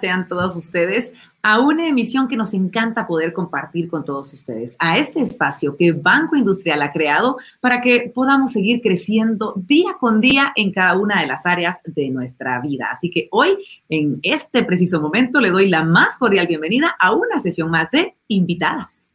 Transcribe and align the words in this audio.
sean 0.00 0.28
todos 0.28 0.56
ustedes 0.56 1.12
a 1.42 1.60
una 1.60 1.86
emisión 1.86 2.28
que 2.28 2.36
nos 2.36 2.52
encanta 2.52 3.06
poder 3.06 3.32
compartir 3.32 3.88
con 3.88 4.04
todos 4.04 4.32
ustedes, 4.32 4.76
a 4.78 4.98
este 4.98 5.20
espacio 5.20 5.76
que 5.76 5.92
Banco 5.92 6.36
Industrial 6.36 6.82
ha 6.82 6.92
creado 6.92 7.38
para 7.60 7.80
que 7.80 8.10
podamos 8.14 8.52
seguir 8.52 8.80
creciendo 8.82 9.54
día 9.56 9.96
con 10.00 10.20
día 10.20 10.52
en 10.56 10.72
cada 10.72 10.98
una 10.98 11.20
de 11.20 11.26
las 11.26 11.46
áreas 11.46 11.80
de 11.84 12.10
nuestra 12.10 12.60
vida. 12.60 12.88
Así 12.90 13.10
que 13.10 13.28
hoy, 13.30 13.56
en 13.88 14.18
este 14.22 14.64
preciso 14.64 15.00
momento, 15.00 15.40
le 15.40 15.50
doy 15.50 15.68
la 15.68 15.84
más 15.84 16.16
cordial 16.16 16.46
bienvenida 16.46 16.96
a 16.98 17.14
una 17.14 17.38
sesión 17.38 17.70
más 17.70 17.90
de 17.90 18.14
invitadas. 18.26 19.08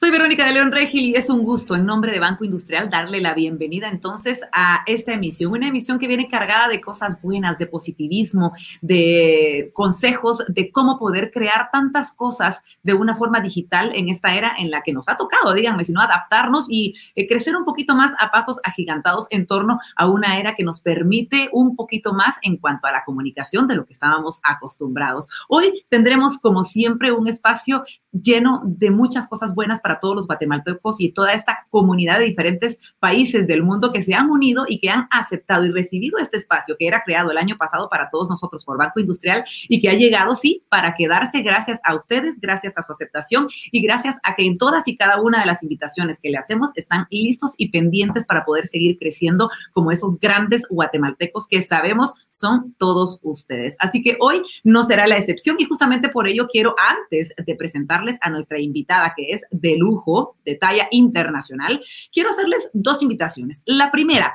Soy 0.00 0.10
Verónica 0.10 0.46
de 0.46 0.52
León 0.54 0.72
Regil 0.72 1.04
y 1.04 1.14
es 1.14 1.28
un 1.28 1.44
gusto 1.44 1.76
en 1.76 1.84
nombre 1.84 2.10
de 2.10 2.20
Banco 2.20 2.42
Industrial 2.42 2.88
darle 2.88 3.20
la 3.20 3.34
bienvenida 3.34 3.90
entonces 3.90 4.40
a 4.50 4.80
esta 4.86 5.12
emisión, 5.12 5.52
una 5.52 5.68
emisión 5.68 5.98
que 5.98 6.06
viene 6.06 6.26
cargada 6.26 6.68
de 6.68 6.80
cosas 6.80 7.20
buenas, 7.20 7.58
de 7.58 7.66
positivismo, 7.66 8.54
de 8.80 9.70
consejos 9.74 10.42
de 10.48 10.72
cómo 10.72 10.98
poder 10.98 11.30
crear 11.30 11.68
tantas 11.70 12.12
cosas 12.12 12.62
de 12.82 12.94
una 12.94 13.14
forma 13.14 13.42
digital 13.42 13.92
en 13.94 14.08
esta 14.08 14.34
era 14.34 14.54
en 14.58 14.70
la 14.70 14.80
que 14.80 14.94
nos 14.94 15.06
ha 15.10 15.18
tocado, 15.18 15.52
díganme, 15.52 15.84
sino 15.84 16.00
adaptarnos 16.00 16.64
y 16.70 16.94
eh, 17.14 17.28
crecer 17.28 17.54
un 17.54 17.66
poquito 17.66 17.94
más 17.94 18.12
a 18.18 18.30
pasos 18.30 18.58
agigantados 18.64 19.26
en 19.28 19.46
torno 19.46 19.80
a 19.96 20.08
una 20.08 20.40
era 20.40 20.54
que 20.54 20.64
nos 20.64 20.80
permite 20.80 21.50
un 21.52 21.76
poquito 21.76 22.14
más 22.14 22.36
en 22.40 22.56
cuanto 22.56 22.86
a 22.86 22.92
la 22.92 23.04
comunicación 23.04 23.68
de 23.68 23.74
lo 23.74 23.84
que 23.84 23.92
estábamos 23.92 24.40
acostumbrados. 24.44 25.28
Hoy 25.46 25.84
tendremos 25.90 26.38
como 26.38 26.64
siempre 26.64 27.12
un 27.12 27.28
espacio 27.28 27.84
lleno 28.12 28.62
de 28.64 28.90
muchas 28.90 29.28
cosas 29.28 29.54
buenas 29.54 29.82
para 29.82 29.89
todos 29.98 30.14
los 30.14 30.26
guatemaltecos 30.26 31.00
y 31.00 31.10
toda 31.10 31.32
esta 31.32 31.66
comunidad 31.70 32.18
de 32.18 32.26
diferentes 32.26 32.78
países 32.98 33.46
del 33.46 33.62
mundo 33.62 33.92
que 33.92 34.02
se 34.02 34.14
han 34.14 34.30
unido 34.30 34.64
y 34.68 34.78
que 34.78 34.90
han 34.90 35.08
aceptado 35.10 35.64
y 35.64 35.70
recibido 35.70 36.18
este 36.18 36.36
espacio 36.36 36.76
que 36.78 36.86
era 36.86 37.02
creado 37.02 37.30
el 37.30 37.38
año 37.38 37.56
pasado 37.58 37.88
para 37.88 38.08
todos 38.10 38.28
nosotros 38.28 38.64
por 38.64 38.78
Banco 38.78 39.00
Industrial 39.00 39.44
y 39.68 39.80
que 39.80 39.88
ha 39.88 39.94
llegado, 39.94 40.34
sí, 40.34 40.64
para 40.68 40.94
quedarse 40.94 41.42
gracias 41.42 41.80
a 41.84 41.94
ustedes, 41.94 42.40
gracias 42.40 42.78
a 42.78 42.82
su 42.82 42.92
aceptación 42.92 43.48
y 43.72 43.82
gracias 43.82 44.16
a 44.22 44.34
que 44.34 44.46
en 44.46 44.58
todas 44.58 44.86
y 44.86 44.96
cada 44.96 45.20
una 45.20 45.40
de 45.40 45.46
las 45.46 45.62
invitaciones 45.62 46.20
que 46.20 46.30
le 46.30 46.38
hacemos 46.38 46.70
están 46.74 47.06
listos 47.10 47.54
y 47.56 47.70
pendientes 47.70 48.26
para 48.26 48.44
poder 48.44 48.66
seguir 48.66 48.98
creciendo 48.98 49.50
como 49.72 49.90
esos 49.90 50.18
grandes 50.18 50.66
guatemaltecos 50.68 51.48
que 51.48 51.62
sabemos 51.62 52.14
son 52.28 52.74
todos 52.78 53.18
ustedes. 53.22 53.76
Así 53.78 54.02
que 54.02 54.16
hoy 54.20 54.42
no 54.64 54.84
será 54.84 55.06
la 55.06 55.18
excepción 55.18 55.56
y 55.58 55.64
justamente 55.64 56.08
por 56.08 56.28
ello 56.28 56.48
quiero 56.50 56.74
antes 56.78 57.34
de 57.36 57.54
presentar 57.56 58.00
a 58.20 58.30
nuestra 58.30 58.58
invitada, 58.58 59.12
que 59.16 59.32
es 59.32 59.44
de 59.50 59.76
lujo, 59.80 60.36
de 60.44 60.54
talla 60.54 60.86
internacional, 60.90 61.82
quiero 62.12 62.30
hacerles 62.30 62.70
dos 62.72 63.02
invitaciones. 63.02 63.62
La 63.64 63.90
primera, 63.90 64.34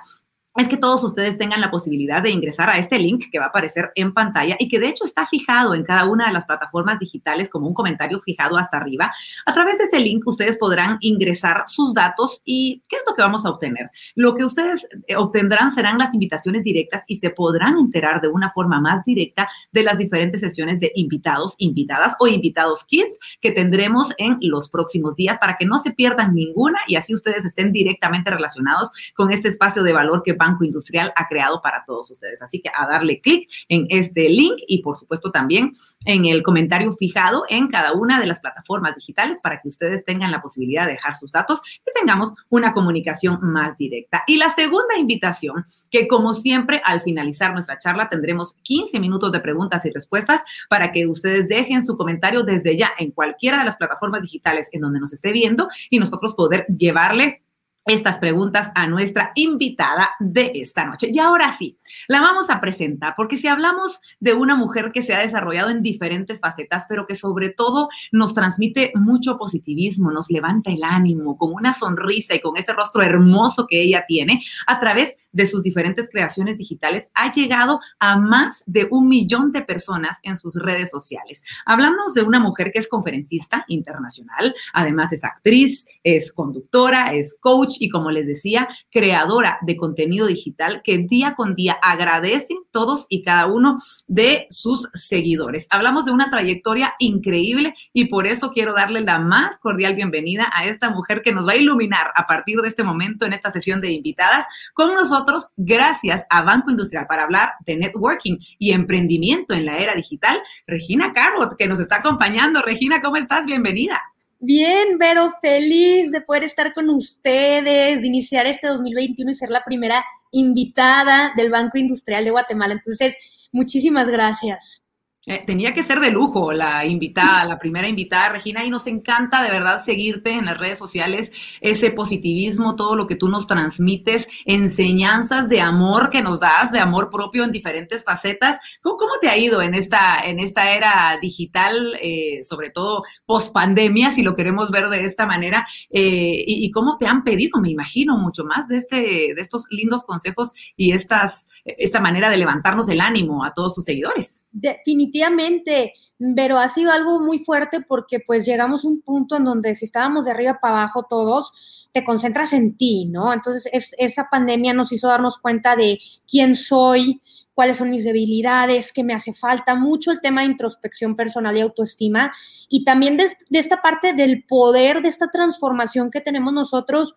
es 0.56 0.70
que 0.70 0.78
todos 0.78 1.04
ustedes 1.04 1.38
tengan 1.38 1.60
la 1.60 1.70
posibilidad 1.70 2.24
de 2.24 2.30
ingresar 2.30 2.70
a 2.70 2.78
este 2.78 2.98
link 2.98 3.26
que 3.30 3.40
va 3.40 3.46
a 3.46 3.48
aparecer 3.50 3.92
en 3.96 4.14
pantalla 4.14 4.56
y 4.58 4.70
que 4.70 4.80
de 4.80 4.88
hecho 4.88 5.04
está 5.04 5.26
fijado 5.26 5.76
en 5.76 5.84
cada 5.84 6.06
una 6.06 6.28
de 6.28 6.34
las 6.34 6.46
plataformas 6.46 6.98
digitales 6.98 7.50
como 7.50 7.68
un 7.68 7.74
comentario 7.74 8.22
fijado 8.22 8.58
hasta 8.58 8.78
arriba. 8.78 9.12
A 9.46 9.54
través 9.54 9.78
de 9.78 9.86
este 9.86 10.00
link 10.00 10.26
ustedes 10.26 10.58
podrán 10.58 10.98
ingresar 11.02 11.66
sus 11.68 11.94
datos 11.94 12.42
y 12.46 12.84
¿qué 12.88 12.96
es 12.96 13.04
lo 13.08 13.14
que 13.16 13.22
vamos 13.22 13.46
a 13.46 13.50
obtener? 13.50 13.92
Lo 14.16 14.34
que 14.34 14.46
ustedes 14.46 14.88
eh, 15.08 15.18
obtendrán 15.18 15.72
serán 15.72 15.98
las 15.98 16.14
invitaciones 16.14 16.64
directas 16.64 17.04
y 17.08 17.18
se 17.18 17.32
podrán 17.32 17.78
enterar 17.78 18.22
de 18.22 18.30
una 18.30 18.50
forma 18.52 18.80
más 18.80 19.04
directa 19.04 19.50
de 19.74 19.84
las 19.84 19.98
diferentes 19.98 20.40
sesiones 20.40 20.80
de 20.80 20.92
invitados, 20.96 21.56
invitadas 21.58 22.16
o 22.20 22.28
invitados 22.28 22.86
kids 22.86 23.20
que 23.42 23.52
tendremos 23.52 24.14
en 24.18 24.38
los 24.40 24.70
próximos 24.70 25.18
días 25.18 25.38
para 25.38 25.58
que 25.58 25.66
no 25.66 25.78
se 25.80 25.92
pierdan 25.92 26.34
ninguna 26.34 26.80
y 26.88 26.96
así 26.96 27.14
ustedes 27.14 27.44
estén 27.44 27.74
directamente 27.74 28.30
relacionados 28.30 28.90
con 29.16 29.32
este 29.34 29.50
espacio 29.50 29.84
de 29.84 29.92
valor 29.92 30.24
que 30.24 30.32
va 30.32 30.45
Banco 30.46 30.64
Industrial 30.64 31.12
ha 31.16 31.28
creado 31.28 31.62
para 31.62 31.84
todos 31.86 32.12
ustedes. 32.12 32.42
Así 32.42 32.62
que 32.62 32.70
a 32.74 32.88
darle 32.88 33.22
clic 33.22 33.50
en 33.70 33.88
este 33.90 34.30
link 34.30 34.56
y 34.68 34.82
por 34.82 34.98
supuesto 34.98 35.32
también 35.32 35.72
en 36.06 36.26
el 36.26 36.44
comentario 36.44 36.96
fijado 36.96 37.44
en 37.50 37.68
cada 37.68 37.94
una 37.94 38.20
de 38.20 38.28
las 38.28 38.40
plataformas 38.40 38.96
digitales 38.96 39.38
para 39.42 39.62
que 39.62 39.70
ustedes 39.70 40.06
tengan 40.06 40.32
la 40.32 40.42
posibilidad 40.42 40.86
de 40.86 40.94
dejar 40.94 41.16
sus 41.16 41.32
datos 41.32 41.62
y 41.80 42.00
tengamos 42.00 42.34
una 42.50 42.74
comunicación 42.74 43.40
más 43.42 43.78
directa. 43.78 44.24
Y 44.28 44.38
la 44.38 44.50
segunda 44.50 44.98
invitación, 44.98 45.66
que 45.90 46.08
como 46.08 46.34
siempre 46.34 46.82
al 46.84 47.02
finalizar 47.02 47.54
nuestra 47.54 47.80
charla 47.80 48.10
tendremos 48.10 48.54
15 48.64 49.00
minutos 49.00 49.32
de 49.32 49.40
preguntas 49.40 49.86
y 49.86 49.92
respuestas 49.92 50.42
para 50.70 50.92
que 50.92 51.08
ustedes 51.08 51.48
dejen 51.48 51.84
su 51.84 51.98
comentario 51.98 52.44
desde 52.44 52.78
ya 52.78 52.92
en 52.98 53.12
cualquiera 53.12 53.60
de 53.60 53.66
las 53.66 53.78
plataformas 53.78 54.22
digitales 54.22 54.70
en 54.72 54.82
donde 54.82 55.00
nos 55.00 55.14
esté 55.14 55.32
viendo 55.32 55.68
y 55.90 56.00
nosotros 56.00 56.34
poder 56.36 56.66
llevarle 56.68 57.45
estas 57.86 58.18
preguntas 58.18 58.72
a 58.76 58.88
nuestra 58.88 59.32
invitada 59.36 60.12
de 60.20 60.52
esta 60.56 60.86
noche. 60.86 61.10
Y 61.14 61.20
ahora 61.20 61.52
sí, 61.52 61.78
la 62.08 62.20
vamos 62.20 62.50
a 62.50 62.60
presentar, 62.60 63.14
porque 63.16 63.38
si 63.38 63.48
hablamos 63.48 64.02
de 64.20 64.34
una 64.34 64.56
mujer 64.56 64.92
que 64.92 65.02
se 65.02 65.14
ha 65.14 65.20
desarrollado 65.20 65.70
en 65.70 65.84
diferentes 65.84 66.40
facetas, 66.40 66.86
pero 66.90 67.06
que 67.06 67.16
sobre 67.16 67.50
todo 67.50 67.90
nos 68.12 68.34
transmite 68.34 68.92
mucho 68.96 69.38
positivismo, 69.38 70.12
nos 70.12 70.30
levanta 70.30 70.72
el 70.72 70.84
ánimo 70.84 71.38
con 71.38 71.54
una 71.54 71.74
sonrisa 71.74 72.36
y 72.36 72.42
con 72.42 72.58
ese 72.58 72.74
rostro 72.74 73.04
hermoso 73.04 73.68
que 73.68 73.82
ella 73.82 74.06
tiene, 74.08 74.42
a 74.68 74.80
través 74.80 75.18
de 75.36 75.46
sus 75.46 75.62
diferentes 75.62 76.08
creaciones 76.10 76.58
digitales, 76.58 77.10
ha 77.14 77.32
llegado 77.32 77.82
a 78.00 78.18
más 78.18 78.64
de 78.66 78.88
un 78.90 79.10
millón 79.10 79.52
de 79.52 79.62
personas 79.62 80.20
en 80.24 80.38
sus 80.38 80.56
redes 80.56 80.90
sociales. 80.90 81.44
Hablamos 81.66 82.14
de 82.14 82.24
una 82.24 82.40
mujer 82.40 82.72
que 82.72 82.80
es 82.80 82.88
conferencista 82.88 83.66
internacional, 83.68 84.56
además 84.74 85.12
es 85.12 85.26
actriz, 85.26 85.86
es 86.04 86.32
conductora, 86.32 87.14
es 87.14 87.38
coach, 87.40 87.76
y 87.80 87.90
como 87.90 88.12
les 88.12 88.28
decía, 88.28 88.70
creadora 88.90 89.60
de 89.62 89.76
contenido 89.76 90.26
digital 90.26 90.82
que 90.84 91.00
día 91.00 91.36
con 91.36 91.54
día 91.54 91.78
agradecen 91.82 92.60
todos 92.72 93.06
y 93.10 93.22
cada 93.22 93.48
uno 93.48 93.76
de 94.08 94.48
sus 94.50 94.90
seguidores. 94.94 95.68
Hablamos 95.70 96.06
de 96.06 96.12
una 96.12 96.30
trayectoria 96.30 96.94
increíble 97.00 97.74
y 97.92 98.06
por 98.06 98.26
eso 98.26 98.52
quiero 98.52 98.74
darle 98.74 99.02
la 99.02 99.20
más 99.20 99.58
cordial 99.58 99.96
bienvenida 99.96 100.50
a 100.54 100.66
esta 100.66 100.90
mujer 100.90 101.22
que 101.22 101.34
nos 101.34 101.46
va 101.46 101.54
a 101.54 101.58
iluminar 101.58 102.12
a 102.16 102.26
partir 102.26 102.62
de 102.62 102.70
este 102.70 102.84
momento 102.84 103.26
en 103.26 103.34
esta 103.34 103.52
sesión 103.52 103.82
de 103.82 103.92
invitadas 103.92 104.46
con 104.74 104.94
nosotros 104.94 105.25
gracias 105.58 106.26
a 106.30 106.42
Banco 106.44 106.72
Industrial 106.72 107.06
para 107.08 107.24
hablar 107.24 107.54
de 107.66 107.78
networking 107.78 108.38
y 108.60 108.72
emprendimiento 108.72 109.54
en 109.54 109.66
la 109.66 109.78
era 109.78 109.96
digital. 109.96 110.42
Regina 110.68 111.14
Carrot, 111.14 111.58
que 111.58 111.68
nos 111.68 111.80
está 111.80 111.98
acompañando. 111.98 112.62
Regina, 112.62 113.02
¿cómo 113.02 113.18
estás? 113.18 113.46
Bienvenida. 113.46 114.02
Bien, 114.40 114.98
Vero, 114.98 115.32
feliz 115.42 116.12
de 116.12 116.22
poder 116.22 116.44
estar 116.44 116.74
con 116.74 116.90
ustedes, 116.90 118.02
de 118.02 118.08
iniciar 118.08 118.46
este 118.46 118.68
2021 118.68 119.32
y 119.32 119.34
ser 119.34 119.50
la 119.50 119.64
primera 119.64 120.06
invitada 120.32 121.34
del 121.36 121.50
Banco 121.50 121.78
Industrial 121.78 122.24
de 122.24 122.32
Guatemala. 122.32 122.74
Entonces, 122.74 123.16
muchísimas 123.52 124.08
gracias. 124.08 124.85
Eh, 125.28 125.44
tenía 125.46 125.74
que 125.74 125.82
ser 125.82 126.00
de 126.00 126.12
lujo 126.12 126.54
la 126.54 126.86
invitada, 126.86 127.46
la 127.46 127.58
primera 127.58 127.90
invitada, 127.90 128.30
Regina, 128.30 128.64
y 128.64 128.70
nos 128.70 128.86
encanta 128.86 129.44
de 129.44 129.50
verdad 129.50 129.84
seguirte 129.84 130.32
en 130.32 130.46
las 130.46 130.58
redes 130.58 130.78
sociales, 130.78 131.32
ese 131.62 131.90
positivismo, 131.92 132.76
todo 132.76 132.96
lo 132.96 133.08
que 133.08 133.16
tú 133.16 133.28
nos 133.28 133.48
transmites, 133.48 134.28
enseñanzas 134.46 135.50
de 135.50 135.62
amor 135.62 136.12
que 136.12 136.22
nos 136.22 136.40
das, 136.40 136.72
de 136.72 136.80
amor 136.80 137.10
propio 137.10 137.44
en 137.44 137.52
diferentes 137.52 138.04
facetas. 138.04 138.60
¿Cómo, 138.82 138.98
cómo 138.98 139.14
te 139.20 139.30
ha 139.30 139.38
ido 139.38 139.62
en 139.64 139.74
esta, 139.74 140.20
en 140.20 140.40
esta 140.40 140.72
era 140.72 141.18
digital, 141.20 141.98
eh, 142.02 142.44
sobre 142.44 142.70
todo 142.70 143.04
post 143.26 143.52
pandemia, 143.52 144.12
si 144.12 144.22
lo 144.22 144.36
queremos 144.36 144.70
ver 144.70 144.90
de 144.90 145.06
esta 145.06 145.26
manera? 145.26 145.66
Eh, 145.90 146.44
y, 146.46 146.66
y, 146.66 146.72
cómo 146.72 146.98
te 146.98 147.08
han 147.08 147.24
pedido, 147.24 147.60
me 147.60 147.70
imagino, 147.70 148.18
mucho 148.18 148.44
más 148.44 148.68
de, 148.68 148.78
este, 148.78 148.96
de 148.96 149.42
estos 149.42 149.66
lindos 149.72 150.04
consejos 150.04 150.52
y 150.76 150.92
estas, 150.92 151.48
esta 151.64 152.00
manera 152.00 152.30
de 152.30 152.38
levantarnos 152.38 152.88
el 152.90 153.02
ánimo 153.02 153.44
a 153.44 153.54
todos 153.54 153.74
tus 153.74 153.86
seguidores? 153.86 154.46
Definitivamente 154.52 155.15
definitivamente, 155.16 155.94
pero 156.36 156.58
ha 156.58 156.70
sido 156.70 156.92
algo 156.92 157.20
muy 157.20 157.40
fuerte 157.40 157.82
porque 157.82 158.20
pues 158.20 158.46
llegamos 158.46 158.84
a 158.84 158.88
un 158.88 159.02
punto 159.02 159.38
en 159.38 159.46
donde 159.46 159.76
si 159.76 159.86
estábamos 159.86 160.26
de 160.26 160.32
arriba 160.32 160.60
para 160.62 160.82
abajo 160.82 161.06
todos, 161.10 161.52
te 161.92 162.04
concentras 162.04 162.54
en 162.54 162.76
ti, 162.78 163.06
¿no? 163.06 163.34
Entonces 163.34 163.70
esa 163.98 164.28
pandemia 164.30 164.74
nos 164.74 164.92
hizo 164.92 165.08
darnos 165.08 165.38
cuenta 165.38 165.76
de 165.76 166.00
quién 166.28 166.56
soy, 166.56 167.22
cuáles 167.54 167.78
son 167.78 167.90
mis 167.90 168.04
debilidades, 168.04 168.92
qué 168.92 169.04
me 169.04 169.14
hace 169.14 169.34
falta, 169.34 169.76
mucho 169.76 170.12
el 170.12 170.20
tema 170.20 170.42
de 170.42 170.48
introspección 170.48 171.16
personal 171.16 171.56
y 171.56 171.62
autoestima, 171.62 172.32
y 172.68 172.84
también 172.84 173.16
de, 173.16 173.30
de 173.50 173.60
esta 173.60 173.82
parte 173.82 174.14
del 174.14 174.44
poder, 174.44 175.02
de 175.02 175.10
esta 175.10 175.30
transformación 175.32 176.12
que 176.12 176.22
tenemos 176.22 176.52
nosotros, 176.52 177.16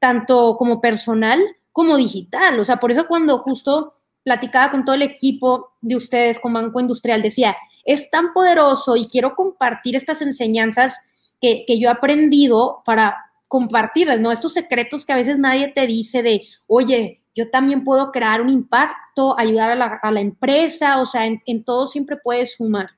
tanto 0.00 0.56
como 0.58 0.80
personal 0.80 1.40
como 1.72 1.96
digital. 1.96 2.58
O 2.58 2.64
sea, 2.64 2.78
por 2.78 2.90
eso 2.90 3.06
cuando 3.06 3.38
justo 3.38 3.92
platicaba 4.26 4.72
con 4.72 4.84
todo 4.84 4.96
el 4.96 5.02
equipo 5.02 5.76
de 5.80 5.94
ustedes 5.94 6.40
con 6.40 6.52
Banco 6.52 6.80
Industrial, 6.80 7.22
decía, 7.22 7.56
es 7.84 8.10
tan 8.10 8.32
poderoso 8.32 8.96
y 8.96 9.06
quiero 9.06 9.36
compartir 9.36 9.94
estas 9.94 10.20
enseñanzas 10.20 10.98
que, 11.40 11.64
yo 11.78 11.88
he 11.88 11.92
aprendido 11.92 12.82
para 12.84 13.16
compartirles, 13.46 14.18
¿no? 14.18 14.32
Estos 14.32 14.54
secretos 14.54 15.04
que 15.04 15.12
a 15.12 15.16
veces 15.16 15.38
nadie 15.38 15.68
te 15.68 15.86
dice 15.86 16.24
de, 16.24 16.42
oye, 16.66 17.22
yo 17.36 17.50
también 17.50 17.84
puedo 17.84 18.10
crear 18.10 18.42
un 18.42 18.48
impacto, 18.48 19.38
ayudar 19.38 19.70
a 19.80 20.10
la, 20.10 20.20
empresa, 20.20 21.00
o 21.00 21.06
sea, 21.06 21.24
en, 21.26 21.40
en 21.46 21.62
todo 21.62 21.86
siempre 21.86 22.16
puedes 22.16 22.56
sumar. 22.56 22.88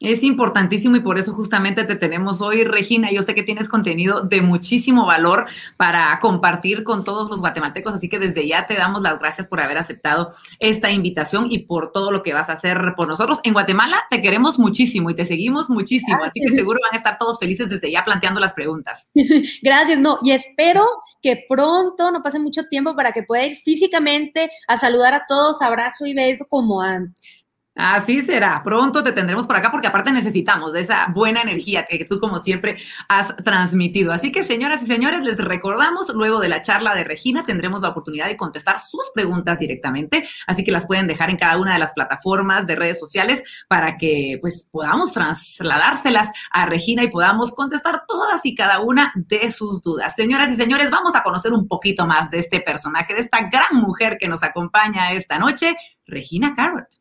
Es 0.00 0.22
importantísimo 0.22 0.96
y 0.96 1.00
por 1.00 1.18
eso 1.18 1.32
justamente 1.32 1.84
te 1.84 1.96
tenemos 1.96 2.40
hoy, 2.40 2.62
Regina. 2.62 3.10
Yo 3.10 3.22
sé 3.22 3.34
que 3.34 3.42
tienes 3.42 3.68
contenido 3.68 4.20
de 4.20 4.42
muchísimo 4.42 5.06
valor 5.06 5.46
para 5.76 6.18
compartir 6.20 6.84
con 6.84 7.02
todos 7.02 7.28
los 7.28 7.40
guatemaltecos, 7.40 7.94
así 7.94 8.08
que 8.08 8.20
desde 8.20 8.46
ya 8.46 8.66
te 8.66 8.74
damos 8.74 9.02
las 9.02 9.18
gracias 9.18 9.48
por 9.48 9.60
haber 9.60 9.76
aceptado 9.76 10.28
esta 10.60 10.92
invitación 10.92 11.50
y 11.50 11.60
por 11.60 11.90
todo 11.90 12.12
lo 12.12 12.22
que 12.22 12.32
vas 12.32 12.48
a 12.48 12.52
hacer 12.52 12.94
por 12.96 13.08
nosotros. 13.08 13.40
En 13.42 13.54
Guatemala 13.54 13.98
te 14.08 14.22
queremos 14.22 14.58
muchísimo 14.58 15.10
y 15.10 15.16
te 15.16 15.24
seguimos 15.24 15.68
muchísimo, 15.68 16.22
así 16.22 16.40
que 16.40 16.50
seguro 16.50 16.78
van 16.82 16.94
a 16.94 16.98
estar 16.98 17.18
todos 17.18 17.38
felices 17.38 17.68
desde 17.68 17.90
ya 17.90 18.04
planteando 18.04 18.38
las 18.38 18.52
preguntas. 18.52 19.08
Gracias, 19.62 19.98
no, 19.98 20.18
y 20.22 20.30
espero 20.30 20.86
que 21.20 21.44
pronto, 21.48 22.12
no 22.12 22.22
pase 22.22 22.38
mucho 22.38 22.64
tiempo 22.68 22.94
para 22.94 23.12
que 23.12 23.24
pueda 23.24 23.44
ir 23.46 23.56
físicamente 23.56 24.48
a 24.68 24.76
saludar 24.76 25.14
a 25.14 25.24
todos, 25.26 25.60
abrazo 25.60 26.06
y 26.06 26.14
beso 26.14 26.46
como 26.48 26.80
antes. 26.80 27.37
Así 27.78 28.22
será. 28.22 28.60
Pronto 28.64 29.04
te 29.04 29.12
tendremos 29.12 29.46
por 29.46 29.54
acá 29.54 29.70
porque 29.70 29.86
aparte 29.86 30.10
necesitamos 30.10 30.72
de 30.72 30.80
esa 30.80 31.06
buena 31.14 31.42
energía 31.42 31.84
que 31.84 32.04
tú 32.04 32.18
como 32.18 32.40
siempre 32.40 32.76
has 33.08 33.36
transmitido. 33.36 34.10
Así 34.10 34.32
que 34.32 34.42
señoras 34.42 34.82
y 34.82 34.86
señores, 34.86 35.20
les 35.20 35.38
recordamos, 35.38 36.08
luego 36.12 36.40
de 36.40 36.48
la 36.48 36.60
charla 36.60 36.92
de 36.96 37.04
Regina 37.04 37.44
tendremos 37.44 37.80
la 37.80 37.90
oportunidad 37.90 38.26
de 38.26 38.36
contestar 38.36 38.80
sus 38.80 39.12
preguntas 39.14 39.60
directamente, 39.60 40.28
así 40.48 40.64
que 40.64 40.72
las 40.72 40.86
pueden 40.86 41.06
dejar 41.06 41.30
en 41.30 41.36
cada 41.36 41.56
una 41.56 41.74
de 41.74 41.78
las 41.78 41.92
plataformas 41.92 42.66
de 42.66 42.74
redes 42.74 42.98
sociales 42.98 43.44
para 43.68 43.96
que 43.96 44.38
pues 44.40 44.66
podamos 44.72 45.12
trasladárselas 45.12 46.30
a 46.50 46.66
Regina 46.66 47.04
y 47.04 47.10
podamos 47.10 47.52
contestar 47.52 48.02
todas 48.08 48.44
y 48.44 48.56
cada 48.56 48.80
una 48.80 49.12
de 49.14 49.52
sus 49.52 49.82
dudas. 49.82 50.16
Señoras 50.16 50.50
y 50.50 50.56
señores, 50.56 50.90
vamos 50.90 51.14
a 51.14 51.22
conocer 51.22 51.52
un 51.52 51.68
poquito 51.68 52.06
más 52.06 52.28
de 52.32 52.40
este 52.40 52.60
personaje, 52.60 53.14
de 53.14 53.20
esta 53.20 53.48
gran 53.48 53.76
mujer 53.80 54.16
que 54.18 54.26
nos 54.26 54.42
acompaña 54.42 55.12
esta 55.12 55.38
noche, 55.38 55.76
Regina 56.06 56.56
Carrot. 56.56 56.97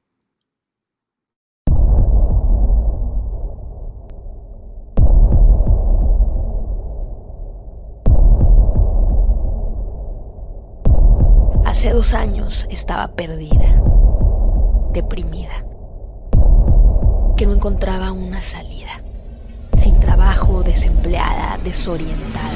Hace 11.87 11.95
dos 11.95 12.13
años 12.15 12.67
estaba 12.69 13.07
perdida, 13.15 13.81
deprimida, 14.91 15.63
que 17.37 17.45
no 17.45 17.53
encontraba 17.53 18.11
una 18.11 18.41
salida, 18.41 19.01
sin 19.77 19.97
trabajo, 19.97 20.63
desempleada, 20.63 21.57
desorientada. 21.63 22.51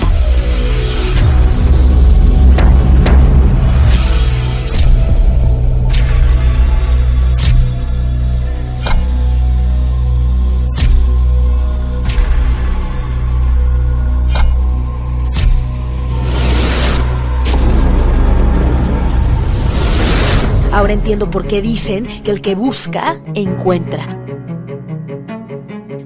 Ahora 20.71 20.93
entiendo 20.93 21.29
por 21.29 21.47
qué 21.47 21.61
dicen 21.61 22.07
que 22.23 22.31
el 22.31 22.41
que 22.41 22.55
busca, 22.55 23.19
encuentra. 23.33 24.05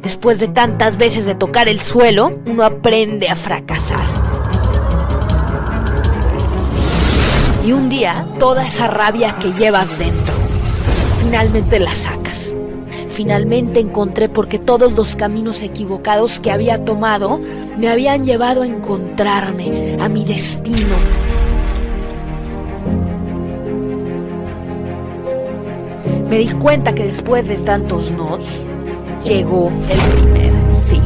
Después 0.02 0.40
de 0.40 0.48
tantas 0.48 0.98
veces 0.98 1.26
de 1.28 1.36
tocar 1.36 1.68
el 1.68 1.80
suelo, 1.80 2.40
uno 2.48 2.64
aprende 2.64 3.30
a 3.30 3.36
fracasar. 3.36 4.06
Y 7.64 7.72
un 7.74 7.90
día, 7.90 8.28
toda 8.40 8.68
esa 8.68 8.88
rabia 8.88 9.38
que 9.40 9.52
llevas 9.54 9.98
dentro, 10.00 10.34
finalmente 11.24 11.80
la 11.80 11.94
sacas. 11.94 12.54
Finalmente 13.10 13.80
encontré 13.80 14.30
porque 14.30 14.60
todos 14.60 14.92
los 14.94 15.16
caminos 15.16 15.62
equivocados 15.62 16.40
que 16.40 16.52
había 16.52 16.84
tomado 16.84 17.40
me 17.78 17.90
habían 17.90 18.26
llevado 18.26 18.64
a 18.64 18.68
encontrarme, 18.68 19.96
a 20.00 20.10
mi 20.10 20.26
destino, 20.26 20.96
me 26.36 26.42
di 26.42 26.50
cuenta 26.50 26.94
que 26.94 27.06
después 27.06 27.48
de 27.48 27.56
tantos 27.60 28.12
nos, 28.12 28.62
llegó 29.24 29.70
el 29.70 30.18
primer 30.18 30.76
sí. 30.76 31.02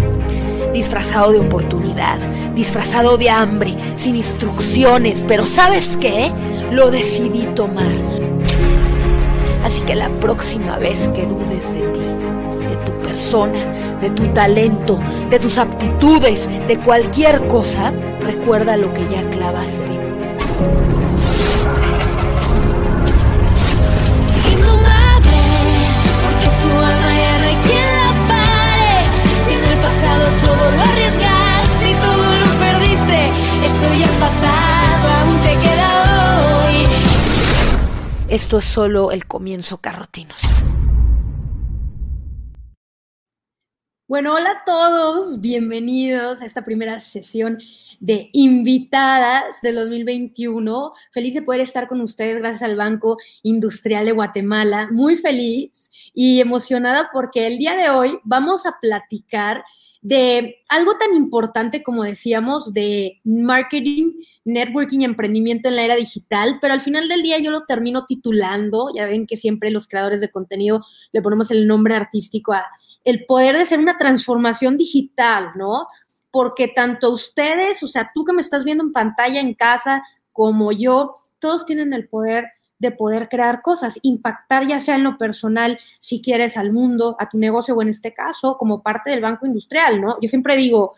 Disfrazado 0.73 1.31
de 1.31 1.39
oportunidad, 1.39 2.17
disfrazado 2.55 3.15
de 3.15 3.29
hambre, 3.29 3.75
sin 3.97 4.15
instrucciones, 4.15 5.23
pero 5.27 5.45
¿sabes 5.45 5.95
qué? 6.01 6.31
Lo 6.71 6.89
decidí 6.89 7.45
tomar. 7.53 7.91
Así 9.63 9.81
que 9.81 9.93
la 9.93 10.09
próxima 10.19 10.79
vez 10.79 11.07
que 11.09 11.23
dudes 11.27 11.73
de 11.73 11.81
ti, 11.91 11.99
de 11.99 12.75
tu 12.87 13.07
persona, 13.07 13.99
de 14.01 14.09
tu 14.09 14.25
talento, 14.33 14.97
de 15.29 15.37
tus 15.37 15.59
aptitudes, 15.59 16.49
de 16.67 16.79
cualquier 16.79 17.45
cosa, 17.47 17.93
recuerda 18.21 18.77
lo 18.77 18.91
que 18.93 19.07
ya 19.09 19.23
clavaste. 19.29 19.91
Pasado, 34.19 35.07
aún 35.07 35.41
te 35.41 35.53
queda 35.59 36.65
hoy. 36.65 36.85
Esto 38.27 38.57
es 38.57 38.65
solo 38.65 39.11
el 39.11 39.25
comienzo, 39.25 39.77
carrotinos. 39.77 40.39
Bueno, 44.09 44.33
hola 44.33 44.49
a 44.49 44.65
todos, 44.65 45.39
bienvenidos 45.39 46.41
a 46.41 46.45
esta 46.45 46.65
primera 46.65 46.99
sesión 46.99 47.59
de 47.99 48.31
invitadas 48.33 49.61
del 49.61 49.75
2021. 49.75 50.93
Feliz 51.11 51.35
de 51.35 51.43
poder 51.43 51.61
estar 51.61 51.87
con 51.87 52.01
ustedes 52.01 52.39
gracias 52.39 52.63
al 52.63 52.75
Banco 52.75 53.17
Industrial 53.43 54.05
de 54.05 54.11
Guatemala. 54.11 54.89
Muy 54.91 55.15
feliz 55.15 55.91
y 56.13 56.41
emocionada 56.41 57.11
porque 57.13 57.45
el 57.45 57.59
día 57.59 57.75
de 57.75 57.91
hoy 57.91 58.19
vamos 58.23 58.65
a 58.65 58.79
platicar 58.81 59.63
de 60.01 60.63
algo 60.69 60.97
tan 60.97 61.13
importante 61.13 61.83
como 61.83 62.03
decíamos 62.03 62.73
de 62.73 63.19
marketing, 63.25 64.13
networking 64.45 65.01
emprendimiento 65.01 65.67
en 65.67 65.75
la 65.75 65.83
era 65.83 65.95
digital, 65.95 66.57
pero 66.61 66.73
al 66.73 66.81
final 66.81 67.07
del 67.09 67.21
día 67.21 67.39
yo 67.39 67.51
lo 67.51 67.65
termino 67.65 68.05
titulando, 68.05 68.89
ya 68.95 69.05
ven 69.05 69.27
que 69.27 69.35
siempre 69.35 69.71
los 69.71 69.87
creadores 69.87 70.21
de 70.21 70.31
contenido 70.31 70.85
le 71.11 71.21
ponemos 71.21 71.51
el 71.51 71.67
nombre 71.67 71.95
artístico 71.95 72.53
a 72.53 72.65
el 73.03 73.25
poder 73.25 73.57
de 73.57 73.65
ser 73.65 73.79
una 73.79 73.97
transformación 73.97 74.77
digital, 74.77 75.51
¿no? 75.55 75.87
Porque 76.31 76.67
tanto 76.67 77.11
ustedes, 77.11 77.81
o 77.83 77.87
sea, 77.87 78.11
tú 78.13 78.23
que 78.23 78.33
me 78.33 78.41
estás 78.41 78.63
viendo 78.63 78.83
en 78.83 78.93
pantalla 78.93 79.39
en 79.39 79.53
casa, 79.53 80.03
como 80.31 80.71
yo, 80.71 81.15
todos 81.39 81.65
tienen 81.65 81.93
el 81.93 82.07
poder 82.07 82.45
de 82.79 82.91
poder 82.91 83.29
crear 83.29 83.61
cosas, 83.61 83.99
impactar 84.01 84.65
ya 84.65 84.79
sea 84.79 84.95
en 84.95 85.03
lo 85.03 85.17
personal, 85.17 85.77
si 85.99 86.21
quieres, 86.21 86.57
al 86.57 86.71
mundo, 86.71 87.15
a 87.19 87.29
tu 87.29 87.37
negocio 87.37 87.75
o 87.75 87.81
en 87.81 87.89
este 87.89 88.13
caso, 88.13 88.57
como 88.57 88.81
parte 88.81 89.09
del 89.09 89.21
banco 89.21 89.45
industrial, 89.45 90.01
¿no? 90.01 90.17
Yo 90.21 90.29
siempre 90.29 90.55
digo, 90.55 90.95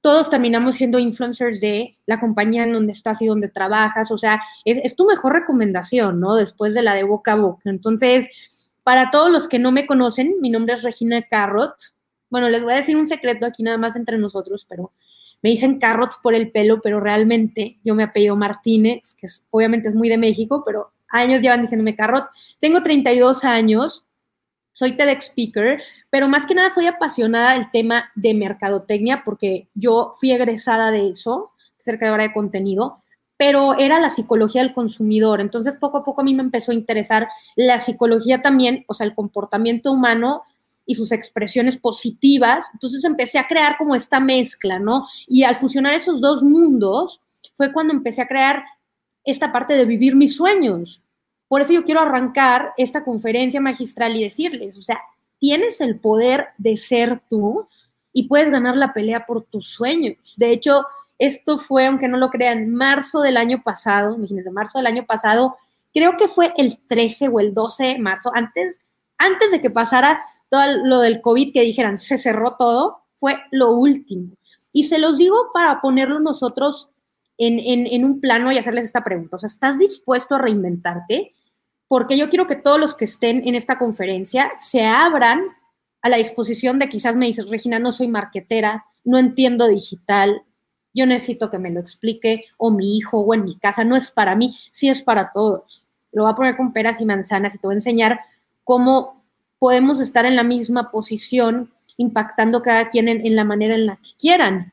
todos 0.00 0.30
terminamos 0.30 0.76
siendo 0.76 0.98
influencers 0.98 1.60
de 1.60 1.96
la 2.06 2.20
compañía 2.20 2.64
en 2.64 2.72
donde 2.72 2.92
estás 2.92 3.22
y 3.22 3.26
donde 3.26 3.48
trabajas, 3.48 4.10
o 4.10 4.18
sea, 4.18 4.42
es, 4.64 4.94
tu 4.96 5.06
mejor 5.06 5.32
recomendación, 5.32 6.20
¿no? 6.20 6.34
Después 6.34 6.74
de 6.74 6.82
la 6.82 6.94
de 6.94 7.04
boca 7.04 7.32
a 7.32 7.36
boca. 7.36 7.70
Entonces, 7.70 8.28
para 8.82 9.10
todos 9.10 9.30
los 9.30 9.48
que 9.48 9.58
no 9.58 9.72
me 9.72 9.86
conocen, 9.86 10.34
mi 10.40 10.50
nombre 10.50 10.74
es 10.74 10.82
Regina 10.82 11.22
Carrot. 11.22 11.74
Bueno, 12.30 12.48
les 12.48 12.62
voy 12.62 12.74
a 12.74 12.76
decir 12.76 12.96
un 12.96 13.06
secreto 13.06 13.46
aquí 13.46 13.62
nada 13.62 13.78
más 13.78 13.96
entre 13.96 14.18
nosotros, 14.18 14.66
pero 14.68 14.92
me 15.42 15.50
dicen 15.50 15.78
Carrots 15.78 16.18
por 16.22 16.34
el 16.34 16.50
pelo, 16.50 16.80
pero 16.80 17.00
realmente 17.00 17.78
yo 17.84 17.94
me 17.94 18.02
apellido 18.02 18.36
Martínez, 18.36 19.14
que 19.14 19.26
obviamente 19.50 19.88
es 19.88 19.94
muy 19.94 20.08
de 20.08 20.18
México, 20.18 20.62
pero 20.64 20.92
años 21.08 21.40
llevan 21.40 21.62
diciéndome 21.62 21.94
Carrot. 21.94 22.28
Tengo 22.60 22.82
32 22.82 23.44
años, 23.44 24.04
soy 24.72 24.96
TEDx 24.96 25.26
speaker, 25.26 25.82
pero 26.10 26.28
más 26.28 26.46
que 26.46 26.54
nada 26.54 26.70
soy 26.74 26.86
apasionada 26.86 27.54
del 27.54 27.70
tema 27.70 28.10
de 28.14 28.34
mercadotecnia 28.34 29.22
porque 29.24 29.68
yo 29.74 30.12
fui 30.18 30.32
egresada 30.32 30.90
de 30.90 31.10
eso, 31.10 31.52
ser 31.76 31.98
creadora 31.98 32.24
de 32.24 32.32
contenido, 32.32 33.02
pero 33.36 33.78
era 33.78 34.00
la 34.00 34.10
psicología 34.10 34.62
del 34.62 34.72
consumidor. 34.72 35.40
Entonces, 35.40 35.76
poco 35.78 35.98
a 35.98 36.04
poco 36.04 36.20
a 36.20 36.24
mí 36.24 36.34
me 36.34 36.42
empezó 36.42 36.72
a 36.72 36.74
interesar 36.74 37.28
la 37.54 37.78
psicología 37.78 38.42
también, 38.42 38.84
o 38.88 38.94
sea, 38.94 39.06
el 39.06 39.14
comportamiento 39.14 39.92
humano 39.92 40.42
y 40.86 40.94
sus 40.94 41.12
expresiones 41.12 41.76
positivas. 41.76 42.64
Entonces 42.72 43.04
empecé 43.04 43.38
a 43.38 43.46
crear 43.46 43.76
como 43.76 43.94
esta 43.94 44.20
mezcla, 44.20 44.78
¿no? 44.78 45.06
Y 45.26 45.42
al 45.42 45.56
fusionar 45.56 45.94
esos 45.94 46.20
dos 46.20 46.42
mundos 46.42 47.20
fue 47.56 47.72
cuando 47.72 47.92
empecé 47.92 48.22
a 48.22 48.28
crear 48.28 48.64
esta 49.26 49.52
parte 49.52 49.74
de 49.74 49.84
vivir 49.84 50.16
mis 50.16 50.36
sueños. 50.36 51.02
Por 51.48 51.60
eso 51.60 51.72
yo 51.72 51.84
quiero 51.84 52.00
arrancar 52.00 52.72
esta 52.76 53.04
conferencia 53.04 53.60
magistral 53.60 54.16
y 54.16 54.22
decirles, 54.22 54.76
o 54.78 54.82
sea, 54.82 55.00
tienes 55.38 55.80
el 55.80 55.98
poder 55.98 56.48
de 56.56 56.76
ser 56.76 57.20
tú 57.28 57.68
y 58.12 58.28
puedes 58.28 58.50
ganar 58.50 58.76
la 58.76 58.94
pelea 58.94 59.26
por 59.26 59.44
tus 59.44 59.68
sueños. 59.68 60.16
De 60.36 60.50
hecho, 60.50 60.86
esto 61.18 61.58
fue, 61.58 61.86
aunque 61.86 62.08
no 62.08 62.16
lo 62.18 62.30
crean, 62.30 62.72
marzo 62.72 63.20
del 63.20 63.36
año 63.36 63.62
pasado, 63.62 64.14
imagínense, 64.14 64.50
marzo 64.50 64.78
del 64.78 64.86
año 64.86 65.04
pasado, 65.04 65.56
creo 65.92 66.16
que 66.16 66.28
fue 66.28 66.52
el 66.56 66.78
13 66.88 67.28
o 67.28 67.40
el 67.40 67.52
12 67.52 67.84
de 67.84 67.98
marzo, 67.98 68.30
antes, 68.34 68.80
antes 69.18 69.50
de 69.50 69.60
que 69.60 69.70
pasara 69.70 70.24
todo 70.48 70.62
lo 70.84 71.00
del 71.00 71.20
COVID 71.20 71.52
que 71.52 71.62
dijeran, 71.62 71.98
se 71.98 72.18
cerró 72.18 72.56
todo, 72.58 73.02
fue 73.18 73.36
lo 73.50 73.72
último. 73.72 74.36
Y 74.72 74.84
se 74.84 74.98
los 74.98 75.18
digo 75.18 75.50
para 75.52 75.80
ponerlo 75.80 76.20
nosotros 76.20 76.90
en, 77.38 78.04
un 78.04 78.20
plano 78.20 78.50
y 78.50 78.58
hacerles 78.58 78.84
esta 78.84 79.04
pregunta. 79.04 79.36
O 79.36 79.38
sea, 79.38 79.48
¿estás 79.48 79.78
dispuesto 79.78 80.34
a 80.34 80.38
reinventarte? 80.38 81.34
Porque 81.88 82.16
yo 82.16 82.28
quiero 82.30 82.46
que 82.46 82.56
todos 82.56 82.80
los 82.80 82.94
que 82.94 83.04
estén 83.04 83.46
en 83.46 83.54
esta 83.54 83.78
conferencia 83.78 84.52
se 84.56 84.84
abran 84.84 85.42
a 86.02 86.08
la 86.08 86.16
disposición 86.16 86.78
de 86.78 86.88
quizás 86.88 87.16
me 87.16 87.26
dices, 87.26 87.48
Regina, 87.48 87.78
no 87.78 87.92
soy 87.92 88.08
marquetera, 88.08 88.84
no 89.04 89.18
entiendo 89.18 89.68
digital, 89.68 90.42
yo 90.96 91.04
necesito 91.04 91.50
que 91.50 91.58
me 91.58 91.70
lo 91.70 91.78
explique, 91.78 92.46
o 92.56 92.70
mi 92.70 92.96
hijo, 92.96 93.20
o 93.20 93.34
en 93.34 93.44
mi 93.44 93.58
casa, 93.58 93.84
no 93.84 93.96
es 93.96 94.10
para 94.10 94.34
mí, 94.34 94.56
sí 94.72 94.88
es 94.88 95.02
para 95.02 95.30
todos. 95.30 95.84
Lo 96.10 96.22
voy 96.22 96.32
a 96.32 96.34
poner 96.34 96.56
con 96.56 96.72
peras 96.72 97.00
y 97.00 97.04
manzanas 97.04 97.54
y 97.54 97.58
te 97.58 97.66
voy 97.66 97.74
a 97.74 97.76
enseñar 97.76 98.20
cómo 98.64 99.22
podemos 99.58 100.00
estar 100.00 100.24
en 100.24 100.36
la 100.36 100.42
misma 100.42 100.90
posición, 100.90 101.70
impactando 101.98 102.62
cada 102.62 102.88
quien 102.88 103.08
en, 103.08 103.36
la 103.36 103.44
manera 103.44 103.74
en 103.74 103.86
la 103.86 103.96
que 103.96 104.10
quieran. 104.18 104.72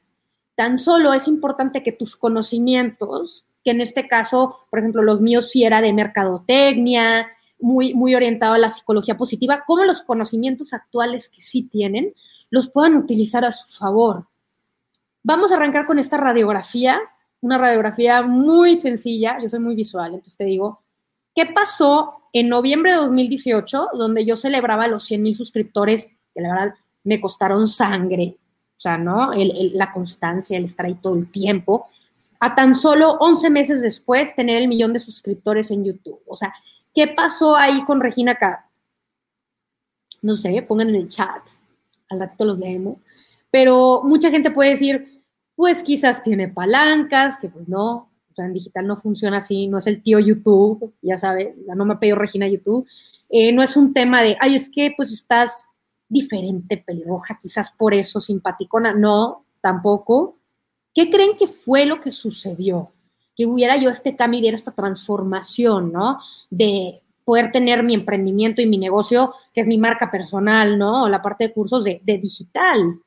Tan 0.55 0.77
solo 0.77 1.13
es 1.13 1.27
importante 1.27 1.83
que 1.83 1.91
tus 1.91 2.15
conocimientos, 2.15 3.45
que 3.63 3.72
en 3.72 3.81
este 3.81 4.07
caso, 4.07 4.65
por 4.69 4.79
ejemplo, 4.79 5.01
los 5.01 5.22
míos 5.22 5.50
sí 5.50 5.63
era 5.63 5.81
de 5.81 5.93
mercadotecnia, 5.93 7.27
muy, 7.60 7.93
muy 7.93 8.13
orientado 8.13 8.53
a 8.53 8.57
la 8.57 8.69
psicología 8.69 9.17
positiva, 9.17 9.63
como 9.65 9.86
los 9.86 10.01
conocimientos 10.01 10.74
actuales 10.74 11.29
que 11.29 11.41
sí 11.41 11.63
tienen, 11.63 12.13
los 12.50 12.69
puedan 12.69 12.98
utilizar 12.98 13.45
a 13.45 13.51
su 13.51 13.67
favor. 13.67 14.27
Vamos 15.24 15.51
a 15.51 15.55
arrancar 15.55 15.86
con 15.88 15.98
esta 15.98 16.17
radiografía, 16.17 17.00
una 17.39 17.57
radiografía 17.57 18.22
muy 18.22 18.77
sencilla, 18.77 19.38
yo 19.41 19.50
soy 19.50 19.60
muy 19.60 19.75
visual, 19.75 20.13
entonces 20.13 20.36
te 20.36 20.45
digo, 20.45 20.83
¿qué 21.33 21.45
pasó 21.45 22.24
en 22.33 22.50
noviembre 22.50 22.91
de 22.91 22.98
2018, 22.98 23.89
donde 23.93 24.25
yo 24.25 24.36
celebraba 24.36 24.88
los 24.88 25.05
100 25.05 25.24
mil 25.24 25.36
suscriptores, 25.36 26.07
que 26.33 26.41
la 26.41 26.50
verdad 26.50 26.74
me 27.03 27.22
costaron 27.22 27.67
sangre, 27.67 28.38
o 28.77 28.80
sea, 28.80 28.98
¿no? 28.98 29.32
la 29.34 29.92
constancia, 29.92 30.58
el 30.58 30.65
estar 30.65 30.86
ahí 30.86 30.96
todo 30.96 31.15
el 31.15 31.32
tiempo, 31.32 31.88
a 32.39 32.56
tan 32.56 32.75
solo 32.75 33.13
11 33.20 33.50
meses 33.50 33.82
después 33.82 34.36
tener 34.36 34.62
el 34.62 34.68
millón 34.68 34.92
de 34.92 35.00
suscriptores 35.00 35.72
en 35.72 35.86
YouTube. 35.86 36.20
O 36.27 36.36
sea, 36.36 36.53
¿qué 36.94 37.08
pasó 37.08 37.56
ahí 37.56 37.86
con 37.86 38.01
Regina 38.01 38.36
K? 38.36 38.70
No 40.22 40.36
sé, 40.36 40.62
pongan 40.62 40.89
en 40.89 40.96
el 40.96 41.08
chat, 41.08 41.42
al 42.10 42.20
ratito 42.20 42.44
los 42.46 42.60
leemos, 42.60 42.98
pero 43.50 44.01
mucha 44.03 44.30
gente 44.30 44.51
puede 44.51 44.72
decir, 44.72 45.24
pues 45.56 45.84
quizás 45.84 46.24
tiene 46.24 46.50
palancas, 46.50 47.38
que 47.38 47.48
pues 47.48 47.68
no, 47.68 48.10
o 48.34 48.34
sea, 48.34 48.46
en 48.46 48.53
digital 48.53 48.88
no 48.88 48.98
funciona 48.98 49.38
así, 49.38 49.68
no 49.68 49.77
es 49.77 49.88
el 49.88 50.01
tío 50.01 50.20
YouTube, 50.20 50.94
ya 51.01 51.18
sabes, 51.18 51.56
no 51.58 51.86
me 51.86 51.94
ha 51.94 52.00
pedido 52.00 52.18
Regina 52.18 52.48
YouTube, 52.48 52.88
eh, 53.30 53.51
no 53.51 53.63
es 53.63 53.77
un 53.77 53.94
tema 53.94 54.22
de, 54.22 54.38
ay, 54.39 54.56
es 54.56 54.70
que 54.70 54.94
pues 54.98 55.12
estás 55.12 55.70
diferente, 56.13 56.77
pelirroja, 56.77 57.38
quizás 57.41 57.72
por 57.72 57.93
eso 57.93 58.22
simpaticona, 58.22 58.93
no, 58.93 59.46
tampoco. 59.62 60.38
¿Qué 60.93 61.10
creen 61.10 61.36
que 61.38 61.48
fue 61.48 61.86
lo 61.86 62.00
que 62.00 62.12
sucedió? 62.12 62.91
Que 63.36 63.46
hubiera 63.46 63.75
yo 63.77 63.89
este 63.89 64.15
cambio 64.15 64.39
y 64.39 64.41
diera 64.43 64.58
esta 64.58 64.72
transformación, 64.72 65.91
¿no? 65.91 66.20
De 66.50 67.01
poder 67.25 67.51
tener 67.51 67.84
mi 67.84 67.93
emprendimiento 67.93 68.62
y 68.62 68.67
mi 68.67 68.77
negocio, 68.77 69.34
que 69.53 69.62
es 69.62 69.67
mi 69.67 69.77
marca 69.77 70.12
personal, 70.12 70.77
¿no? 70.77 71.03
O 71.03 71.10
la 71.10 71.22
parte 71.22 71.48
de 71.48 71.53
cursos 71.53 71.84
de, 71.84 72.00
de 72.03 72.17
digital. 72.17 73.00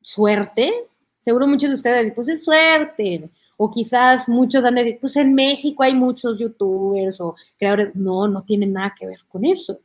Suerte, 0.00 0.90
Seguro 1.20 1.46
muchos 1.46 1.68
de 1.68 1.74
ustedes, 1.74 2.12
pues 2.14 2.28
es 2.28 2.44
suerte. 2.44 3.30
O 3.58 3.70
quizás 3.70 4.28
muchos 4.28 4.64
han 4.64 4.74
de 4.74 4.84
decir, 4.84 4.98
pues 5.00 5.16
en 5.16 5.34
México 5.34 5.82
hay 5.82 5.94
muchos 5.94 6.38
youtubers 6.38 7.20
o 7.20 7.36
creadores. 7.58 7.94
No, 7.94 8.26
no 8.26 8.42
tiene 8.42 8.66
nada 8.66 8.94
que 8.98 9.06
ver 9.06 9.20
con 9.28 9.44
eso. 9.44 9.78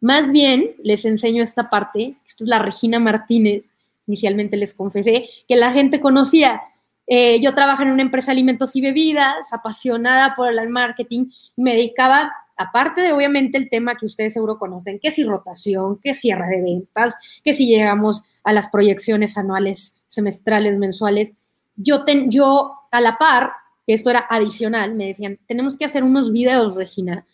Más 0.00 0.30
bien, 0.30 0.76
les 0.82 1.04
enseño 1.04 1.42
esta 1.42 1.70
parte. 1.70 2.16
Esto 2.26 2.44
es 2.44 2.50
la 2.50 2.58
Regina 2.58 2.98
Martínez. 2.98 3.66
Inicialmente 4.06 4.56
les 4.56 4.74
confesé 4.74 5.28
que 5.48 5.56
la 5.56 5.72
gente 5.72 6.00
conocía. 6.00 6.62
Eh, 7.06 7.40
yo 7.40 7.54
trabajo 7.54 7.82
en 7.82 7.90
una 7.90 8.02
empresa 8.02 8.26
de 8.26 8.32
alimentos 8.32 8.76
y 8.76 8.80
bebidas, 8.80 9.52
apasionada 9.52 10.34
por 10.36 10.52
el 10.52 10.68
marketing, 10.68 11.30
me 11.56 11.72
dedicaba 11.72 12.32
aparte 12.58 13.00
de 13.00 13.12
obviamente 13.12 13.56
el 13.56 13.70
tema 13.70 13.94
que 13.94 14.04
ustedes 14.04 14.34
seguro 14.34 14.58
conocen, 14.58 14.98
que 14.98 15.10
si 15.10 15.24
rotación, 15.24 15.98
que 16.02 16.12
cierre 16.12 16.48
de 16.48 16.62
ventas, 16.62 17.14
que 17.42 17.54
si 17.54 17.66
llegamos 17.66 18.22
a 18.42 18.52
las 18.52 18.68
proyecciones 18.68 19.38
anuales, 19.38 19.96
semestrales, 20.08 20.76
mensuales, 20.76 21.32
yo, 21.76 22.04
ten, 22.04 22.30
yo 22.30 22.72
a 22.90 23.00
la 23.00 23.16
par, 23.16 23.52
que 23.86 23.94
esto 23.94 24.10
era 24.10 24.26
adicional, 24.28 24.94
me 24.94 25.06
decían, 25.06 25.38
tenemos 25.46 25.76
que 25.76 25.84
hacer 25.84 26.02
unos 26.02 26.32
videos, 26.32 26.74
Regina, 26.74 27.24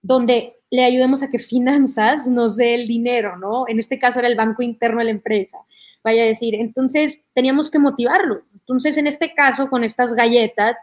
donde 0.00 0.54
le 0.74 0.84
ayudemos 0.84 1.22
a 1.22 1.30
que 1.30 1.38
finanzas 1.38 2.26
nos 2.26 2.56
dé 2.56 2.74
el 2.74 2.88
dinero, 2.88 3.36
¿no? 3.36 3.64
En 3.68 3.78
este 3.78 3.96
caso 3.96 4.18
era 4.18 4.26
el 4.26 4.34
banco 4.34 4.60
interno 4.60 4.98
de 4.98 5.04
la 5.04 5.12
empresa, 5.12 5.58
vaya 6.02 6.24
a 6.24 6.26
decir. 6.26 6.56
Entonces, 6.56 7.20
teníamos 7.32 7.70
que 7.70 7.78
motivarlo. 7.78 8.42
Entonces, 8.52 8.98
en 8.98 9.06
este 9.06 9.34
caso, 9.34 9.70
con 9.70 9.84
estas 9.84 10.14
galletas, 10.14 10.74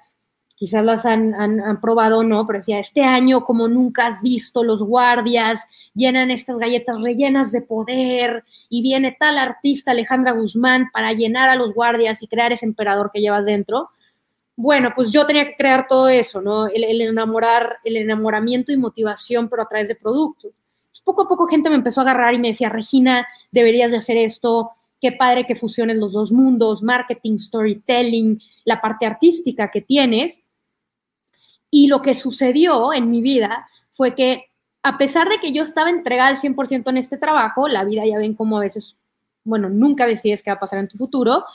quizás 0.55 0.86
las 0.86 1.05
han, 1.05 1.33
probado 1.81 2.24
no, 2.24 2.48
pero 2.48 2.60
decía, 2.60 2.79
este 2.79 3.03
año 3.03 3.43
como 3.43 3.67
nunca 3.67 4.07
has 4.07 4.21
visto, 4.21 4.63
los 4.63 4.81
guardias 4.81 5.65
llenan 5.93 6.31
estas 6.31 6.57
galletas 6.57 7.01
rellenas 7.01 7.51
de 7.51 7.62
poder 7.62 8.45
y 8.69 8.81
viene 8.81 9.17
tal 9.19 9.38
artista 9.39 9.91
Alejandra 9.91 10.31
Guzmán 10.31 10.89
para 10.93 11.12
llenar 11.12 11.50
a 11.50 11.57
los 11.57 11.74
guardias 11.74 12.24
y 12.24 12.27
crear 12.27 12.53
ese 12.53 12.65
emperador 12.65 13.12
que 13.13 13.19
llevas 13.19 13.45
dentro. 13.45 13.89
Bueno, 14.61 14.93
pues 14.95 15.11
yo 15.11 15.25
tenía 15.25 15.43
que 15.43 15.55
crear 15.55 15.87
todo 15.89 16.07
eso, 16.07 16.39
¿no? 16.39 16.67
El, 16.67 17.01
enamorar, 17.01 17.79
el 17.83 17.97
enamoramiento 17.97 18.71
y 18.71 18.77
motivación, 18.77 19.49
pero 19.49 19.63
a 19.63 19.67
través 19.67 19.87
de 19.87 19.95
productos. 19.95 20.51
Pues 20.87 21.01
poco 21.01 21.23
a 21.23 21.27
poco 21.27 21.47
gente 21.47 21.67
me 21.71 21.77
empezó 21.77 22.01
a 22.01 22.03
agarrar 22.03 22.35
y 22.35 22.37
me 22.37 22.49
decía, 22.49 22.69
Regina, 22.69 23.27
deberías 23.49 23.89
de 23.89 23.97
hacer 23.97 24.17
esto, 24.17 24.69
qué 24.99 25.13
padre 25.13 25.47
que 25.47 25.55
fusiones 25.55 25.97
los 25.97 26.13
dos 26.13 26.31
mundos, 26.31 26.83
marketing, 26.83 27.39
storytelling, 27.39 28.39
la 28.63 28.79
parte 28.79 29.07
artística 29.07 29.71
que 29.71 29.81
tienes. 29.81 30.43
Y 31.71 31.87
lo 31.87 31.99
que 31.99 32.13
sucedió 32.13 32.93
en 32.93 33.09
mi 33.09 33.23
vida 33.23 33.67
fue 33.89 34.13
que 34.13 34.51
a 34.83 34.99
pesar 34.99 35.27
de 35.27 35.39
que 35.39 35.53
yo 35.53 35.63
estaba 35.63 35.89
entregada 35.89 36.29
al 36.29 36.37
100% 36.37 36.87
en 36.87 36.97
este 36.97 37.17
trabajo, 37.17 37.67
la 37.67 37.83
vida 37.83 38.03
ya 38.05 38.19
ven 38.19 38.35
como 38.35 38.57
a 38.57 38.61
veces, 38.61 38.95
bueno, 39.43 39.69
nunca 39.69 40.05
decides 40.05 40.43
qué 40.43 40.51
va 40.51 40.57
a 40.57 40.59
pasar 40.59 40.77
en 40.77 40.87
tu 40.87 40.97
futuro. 40.97 41.45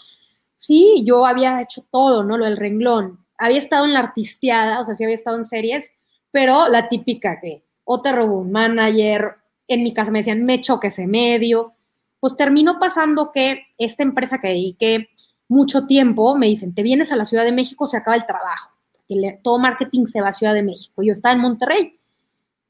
Sí, 0.57 1.03
yo 1.05 1.27
había 1.27 1.61
hecho 1.61 1.87
todo, 1.91 2.25
¿no? 2.25 2.37
Lo 2.37 2.47
del 2.47 2.57
renglón. 2.57 3.25
Había 3.39 3.59
estado 3.59 3.85
en 3.85 3.93
la 3.93 4.01
artisteada, 4.01 4.81
o 4.81 4.85
sea, 4.85 4.95
sí 4.95 5.05
había 5.05 5.15
estado 5.15 5.37
en 5.37 5.45
series, 5.45 5.93
pero 6.31 6.69
la 6.69 6.89
típica 6.89 7.39
que 7.41 7.65
o 7.85 8.03
te 8.03 8.11
robó 8.13 8.41
un 8.41 8.51
manager, 8.51 9.37
en 9.69 9.85
mi 9.85 9.93
casa 9.93 10.11
me 10.11 10.19
decían, 10.19 10.45
me 10.45 10.61
choque 10.61 10.89
ese 10.89 11.07
medio. 11.07 11.75
Pues 12.19 12.37
terminó 12.37 12.79
pasando 12.79 13.31
que 13.33 13.67
esta 13.79 14.03
empresa 14.03 14.39
que 14.39 14.49
dediqué 14.49 15.11
mucho 15.49 15.87
tiempo, 15.87 16.37
me 16.37 16.47
dicen, 16.47 16.75
te 16.75 16.83
vienes 16.83 17.13
a 17.13 17.17
la 17.17 17.25
Ciudad 17.25 17.45
de 17.45 17.53
México, 17.53 17.87
se 17.87 17.97
acaba 17.97 18.17
el 18.17 18.27
trabajo 18.27 18.77
que 19.09 19.39
todo 19.43 19.59
marketing 19.59 20.07
se 20.07 20.21
va 20.21 20.29
a 20.29 20.33
Ciudad 20.33 20.55
de 20.55 20.63
México. 20.63 21.03
Yo 21.03 21.13
estaba 21.13 21.35
en 21.35 21.41
Monterrey. 21.41 21.99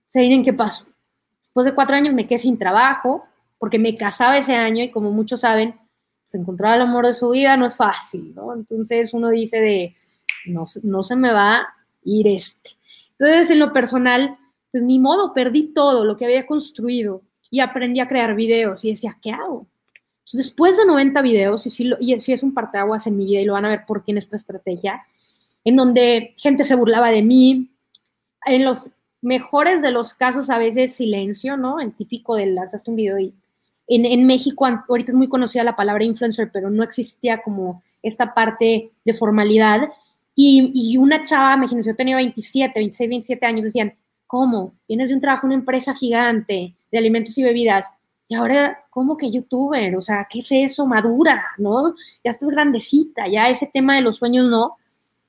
¿Se 0.06 0.20
miren 0.20 0.44
qué 0.44 0.52
pasó? 0.52 0.84
Después 1.40 1.64
de 1.64 1.74
cuatro 1.74 1.96
años 1.96 2.14
me 2.14 2.26
quedé 2.26 2.38
sin 2.38 2.58
trabajo 2.58 3.24
porque 3.58 3.78
me 3.78 3.94
casaba 3.94 4.36
ese 4.36 4.54
año 4.54 4.82
y 4.82 4.90
como 4.90 5.10
muchos 5.10 5.40
saben, 5.40 5.80
pues 6.26 6.34
encontrar 6.34 6.76
el 6.76 6.82
amor 6.82 7.06
de 7.06 7.14
su 7.14 7.30
vida 7.30 7.56
no 7.56 7.66
es 7.66 7.76
fácil, 7.76 8.34
¿no? 8.34 8.52
Entonces 8.52 9.14
uno 9.14 9.30
dice 9.30 9.60
de, 9.60 9.94
no, 10.46 10.64
no 10.82 11.02
se 11.04 11.14
me 11.14 11.32
va 11.32 11.56
a 11.56 11.66
ir 12.02 12.26
este. 12.26 12.70
Entonces 13.12 13.50
en 13.50 13.60
lo 13.60 13.72
personal, 13.72 14.36
pues 14.72 14.82
ni 14.82 14.98
modo, 14.98 15.32
perdí 15.32 15.72
todo 15.72 16.04
lo 16.04 16.16
que 16.16 16.24
había 16.24 16.46
construido 16.46 17.22
y 17.48 17.60
aprendí 17.60 18.00
a 18.00 18.08
crear 18.08 18.34
videos 18.34 18.84
y 18.84 18.90
decía, 18.90 19.16
¿qué 19.22 19.30
hago? 19.30 19.66
después 20.32 20.76
de 20.76 20.84
90 20.84 21.22
videos, 21.22 21.66
y 21.66 21.70
si 21.70 21.92
y 22.00 22.18
si 22.18 22.32
es 22.32 22.42
un 22.42 22.52
parteaguas 22.52 23.06
en 23.06 23.16
mi 23.16 23.26
vida 23.26 23.40
y 23.40 23.44
lo 23.44 23.52
van 23.52 23.64
a 23.64 23.68
ver 23.68 23.86
por 23.86 24.02
qué 24.02 24.10
en 24.10 24.18
esta 24.18 24.34
estrategia, 24.34 25.06
en 25.64 25.76
donde 25.76 26.34
gente 26.36 26.64
se 26.64 26.74
burlaba 26.74 27.10
de 27.10 27.22
mí. 27.22 27.70
En 28.44 28.64
los 28.64 28.84
mejores 29.22 29.82
de 29.82 29.92
los 29.92 30.14
casos, 30.14 30.50
a 30.50 30.58
veces 30.58 30.94
silencio, 30.94 31.56
¿no? 31.56 31.78
El 31.78 31.94
típico 31.94 32.34
de 32.34 32.46
lanzaste 32.46 32.90
un 32.90 32.96
video 32.96 33.18
y 33.20 33.34
en, 33.88 34.26
México 34.26 34.66
ahorita 34.66 35.12
es 35.12 35.16
muy 35.16 35.28
conocida 35.28 35.64
la 35.64 35.76
palabra 35.76 36.04
influencer, 36.04 36.50
pero 36.52 36.70
no 36.70 36.82
existía 36.82 37.42
como 37.42 37.82
esta 38.02 38.34
parte 38.34 38.90
de 39.04 39.14
formalidad. 39.14 39.88
Y, 40.34 40.96
una 40.98 41.22
chava, 41.22 41.54
imagínense, 41.54 41.90
yo 41.90 41.96
tenía 41.96 42.16
27, 42.16 42.78
26, 42.78 43.08
27 43.08 43.46
años, 43.46 43.64
decían, 43.64 43.94
¿cómo? 44.26 44.74
Vienes 44.88 45.08
de 45.08 45.14
un 45.14 45.20
trabajo 45.20 45.46
en 45.46 45.52
una 45.52 45.60
empresa 45.60 45.94
gigante 45.94 46.74
de 46.90 46.98
alimentos 46.98 47.38
y 47.38 47.42
bebidas. 47.42 47.90
Y 48.28 48.34
ahora, 48.34 48.84
¿cómo 48.90 49.16
que 49.16 49.30
youtuber? 49.30 49.96
O 49.96 50.02
sea, 50.02 50.26
¿qué 50.28 50.40
es 50.40 50.50
eso? 50.50 50.86
Madura, 50.86 51.44
¿no? 51.58 51.94
Ya 52.24 52.32
estás 52.32 52.48
grandecita, 52.48 53.28
ya 53.28 53.48
ese 53.48 53.70
tema 53.72 53.94
de 53.94 54.02
los 54.02 54.16
sueños 54.16 54.50
no. 54.50 54.76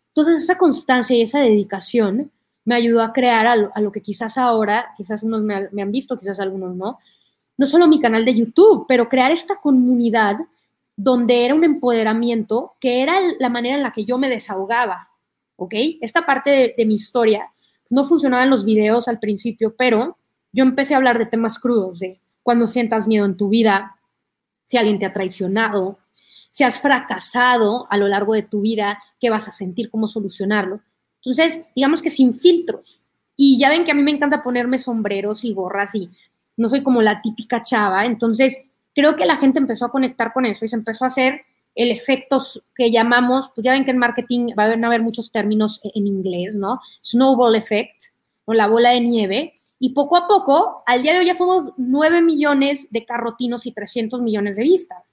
Entonces, 0.09 0.43
esa 0.43 0.57
constancia 0.57 1.15
y 1.15 1.21
esa 1.21 1.39
dedicación 1.39 2.31
me 2.65 2.75
ayudó 2.75 3.01
a 3.01 3.13
crear 3.13 3.47
a 3.47 3.55
lo, 3.55 3.91
que 3.93 4.01
quizás 4.01 4.37
ahora, 4.37 4.93
quizás 4.97 5.23
unos 5.23 5.41
me, 5.41 5.81
han 5.81 5.91
visto, 5.91 6.19
quizás 6.19 6.39
algunos 6.41 6.75
no, 6.75 6.99
no 7.57 7.65
solo 7.65 7.87
mi 7.87 7.99
canal 7.99 8.23
de 8.23 8.35
YouTube, 8.35 8.85
pero 8.87 9.09
crear 9.09 9.31
esta 9.31 9.57
comunidad 9.57 10.37
donde 10.95 11.45
era 11.45 11.53
un 11.53 11.63
empoderamiento, 11.63 12.73
que 12.79 13.01
era 13.01 13.19
la 13.39 13.49
manera 13.49 13.75
en 13.75 13.83
la 13.83 13.91
que 13.91 14.05
yo 14.05 14.17
me 14.17 14.29
desahogaba, 14.29 15.09
¿ok? 15.55 15.73
Esta 16.01 16.25
parte 16.25 16.73
de, 16.75 16.85
mi 16.85 16.95
historia 16.95 17.51
no 17.89 18.03
funcionaba 18.03 18.43
en 18.43 18.49
los 18.49 18.65
videos 18.65 19.07
al 19.07 19.19
principio, 19.19 19.75
pero 19.77 20.17
yo 20.51 20.63
empecé 20.63 20.93
a 20.93 20.97
hablar 20.97 21.19
de 21.19 21.27
temas 21.27 21.59
crudos, 21.59 21.99
de, 21.99 22.19
cuando 22.41 22.65
sientas 22.65 23.07
miedo 23.07 23.25
en 23.25 23.37
tu 23.37 23.49
vida, 23.49 23.97
si 24.65 24.77
alguien 24.77 24.97
te 24.97 25.05
ha 25.05 25.13
traicionado, 25.13 25.99
si 26.51 26.63
has 26.63 26.79
fracasado 26.79 27.87
a 27.91 27.97
lo 27.97 28.07
largo 28.07 28.33
de 28.33 28.41
tu 28.41 28.61
vida, 28.61 29.01
qué 29.19 29.29
vas 29.29 29.47
a 29.47 29.51
sentir, 29.51 29.91
cómo 29.91 30.07
solucionarlo. 30.07 30.81
Entonces, 31.17 31.61
digamos 31.75 32.01
que 32.01 32.09
sin 32.09 32.33
filtros. 32.33 33.01
Y 33.35 33.59
ya 33.59 33.69
ven 33.69 33.85
que 33.85 33.91
a 33.91 33.93
mí 33.93 34.01
me 34.01 34.09
encanta 34.09 34.41
ponerme 34.41 34.79
sombreros 34.79 35.43
y 35.43 35.53
gorras 35.53 35.93
y 35.93 36.09
no 36.57 36.69
soy 36.69 36.83
como 36.83 37.01
la 37.01 37.21
típica 37.21 37.61
chava. 37.63 38.05
Entonces, 38.05 38.57
creo 38.93 39.15
que 39.15 39.25
la 39.25 39.37
gente 39.37 39.59
empezó 39.59 39.85
a 39.85 39.91
conectar 39.91 40.33
con 40.33 40.45
eso 40.45 40.65
y 40.65 40.67
se 40.67 40.75
empezó 40.75 41.05
a 41.05 41.07
hacer 41.07 41.41
el 41.75 41.91
efecto 41.91 42.41
que 42.75 42.89
llamamos, 42.91 43.51
pues 43.53 43.63
ya 43.63 43.71
ven 43.71 43.85
que 43.85 43.91
en 43.91 43.99
marketing 43.99 44.47
va 44.57 44.63
a 44.63 44.73
haber, 44.73 45.01
muchos 45.01 45.31
términos 45.31 45.79
e-, 45.83 45.91
en 45.93 46.07
inglés, 46.07 46.55
¿no? 46.55 46.81
Snowball 47.03 47.55
effect, 47.55 48.01
o 48.45 48.53
la 48.53 48.67
bola 48.67 48.89
de 48.89 49.01
nieve. 49.01 49.61
Y 49.79 49.93
poco 49.93 50.17
a 50.17 50.27
poco, 50.27 50.81
al 50.87 51.03
día 51.03 51.13
de 51.13 51.19
hoy 51.19 51.25
ya 51.27 51.35
somos 51.35 51.73
9 51.77 52.23
millones 52.23 52.87
de 52.89 53.05
carrotinos 53.05 53.67
y 53.67 53.71
300 53.71 54.21
millones 54.21 54.55
de 54.55 54.63
vistas. 54.63 55.03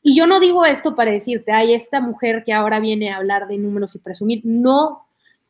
Y 0.00 0.16
yo 0.16 0.28
no 0.28 0.38
digo 0.38 0.64
esto 0.64 0.94
para 0.94 1.10
decirte, 1.10 1.50
ay, 1.50 1.74
esta 1.74 2.00
mujer 2.00 2.44
que 2.44 2.52
ahora 2.52 2.78
viene 2.78 3.10
a 3.10 3.16
hablar 3.16 3.48
de 3.48 3.58
números 3.58 3.96
y 3.96 3.98
presumir. 3.98 4.42
No, 4.44 5.06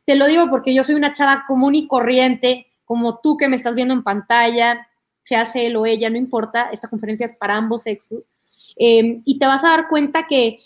te 0.07 0.17
lo 0.17 0.27
digo 0.27 0.49
porque 0.49 0.75
yo 0.75 0.85
soy 0.85 0.95
una 0.95 1.13
chava 1.13 1.45
común 1.47 1.75
y 1.75 1.87
corriente, 1.87 2.67
como 2.87 3.19
tú 3.19 3.37
que 3.37 3.49
me 3.49 3.57
estás 3.57 3.75
viendo 3.75 3.93
en 3.93 4.03
pantalla, 4.03 4.89
se 5.25 5.37
hace 5.37 5.67
él 5.67 5.77
o 5.77 5.87
ella, 5.87 6.11
no 6.11 6.17
importa, 6.17 6.71
esta 6.73 6.89
conferencia 6.89 7.27
es 7.27 7.37
para 7.37 7.57
ambos 7.57 7.83
sexos. 7.83 8.23
Em, 8.77 9.23
y 9.25 9.39
te 9.39 9.47
vas 9.47 9.65
a 9.65 9.69
dar 9.69 9.89
cuenta 9.89 10.27
que, 10.27 10.61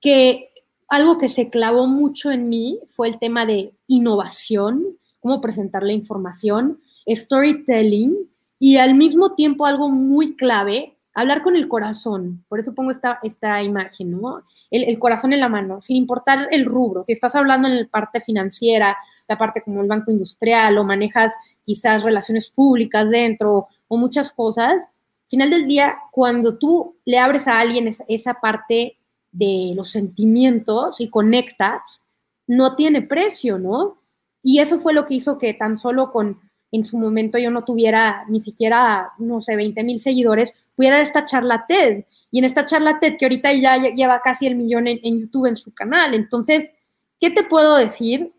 que 0.00 0.50
algo 0.88 1.18
que 1.18 1.28
se 1.28 1.48
clavó 1.48 1.86
mucho 1.86 2.30
en 2.30 2.48
mí 2.48 2.80
fue 2.86 3.08
el 3.08 3.18
tema 3.18 3.46
de 3.46 3.74
innovación, 3.86 4.98
cómo 5.20 5.40
presentar 5.40 5.82
la 5.82 5.92
información, 5.92 6.80
storytelling 7.08 8.28
y 8.58 8.76
al 8.76 8.94
mismo 8.94 9.34
tiempo 9.34 9.66
algo 9.66 9.88
muy 9.88 10.36
clave, 10.36 10.96
hablar 11.14 11.42
con 11.42 11.56
el 11.56 11.68
corazón. 11.68 12.44
Por 12.48 12.60
eso 12.60 12.74
pongo 12.74 12.90
esta, 12.90 13.18
esta 13.22 13.62
imagen, 13.62 14.10
¿no? 14.10 14.42
El, 14.70 14.98
corazón 14.98 15.32
en 15.32 15.40
la 15.40 15.48
mano, 15.48 15.82
sin 15.82 15.96
importar 15.96 16.48
el 16.50 16.64
rubro. 16.64 17.04
Si 17.04 17.12
estás 17.12 17.34
hablando 17.34 17.68
en 17.68 17.82
la 17.82 17.88
parte 17.88 18.20
financiera, 18.20 18.96
la 19.28 19.36
parte 19.36 19.62
como 19.62 19.82
el 19.82 19.88
banco 19.88 20.10
industrial 20.10 20.78
o 20.78 20.84
manejas 20.84 21.34
quizás 21.64 22.02
relaciones 22.02 22.50
públicas 22.50 23.10
dentro 23.10 23.68
o 23.88 23.96
muchas 23.96 24.32
cosas, 24.32 24.88
final 25.28 25.50
del 25.50 25.66
día, 25.66 25.96
cuando 26.10 26.58
tú 26.58 26.96
le 27.04 27.18
abres 27.18 27.48
a 27.48 27.58
alguien 27.58 27.90
esa, 28.08 28.34
parte 28.34 28.98
de 29.30 29.72
los 29.74 29.90
sentimientos 29.90 31.00
y 31.00 31.08
conectas, 31.08 32.02
no 32.46 32.76
tiene 32.76 33.02
precio, 33.02 33.58
¿no? 33.58 33.98
Y 34.42 34.58
eso 34.58 34.78
fue 34.78 34.92
lo 34.92 35.06
que 35.06 35.14
hizo 35.14 35.38
que 35.38 35.54
tan 35.54 35.78
solo 35.78 36.12
con, 36.12 36.40
en 36.72 36.84
su 36.84 36.96
momento 36.96 37.38
yo 37.38 37.50
no 37.50 37.64
tuviera 37.64 38.24
ni 38.28 38.40
siquiera, 38.40 39.12
no 39.18 39.40
sé, 39.42 39.54
20 39.56 39.84
mil 39.84 39.98
seguidores, 39.98 40.54
pudiera 40.74 41.00
esta 41.00 41.24
charla 41.26 41.66
TED. 41.68 42.04
Y 42.30 42.38
en 42.38 42.46
esta 42.46 42.64
charla 42.64 42.98
TED, 42.98 43.18
que 43.18 43.26
ahorita 43.26 43.52
ya 43.52 43.76
lleva 43.76 44.22
casi 44.22 44.46
el 44.46 44.56
millón 44.56 44.86
en, 44.86 45.20
YouTube 45.20 45.46
en 45.46 45.56
su 45.56 45.72
canal. 45.74 46.14
Entonces, 46.14 46.72
¿qué 47.20 47.30
te 47.30 47.44
puedo 47.44 47.76
decir? 47.76 48.32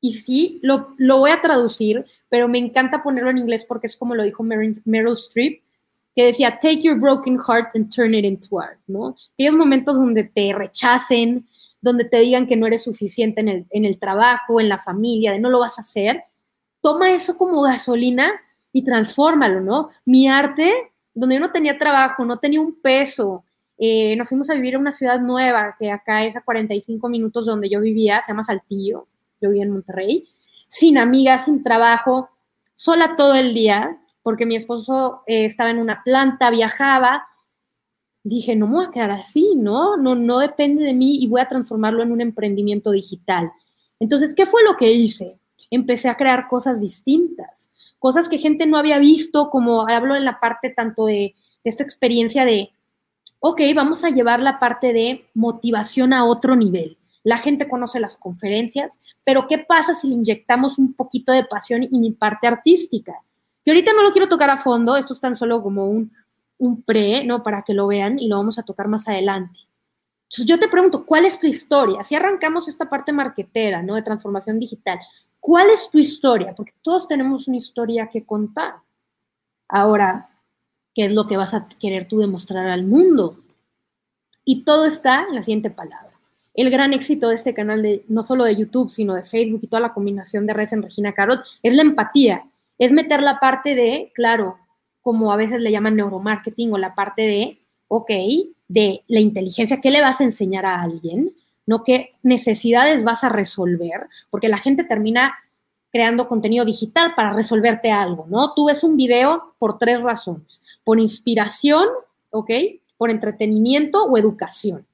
Y 0.00 0.14
sí, 0.14 0.60
lo, 0.62 0.94
lo, 0.96 1.18
voy 1.18 1.30
a 1.30 1.42
traducir, 1.42 2.06
pero 2.30 2.48
me 2.48 2.58
encanta 2.58 3.02
ponerlo 3.02 3.30
en 3.30 3.38
inglés 3.38 3.66
porque 3.66 3.86
es 3.86 3.96
como 3.96 4.14
lo 4.14 4.24
dijo 4.24 4.42
Meryl, 4.42 5.12
Streep 5.12 5.62
que 6.16 6.26
decía, 6.26 6.58
take 6.62 6.80
your 6.80 6.98
broken 6.98 7.38
heart 7.38 7.74
and 7.74 7.92
turn 7.92 8.14
it 8.14 8.24
into 8.24 8.60
art, 8.60 8.78
¿no? 8.86 9.16
Aquellos 9.34 9.56
momentos 9.56 9.96
donde 9.96 10.22
te 10.22 10.52
rechacen, 10.52 11.46
donde 11.80 12.04
te 12.04 12.20
digan 12.20 12.46
que 12.46 12.56
no 12.56 12.66
eres 12.66 12.84
suficiente 12.84 13.40
en 13.40 13.48
el, 13.48 13.66
en 13.70 13.84
el 13.84 13.98
trabajo, 13.98 14.60
en 14.60 14.68
la 14.68 14.78
familia, 14.78 15.32
de 15.32 15.40
no 15.40 15.50
lo 15.50 15.58
vas 15.58 15.76
a 15.76 15.80
hacer, 15.80 16.22
toma 16.84 17.12
eso 17.12 17.38
como 17.38 17.62
gasolina 17.62 18.30
y 18.70 18.84
transfórmalo, 18.84 19.62
¿no? 19.62 19.88
Mi 20.04 20.28
arte, 20.28 20.92
donde 21.14 21.36
yo 21.36 21.40
no 21.40 21.50
tenía 21.50 21.78
trabajo, 21.78 22.26
no 22.26 22.38
tenía 22.38 22.60
un 22.60 22.78
peso, 22.78 23.42
eh, 23.78 24.14
nos 24.16 24.28
fuimos 24.28 24.50
a 24.50 24.54
vivir 24.54 24.74
en 24.74 24.82
una 24.82 24.92
ciudad 24.92 25.18
nueva, 25.18 25.76
que 25.78 25.90
acá 25.90 26.26
es 26.26 26.36
a 26.36 26.42
45 26.42 27.08
minutos 27.08 27.46
donde 27.46 27.70
yo 27.70 27.80
vivía, 27.80 28.20
se 28.20 28.32
llama 28.32 28.42
Saltillo, 28.42 29.08
yo 29.40 29.48
vivía 29.48 29.62
en 29.62 29.70
Monterrey, 29.70 30.28
sin 30.68 30.98
amigas, 30.98 31.46
sin 31.46 31.62
trabajo, 31.62 32.28
sola 32.74 33.16
todo 33.16 33.34
el 33.34 33.54
día, 33.54 33.98
porque 34.22 34.44
mi 34.44 34.54
esposo 34.54 35.22
eh, 35.26 35.46
estaba 35.46 35.70
en 35.70 35.78
una 35.78 36.02
planta, 36.04 36.50
viajaba. 36.50 37.26
Dije, 38.22 38.56
no 38.56 38.66
me 38.66 38.74
voy 38.74 38.86
a 38.86 38.90
quedar 38.90 39.10
así, 39.10 39.54
¿no? 39.56 39.96
¿no? 39.96 40.14
No 40.16 40.38
depende 40.38 40.84
de 40.84 40.92
mí 40.92 41.16
y 41.18 41.28
voy 41.28 41.40
a 41.40 41.48
transformarlo 41.48 42.02
en 42.02 42.12
un 42.12 42.20
emprendimiento 42.20 42.90
digital. 42.90 43.50
Entonces, 44.00 44.34
¿qué 44.34 44.44
fue 44.44 44.62
lo 44.64 44.76
que 44.76 44.92
hice? 44.92 45.40
Empecé 45.70 46.08
a 46.08 46.16
crear 46.16 46.48
cosas 46.48 46.80
distintas, 46.80 47.70
cosas 47.98 48.28
que 48.28 48.38
gente 48.38 48.66
no 48.66 48.76
había 48.76 48.98
visto, 48.98 49.50
como 49.50 49.88
hablo 49.88 50.16
en 50.16 50.24
la 50.24 50.40
parte 50.40 50.70
tanto 50.70 51.06
de, 51.06 51.34
esta 51.64 51.82
experiencia 51.82 52.44
de, 52.44 52.70
ok, 53.40 53.60
vamos 53.74 54.04
a 54.04 54.10
llevar 54.10 54.40
la 54.40 54.58
parte 54.58 54.92
de 54.92 55.26
motivación 55.34 56.12
a 56.12 56.24
otro 56.24 56.56
nivel. 56.56 56.98
La 57.22 57.38
gente 57.38 57.68
conoce 57.68 58.00
las 58.00 58.18
conferencias, 58.18 59.00
pero 59.24 59.46
¿qué 59.46 59.58
pasa 59.58 59.94
si 59.94 60.08
le 60.08 60.14
inyectamos 60.14 60.78
un 60.78 60.92
poquito 60.92 61.32
de 61.32 61.44
pasión 61.44 61.82
y 61.82 61.98
mi 61.98 62.10
parte 62.12 62.46
artística? 62.46 63.14
Y 63.64 63.70
ahorita 63.70 63.94
no 63.94 64.02
lo 64.02 64.12
quiero 64.12 64.28
tocar 64.28 64.50
a 64.50 64.58
fondo, 64.58 64.96
esto 64.96 65.14
es 65.14 65.20
tan 65.20 65.34
solo 65.34 65.62
como 65.62 65.88
un, 65.88 66.12
un 66.58 66.82
pre, 66.82 67.24
¿no? 67.24 67.42
Para 67.42 67.62
que 67.62 67.72
lo 67.72 67.86
vean 67.86 68.18
y 68.18 68.28
lo 68.28 68.36
vamos 68.36 68.58
a 68.58 68.62
tocar 68.62 68.88
más 68.88 69.08
adelante. 69.08 69.58
Entonces 70.24 70.46
yo 70.46 70.58
te 70.58 70.68
pregunto, 70.68 71.06
¿cuál 71.06 71.24
es 71.24 71.40
tu 71.40 71.46
historia? 71.46 72.02
Si 72.02 72.14
arrancamos 72.14 72.68
esta 72.68 72.90
parte 72.90 73.12
marquetera, 73.12 73.82
¿no? 73.82 73.94
De 73.94 74.02
transformación 74.02 74.58
digital, 74.58 74.98
¿cuál 75.44 75.68
es 75.68 75.90
tu 75.90 75.98
historia? 75.98 76.54
Porque 76.54 76.72
todos 76.80 77.06
tenemos 77.06 77.48
una 77.48 77.58
historia 77.58 78.08
que 78.08 78.24
contar. 78.24 78.76
Ahora, 79.68 80.30
¿qué 80.94 81.04
es 81.04 81.12
lo 81.12 81.26
que 81.26 81.36
vas 81.36 81.52
a 81.52 81.68
querer 81.68 82.08
tú 82.08 82.18
demostrar 82.18 82.68
al 82.68 82.84
mundo? 82.84 83.36
Y 84.44 84.64
todo 84.64 84.86
está 84.86 85.26
en 85.28 85.34
la 85.34 85.42
siguiente 85.42 85.68
palabra. 85.68 86.12
El 86.54 86.70
gran 86.70 86.94
éxito 86.94 87.28
de 87.28 87.34
este 87.34 87.52
canal, 87.52 87.82
de, 87.82 88.04
no 88.08 88.22
solo 88.22 88.44
de 88.44 88.56
YouTube, 88.56 88.90
sino 88.90 89.14
de 89.14 89.24
Facebook 89.24 89.60
y 89.62 89.66
toda 89.66 89.80
la 89.80 89.92
combinación 89.92 90.46
de 90.46 90.54
redes 90.54 90.72
en 90.72 90.82
Regina 90.82 91.12
Carot, 91.12 91.44
es 91.62 91.74
la 91.74 91.82
empatía 91.82 92.46
es 92.78 92.92
meter 92.92 93.22
la 93.22 93.38
parte 93.40 93.74
de, 93.74 94.10
claro, 94.14 94.58
como 95.00 95.32
a 95.32 95.36
veces 95.36 95.60
le 95.60 95.70
llaman 95.70 95.96
neuromarketing 95.96 96.72
o 96.72 96.78
la 96.78 96.94
parte 96.94 97.22
de, 97.22 97.58
ok, 97.88 98.10
de 98.68 99.02
la 99.06 99.20
inteligencia, 99.20 99.80
¿qué 99.80 99.90
le 99.90 100.00
vas 100.00 100.20
a 100.20 100.24
enseñar 100.24 100.66
a 100.66 100.80
alguien? 100.80 101.32
No 101.66 101.84
qué 101.84 102.14
necesidades 102.22 103.04
vas 103.04 103.24
a 103.24 103.28
resolver, 103.28 104.08
porque 104.30 104.48
la 104.48 104.58
gente 104.58 104.84
termina 104.84 105.34
creando 105.90 106.26
contenido 106.26 106.64
digital 106.64 107.14
para 107.14 107.32
resolverte 107.32 107.92
algo, 107.92 108.26
¿no? 108.28 108.52
Tú 108.54 108.66
ves 108.66 108.82
un 108.82 108.96
video 108.96 109.54
por 109.60 109.78
tres 109.78 110.00
razones, 110.00 110.60
por 110.82 110.98
inspiración, 110.98 111.86
¿ok? 112.30 112.50
Por 112.96 113.10
entretenimiento 113.10 114.04
o 114.04 114.18
educación. 114.18 114.86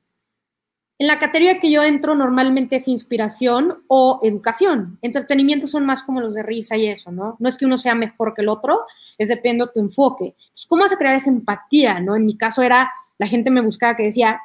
En 1.01 1.07
la 1.07 1.19
categoría 1.19 1.59
que 1.59 1.71
yo 1.71 1.83
entro 1.83 2.15
normalmente 2.15 2.77
es 2.77 2.87
inspiración 2.87 3.83
o 3.89 4.21
educación. 4.23 4.99
Entretenimiento 5.01 5.67
son 5.67 5.87
más 5.87 6.03
como 6.03 6.21
los 6.21 6.35
de 6.35 6.43
risa 6.43 6.77
y 6.77 6.89
eso, 6.89 7.11
¿no? 7.11 7.37
No 7.39 7.49
es 7.49 7.57
que 7.57 7.65
uno 7.65 7.79
sea 7.79 7.95
mejor 7.95 8.35
que 8.35 8.43
el 8.43 8.51
otro, 8.51 8.83
es 9.17 9.29
depende 9.29 9.65
de 9.65 9.73
tu 9.73 9.81
enfoque. 9.81 10.35
¿Cómo 10.69 10.83
vas 10.83 10.93
a 10.93 10.99
crear 10.99 11.17
esa 11.17 11.31
empatía, 11.31 12.01
no? 12.01 12.17
En 12.17 12.27
mi 12.27 12.37
caso 12.37 12.61
era, 12.61 12.93
la 13.17 13.27
gente 13.27 13.51
me 13.51 13.63
buscaba 13.63 13.97
que 13.97 14.03
decía, 14.03 14.39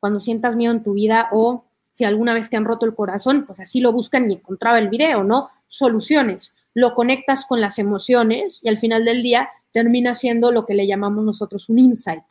cuando 0.00 0.18
sientas 0.18 0.56
miedo 0.56 0.72
en 0.72 0.82
tu 0.82 0.94
vida 0.94 1.28
o 1.30 1.66
si 1.98 2.04
alguna 2.04 2.32
vez 2.32 2.48
te 2.48 2.56
han 2.56 2.64
roto 2.64 2.86
el 2.86 2.94
corazón, 2.94 3.44
pues 3.44 3.58
así 3.58 3.80
lo 3.80 3.92
buscan 3.92 4.30
y 4.30 4.34
encontraba 4.34 4.78
el 4.78 4.88
video, 4.88 5.24
¿no? 5.24 5.50
Soluciones. 5.66 6.54
Lo 6.72 6.94
conectas 6.94 7.44
con 7.44 7.60
las 7.60 7.80
emociones 7.80 8.60
y 8.62 8.68
al 8.68 8.78
final 8.78 9.04
del 9.04 9.20
día 9.20 9.48
termina 9.72 10.14
siendo 10.14 10.52
lo 10.52 10.64
que 10.64 10.74
le 10.74 10.86
llamamos 10.86 11.24
nosotros 11.24 11.68
un 11.68 11.80
insight. 11.80 12.22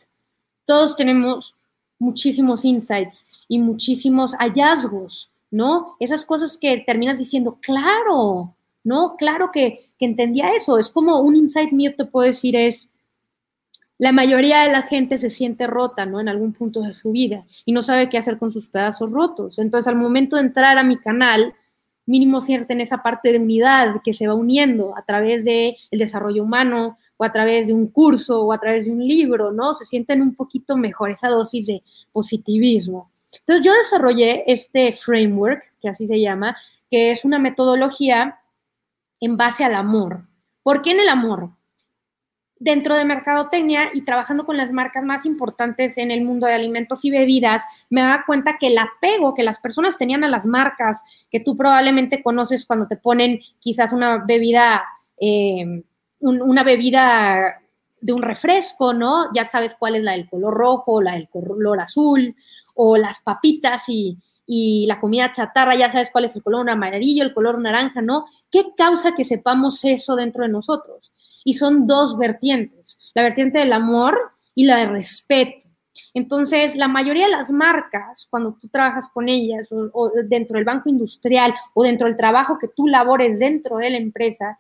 Todos 0.66 0.96
tenemos 0.96 1.54
muchísimos 2.00 2.64
insights 2.64 3.28
y 3.50 3.60
muchísimos 3.60 4.36
hallazgos, 4.36 5.32
¿no? 5.52 5.98
Esas 6.00 6.24
cosas 6.24 6.58
que 6.58 6.78
terminas 6.88 7.18
diciendo, 7.18 7.58
claro, 7.62 8.56
¿no? 8.86 9.18
Claro 9.18 9.50
que, 9.52 9.90
que 10.00 10.06
entendía 10.06 10.54
eso. 10.56 10.78
Es 10.78 10.90
como 10.90 11.20
un 11.20 11.36
insight 11.36 11.74
mío, 11.74 11.94
te 11.94 12.06
puedo 12.06 12.26
decir, 12.26 12.56
es 12.56 12.90
la 13.98 14.12
mayoría 14.12 14.62
de 14.62 14.72
la 14.72 14.84
gente 14.84 15.18
se 15.18 15.30
siente 15.30 15.68
rota, 15.68 16.06
¿no? 16.06 16.20
En 16.20 16.30
algún 16.30 16.54
punto 16.54 16.82
de 16.82 16.94
su 16.94 17.12
vida 17.12 17.46
y 17.66 17.72
no 17.72 17.82
sabe 17.82 18.10
qué 18.10 18.18
hacer 18.18 18.38
con 18.38 18.52
sus 18.52 18.68
pedazos 18.68 19.12
rotos. 19.12 19.60
Entonces, 19.60 19.88
al 19.88 19.96
momento 19.96 20.36
de 20.36 20.44
entrar 20.44 20.78
a 20.78 20.84
mi 20.84 20.98
canal, 20.98 21.54
mínimo 22.06 22.42
en 22.48 22.82
esa 22.82 23.04
parte 23.04 23.32
de 23.32 23.40
unidad 23.40 24.02
que 24.04 24.14
se 24.14 24.28
va 24.28 24.34
uniendo 24.34 24.98
a 24.98 25.04
través 25.04 25.44
del 25.46 25.76
el 25.92 26.00
desarrollo 26.00 26.44
humano, 26.44 26.98
o 27.18 27.24
a 27.24 27.32
través 27.32 27.68
de 27.68 27.74
un 27.74 27.88
curso 27.88 28.44
o 28.44 28.54
a 28.54 28.60
través 28.60 28.86
de 28.86 28.92
un 28.92 29.06
libro, 29.06 29.52
¿no? 29.52 29.74
Se 29.74 29.86
sienten 29.86 30.22
un 30.22 30.36
poquito 30.36 30.78
mejor 30.78 31.12
esa 31.12 31.30
dosis 31.30 31.66
de 31.66 31.84
positivismo. 32.12 33.12
Entonces 33.40 33.66
yo 33.66 33.74
desarrollé 33.74 34.44
este 34.48 34.94
framework, 34.94 35.64
que 35.82 35.90
así 35.90 36.08
se 36.08 36.22
llama, 36.22 36.56
que 36.90 37.12
es 37.12 37.26
una 37.26 37.40
metodología 37.40 38.40
en 39.20 39.36
base 39.36 39.64
al 39.64 39.76
amor. 39.76 40.28
¿Por 40.64 40.82
qué 40.82 40.92
en 40.92 41.02
el 41.02 41.10
amor? 41.10 41.52
Dentro 42.60 42.96
de 42.96 43.06
mercadotecnia 43.06 43.90
y 43.94 44.02
trabajando 44.02 44.46
con 44.46 44.58
las 44.58 44.72
marcas 44.72 45.04
más 45.04 45.26
importantes 45.26 45.98
en 45.98 46.12
el 46.12 46.24
mundo 46.24 46.48
de 46.48 46.54
alimentos 46.54 47.06
y 47.06 47.12
bebidas, 47.12 47.64
me 47.90 48.02
daba 48.02 48.24
cuenta 48.26 48.58
que 48.60 48.68
el 48.68 48.78
apego 48.78 49.34
que 49.34 49.44
las 49.44 49.60
personas 49.60 49.98
tenían 49.98 50.24
a 50.24 50.28
las 50.28 50.46
marcas, 50.46 51.04
que 51.30 51.40
tú 51.40 51.56
probablemente 51.56 52.24
conoces 52.24 52.66
cuando 52.66 52.88
te 52.88 52.98
ponen 52.98 53.40
quizás 53.60 53.94
una 53.94 54.24
bebida 54.26 54.84
eh, 55.20 55.84
una 56.20 56.64
bebida 56.64 57.62
de 58.02 58.14
un 58.14 58.22
refresco, 58.22 58.94
¿no? 58.94 59.32
Ya 59.34 59.48
sabes 59.48 59.76
cuál 59.78 59.96
es 59.96 60.04
la 60.04 60.14
del 60.14 60.30
color 60.30 60.54
rojo, 60.54 61.02
la 61.02 61.14
del 61.14 61.30
color 61.30 61.80
azul, 61.80 62.36
o 62.74 62.98
las 62.98 63.20
papitas 63.20 63.90
y, 63.90 64.18
y 64.46 64.86
la 64.88 65.00
comida 65.00 65.32
chatarra, 65.32 65.76
ya 65.76 65.90
sabes 65.90 66.10
cuál 66.12 66.26
es 66.26 66.36
el 66.36 66.44
color 66.44 66.70
amarillo, 66.70 67.24
el 67.24 67.34
color 67.34 67.60
naranja, 67.60 68.02
¿no? 68.02 68.26
¿Qué 68.52 68.74
causa 68.76 69.14
que 69.14 69.26
sepamos 69.26 69.84
eso 69.84 70.16
dentro 70.16 70.44
de 70.44 70.50
nosotros? 70.50 71.12
Y 71.48 71.54
son 71.54 71.88
dos 71.88 72.18
vertientes, 72.18 73.00
la 73.16 73.22
vertiente 73.22 73.60
del 73.60 73.72
amor 73.72 74.18
y 74.54 74.66
la 74.66 74.76
de 74.80 74.88
respeto. 74.88 75.66
Entonces, 76.14 76.76
la 76.76 76.90
mayoría 76.90 77.24
de 77.24 77.32
las 77.32 77.52
marcas, 77.52 78.28
cuando 78.30 78.58
tú 78.60 78.68
trabajas 78.68 79.08
con 79.14 79.30
ellas 79.30 79.66
o, 79.72 80.12
dentro 80.28 80.56
del 80.56 80.66
banco 80.66 80.90
industrial 80.90 81.56
o 81.74 81.84
dentro 81.84 82.06
del 82.06 82.18
trabajo 82.18 82.60
que 82.60 82.68
tú 82.68 82.86
labores 82.88 83.40
dentro 83.40 83.78
de 83.78 83.92
la 83.92 83.98
empresa, 83.98 84.60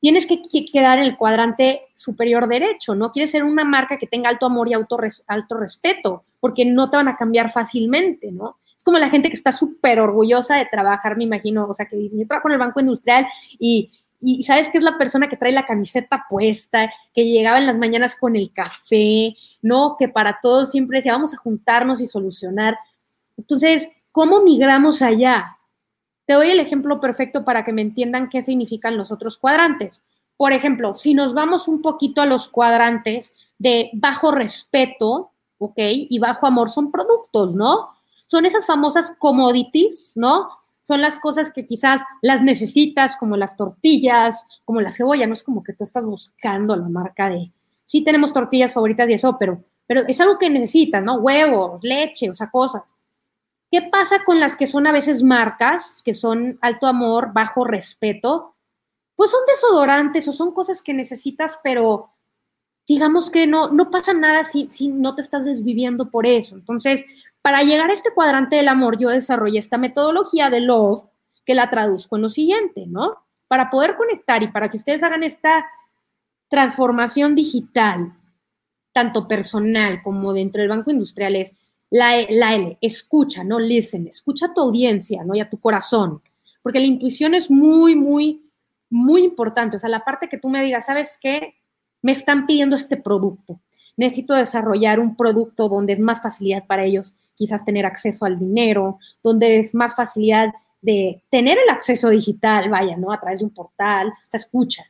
tienes 0.00 0.26
que, 0.26 0.42
quedar 0.72 0.98
en 0.98 1.04
el 1.04 1.16
cuadrante 1.16 1.82
superior 1.94 2.48
derecho, 2.48 2.96
¿no? 2.96 3.12
Quieres 3.12 3.30
ser 3.30 3.44
una 3.44 3.64
marca 3.64 3.96
que 3.96 4.08
tenga 4.08 4.28
alto 4.28 4.46
amor 4.46 4.68
y 4.68 4.74
alto, 4.74 4.98
alto 5.28 5.56
respeto, 5.56 6.24
porque 6.40 6.64
no 6.64 6.90
te 6.90 6.96
van 6.96 7.06
a 7.06 7.16
cambiar 7.16 7.52
fácilmente, 7.52 8.32
¿no? 8.32 8.58
Es 8.76 8.82
como 8.82 8.98
la 8.98 9.08
gente 9.08 9.28
que 9.28 9.36
está 9.36 9.52
súper 9.52 10.00
orgullosa 10.00 10.56
de 10.56 10.66
trabajar, 10.66 11.16
me 11.16 11.22
imagino, 11.22 11.64
o 11.64 11.74
sea, 11.74 11.86
que 11.86 11.94
dice, 11.94 12.18
yo 12.18 12.26
trabajo 12.26 12.48
en 12.48 12.54
el 12.54 12.58
Banco 12.58 12.80
Industrial 12.80 13.24
y, 13.60 13.92
y 14.20 14.42
sabes 14.42 14.68
que 14.68 14.78
es 14.78 14.84
la 14.84 14.98
persona 14.98 15.28
que 15.28 15.36
trae 15.36 15.52
la 15.52 15.66
camiseta 15.66 16.26
puesta, 16.28 16.90
que 17.14 17.24
llegaba 17.24 17.58
en 17.58 17.66
las 17.66 17.78
mañanas 17.78 18.16
con 18.16 18.34
el 18.36 18.52
café, 18.52 19.36
¿no? 19.62 19.96
Que 19.98 20.08
para 20.08 20.40
todos 20.42 20.70
siempre 20.70 20.98
decía, 20.98 21.12
vamos 21.12 21.34
a 21.34 21.38
juntarnos 21.38 22.00
y 22.00 22.06
solucionar. 22.06 22.76
Entonces, 23.36 23.88
¿cómo 24.10 24.42
migramos 24.42 25.02
allá? 25.02 25.58
Te 26.26 26.34
doy 26.34 26.50
el 26.50 26.60
ejemplo 26.60 27.00
perfecto 27.00 27.44
para 27.44 27.64
que 27.64 27.72
me 27.72 27.82
entiendan 27.82 28.28
qué 28.28 28.42
significan 28.42 28.96
los 28.96 29.12
otros 29.12 29.38
cuadrantes. 29.38 30.00
Por 30.36 30.52
ejemplo, 30.52 30.94
si 30.94 31.14
nos 31.14 31.32
vamos 31.32 31.68
un 31.68 31.80
poquito 31.80 32.20
a 32.20 32.26
los 32.26 32.48
cuadrantes 32.48 33.32
de 33.58 33.90
bajo 33.92 34.30
respeto, 34.32 35.30
¿ok? 35.58 35.78
Y 35.78 36.18
bajo 36.18 36.46
amor 36.46 36.70
son 36.70 36.90
productos, 36.90 37.54
¿no? 37.54 37.90
Son 38.26 38.44
esas 38.46 38.66
famosas 38.66 39.14
commodities, 39.18 40.12
¿no? 40.16 40.48
Son 40.88 41.02
las 41.02 41.18
cosas 41.18 41.52
que 41.52 41.66
quizás 41.66 42.00
las 42.22 42.40
necesitas, 42.40 43.14
como 43.16 43.36
las 43.36 43.58
tortillas, 43.58 44.46
como 44.64 44.80
la 44.80 44.90
cebolla, 44.90 45.26
no 45.26 45.34
es 45.34 45.42
como 45.42 45.62
que 45.62 45.74
tú 45.74 45.84
estás 45.84 46.02
buscando 46.02 46.74
la 46.76 46.88
marca 46.88 47.28
de, 47.28 47.52
sí 47.84 48.02
tenemos 48.02 48.32
tortillas 48.32 48.72
favoritas 48.72 49.06
y 49.06 49.12
eso, 49.12 49.36
pero, 49.38 49.62
pero 49.86 50.06
es 50.08 50.18
algo 50.18 50.38
que 50.38 50.48
necesitas, 50.48 51.04
¿no? 51.04 51.16
Huevos, 51.16 51.82
leche, 51.82 52.30
o 52.30 52.34
sea, 52.34 52.48
cosas. 52.48 52.84
¿Qué 53.70 53.82
pasa 53.82 54.24
con 54.24 54.40
las 54.40 54.56
que 54.56 54.66
son 54.66 54.86
a 54.86 54.92
veces 54.92 55.22
marcas, 55.22 56.00
que 56.02 56.14
son 56.14 56.58
alto 56.62 56.86
amor, 56.86 57.34
bajo 57.34 57.66
respeto? 57.66 58.54
Pues 59.14 59.30
son 59.30 59.40
desodorantes 59.46 60.26
o 60.26 60.32
son 60.32 60.54
cosas 60.54 60.80
que 60.80 60.94
necesitas, 60.94 61.60
pero 61.62 62.14
digamos 62.86 63.28
que 63.28 63.46
no, 63.46 63.68
no 63.68 63.90
pasa 63.90 64.14
nada 64.14 64.42
si, 64.44 64.68
si 64.70 64.88
no 64.88 65.14
te 65.14 65.20
estás 65.20 65.44
desviviendo 65.44 66.10
por 66.10 66.24
eso. 66.24 66.54
Entonces, 66.54 67.04
para 67.48 67.62
llegar 67.62 67.88
a 67.88 67.94
este 67.94 68.12
cuadrante 68.12 68.56
del 68.56 68.68
amor, 68.68 68.98
yo 68.98 69.08
desarrollé 69.08 69.58
esta 69.58 69.78
metodología 69.78 70.50
de 70.50 70.60
Love 70.60 71.04
que 71.46 71.54
la 71.54 71.70
traduzco 71.70 72.16
en 72.16 72.22
lo 72.22 72.28
siguiente, 72.28 72.84
¿no? 72.86 73.24
Para 73.46 73.70
poder 73.70 73.96
conectar 73.96 74.42
y 74.42 74.48
para 74.48 74.68
que 74.68 74.76
ustedes 74.76 75.02
hagan 75.02 75.22
esta 75.22 75.64
transformación 76.50 77.34
digital, 77.34 78.12
tanto 78.92 79.26
personal 79.26 80.02
como 80.02 80.34
dentro 80.34 80.60
del 80.60 80.68
banco 80.68 80.90
industrial, 80.90 81.36
es 81.36 81.54
la, 81.88 82.16
la 82.28 82.54
L, 82.54 82.76
escucha, 82.82 83.44
no 83.44 83.58
listen, 83.58 84.06
escucha 84.08 84.48
a 84.48 84.52
tu 84.52 84.60
audiencia, 84.60 85.24
¿no? 85.24 85.34
Y 85.34 85.40
a 85.40 85.48
tu 85.48 85.58
corazón, 85.58 86.20
porque 86.62 86.80
la 86.80 86.84
intuición 86.84 87.32
es 87.32 87.50
muy, 87.50 87.94
muy, 87.94 88.42
muy 88.90 89.24
importante. 89.24 89.78
O 89.78 89.80
sea, 89.80 89.88
la 89.88 90.04
parte 90.04 90.28
que 90.28 90.36
tú 90.36 90.50
me 90.50 90.62
digas, 90.62 90.84
¿sabes 90.84 91.16
qué? 91.18 91.54
Me 92.02 92.12
están 92.12 92.44
pidiendo 92.44 92.76
este 92.76 92.98
producto. 92.98 93.58
Necesito 93.96 94.34
desarrollar 94.34 95.00
un 95.00 95.16
producto 95.16 95.70
donde 95.70 95.94
es 95.94 95.98
más 95.98 96.20
facilidad 96.20 96.66
para 96.66 96.84
ellos 96.84 97.14
quizás 97.38 97.64
tener 97.64 97.86
acceso 97.86 98.24
al 98.24 98.38
dinero, 98.38 98.98
donde 99.22 99.58
es 99.58 99.74
más 99.74 99.94
facilidad 99.94 100.52
de 100.80 101.22
tener 101.30 101.56
el 101.56 101.70
acceso 101.70 102.10
digital, 102.10 102.68
vaya, 102.68 102.96
¿no? 102.96 103.12
A 103.12 103.20
través 103.20 103.38
de 103.38 103.46
un 103.46 103.54
portal, 103.54 104.12
se 104.28 104.36
escucha. 104.36 104.84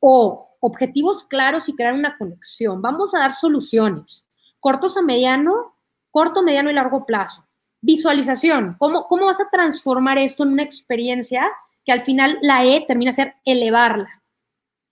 O 0.00 0.56
objetivos 0.60 1.24
claros 1.24 1.68
y 1.68 1.74
crear 1.74 1.94
una 1.94 2.16
conexión. 2.16 2.82
Vamos 2.82 3.14
a 3.14 3.18
dar 3.18 3.34
soluciones, 3.34 4.24
cortos 4.58 4.96
a 4.96 5.02
mediano, 5.02 5.74
corto, 6.10 6.42
mediano 6.42 6.70
y 6.70 6.74
largo 6.74 7.06
plazo. 7.06 7.46
Visualización, 7.82 8.76
¿cómo, 8.78 9.06
cómo 9.06 9.26
vas 9.26 9.40
a 9.40 9.48
transformar 9.50 10.18
esto 10.18 10.42
en 10.42 10.50
una 10.50 10.62
experiencia 10.62 11.46
que 11.84 11.92
al 11.92 12.02
final 12.02 12.38
la 12.42 12.64
E 12.64 12.84
termina 12.86 13.12
ser 13.12 13.34
elevarla? 13.44 14.22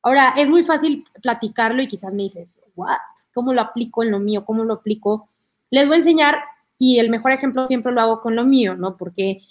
Ahora, 0.03 0.35
es 0.37 0.49
muy 0.49 0.63
fácil 0.63 1.05
platicarlo 1.23 1.83
y 1.83 1.89
quizás 1.89 2.13
me 2.13 2.23
dices, 2.23 2.59
¿what? 2.75 2.97
¿Cómo 3.35 3.53
lo 3.53 3.61
aplico 3.61 4.03
en 4.03 4.11
lo 4.11 4.21
mío? 4.21 4.45
¿Cómo 4.45 4.65
lo 4.65 4.75
aplico? 4.75 5.29
Les 5.71 5.87
voy 5.87 5.97
a 5.97 5.99
enseñar 5.99 6.39
y 6.79 6.99
el 6.99 7.11
mejor 7.11 7.33
ejemplo 7.33 7.67
siempre 7.67 7.93
lo 7.93 8.01
hago 8.01 8.21
con 8.21 8.37
lo 8.37 8.45
mío, 8.45 8.77
¿no? 8.77 8.97
Porque 8.97 9.43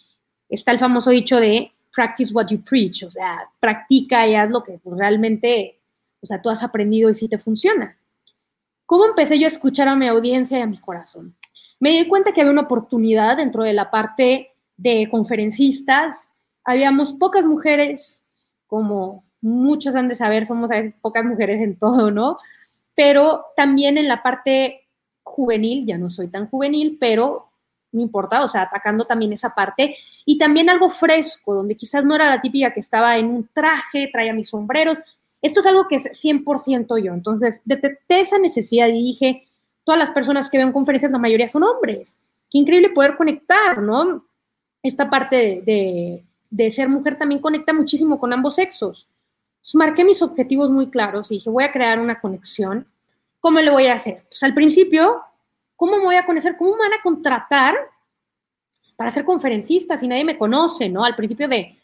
está 0.49 0.71
el 0.71 0.79
famoso 0.79 1.09
dicho 1.09 1.39
de 1.39 1.71
practice 1.93 2.33
what 2.33 2.47
you 2.47 2.61
preach, 2.61 3.03
o 3.03 3.09
sea, 3.09 3.49
practica 3.59 4.27
y 4.27 4.35
haz 4.35 4.49
lo 4.49 4.63
que 4.63 4.79
realmente, 4.85 5.79
o 6.21 6.25
sea, 6.25 6.41
tú 6.41 6.49
has 6.49 6.63
aprendido 6.63 7.09
y 7.09 7.15
sí 7.15 7.27
te 7.27 7.37
funciona. 7.37 7.97
¿Cómo 8.85 9.05
empecé 9.05 9.37
yo 9.37 9.45
a 9.45 9.49
escuchar 9.49 9.87
a 9.89 9.95
mi 9.95 10.07
audiencia 10.07 10.59
y 10.59 10.61
a 10.61 10.67
mi 10.67 10.77
corazón? 10.77 11.35
Me 11.79 11.89
di 11.89 12.07
cuenta 12.07 12.31
que 12.31 12.41
había 12.41 12.53
una 12.53 12.61
oportunidad 12.61 13.37
dentro 13.37 13.63
de 13.63 13.73
la 13.73 13.91
parte 13.91 14.51
de 14.77 15.09
conferencistas. 15.11 16.27
Habíamos 16.63 17.13
pocas 17.13 17.45
mujeres, 17.45 18.23
como 18.65 19.25
muchos 19.41 19.95
han 19.95 20.07
de 20.07 20.15
saber, 20.15 20.45
somos 20.45 20.71
a 20.71 20.75
veces 20.75 20.95
pocas 21.01 21.25
mujeres 21.25 21.59
en 21.61 21.77
todo, 21.77 22.11
¿no? 22.11 22.37
Pero 22.95 23.47
también 23.55 23.97
en 23.97 24.07
la 24.07 24.23
parte 24.23 24.86
juvenil, 25.37 25.85
ya 25.85 25.99
no 25.99 26.09
soy 26.09 26.29
tan 26.29 26.49
juvenil, 26.49 26.97
pero 26.99 27.51
no 27.91 28.01
importa, 28.01 28.43
o 28.43 28.49
sea, 28.49 28.63
atacando 28.63 29.05
también 29.05 29.31
esa 29.33 29.53
parte. 29.53 29.95
Y 30.25 30.39
también 30.39 30.67
algo 30.67 30.89
fresco, 30.89 31.53
donde 31.53 31.75
quizás 31.75 32.03
no 32.03 32.15
era 32.15 32.25
la 32.25 32.41
típica 32.41 32.73
que 32.73 32.79
estaba 32.79 33.15
en 33.17 33.27
un 33.27 33.47
traje, 33.53 34.09
traía 34.11 34.33
mis 34.33 34.49
sombreros. 34.49 34.97
Esto 35.41 35.59
es 35.59 35.67
algo 35.67 35.87
que 35.87 35.97
es 35.97 36.05
100% 36.23 36.97
yo. 37.01 37.13
Entonces, 37.13 37.61
detecté 37.65 38.21
esa 38.21 38.39
necesidad 38.39 38.87
y 38.87 38.93
dije, 38.93 39.47
todas 39.83 39.99
las 39.99 40.09
personas 40.09 40.49
que 40.49 40.57
veo 40.57 40.65
en 40.65 40.73
conferencias, 40.73 41.11
la 41.11 41.19
mayoría 41.19 41.47
son 41.47 41.63
hombres. 41.63 42.17
Qué 42.49 42.57
increíble 42.57 42.89
poder 42.89 43.15
conectar, 43.15 43.79
¿no? 43.79 44.25
Esta 44.81 45.07
parte 45.07 45.61
de, 45.63 46.23
de 46.49 46.71
ser 46.71 46.89
mujer 46.89 47.17
también 47.17 47.41
conecta 47.41 47.73
muchísimo 47.73 48.19
con 48.19 48.33
ambos 48.33 48.55
sexos. 48.55 49.07
Marqué 49.75 50.03
mis 50.03 50.21
objetivos 50.23 50.71
muy 50.71 50.89
claros 50.89 51.29
y 51.29 51.35
dije, 51.35 51.49
voy 51.51 51.63
a 51.63 51.71
crear 51.71 51.99
una 51.99 52.19
conexión 52.19 52.87
¿Cómo 53.39 53.59
le 53.61 53.71
voy 53.71 53.85
a 53.87 53.93
hacer? 53.93 54.23
Pues 54.29 54.43
al 54.43 54.53
principio, 54.53 55.21
¿cómo 55.77 55.97
me 55.97 56.03
voy 56.03 56.15
a 56.15 56.25
conocer? 56.25 56.57
¿Cómo 56.57 56.73
me 56.73 56.79
van 56.79 56.93
a 56.93 57.01
contratar 57.01 57.75
para 58.97 59.11
ser 59.11 59.23
conferencista 59.23 59.97
si 59.97 60.07
nadie 60.07 60.25
me 60.25 60.37
conoce, 60.37 60.89
¿no? 60.89 61.05
Al 61.05 61.15
principio 61.15 61.47
de, 61.47 61.77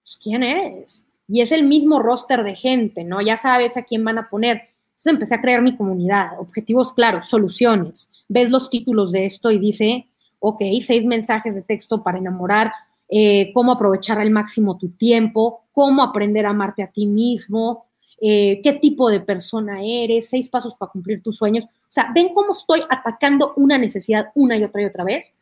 pues, 0.00 0.18
¿quién 0.22 0.44
eres? 0.44 1.04
Y 1.26 1.40
es 1.40 1.50
el 1.50 1.64
mismo 1.64 1.98
roster 1.98 2.44
de 2.44 2.54
gente, 2.54 3.02
¿no? 3.02 3.20
Ya 3.20 3.36
sabes 3.36 3.76
a 3.76 3.82
quién 3.82 4.04
van 4.04 4.18
a 4.18 4.28
poner. 4.28 4.68
Entonces 4.90 5.12
empecé 5.12 5.34
a 5.34 5.40
crear 5.40 5.62
mi 5.62 5.76
comunidad, 5.76 6.38
objetivos 6.38 6.92
claros, 6.92 7.28
soluciones. 7.28 8.08
Ves 8.28 8.50
los 8.50 8.70
títulos 8.70 9.12
de 9.12 9.24
esto 9.24 9.50
y 9.50 9.58
dice, 9.58 10.06
ok, 10.40 10.60
seis 10.84 11.04
mensajes 11.04 11.54
de 11.54 11.62
texto 11.62 12.02
para 12.02 12.18
enamorar, 12.18 12.72
eh, 13.08 13.52
cómo 13.54 13.72
aprovechar 13.72 14.18
al 14.18 14.30
máximo 14.30 14.76
tu 14.76 14.90
tiempo, 14.90 15.62
cómo 15.72 16.02
aprender 16.02 16.44
a 16.44 16.50
amarte 16.50 16.82
a 16.82 16.88
ti 16.90 17.06
mismo, 17.06 17.86
eh, 18.20 18.60
qué 18.62 18.72
tipo 18.72 19.08
de 19.08 19.20
persona 19.20 19.82
eres, 19.82 20.28
seis 20.28 20.48
pasos 20.48 20.74
para 20.76 20.90
cumplir 20.90 21.22
tus 21.22 21.36
sueños. 21.36 21.66
O 21.88 21.92
sea, 21.92 22.10
ven 22.14 22.34
cómo 22.34 22.52
estoy 22.52 22.82
atacando 22.88 23.54
una 23.56 23.78
necesidad 23.78 24.30
una 24.34 24.56
y 24.56 24.64
otra 24.64 24.82
y 24.82 24.84
otra 24.84 25.04
vez. 25.04 25.32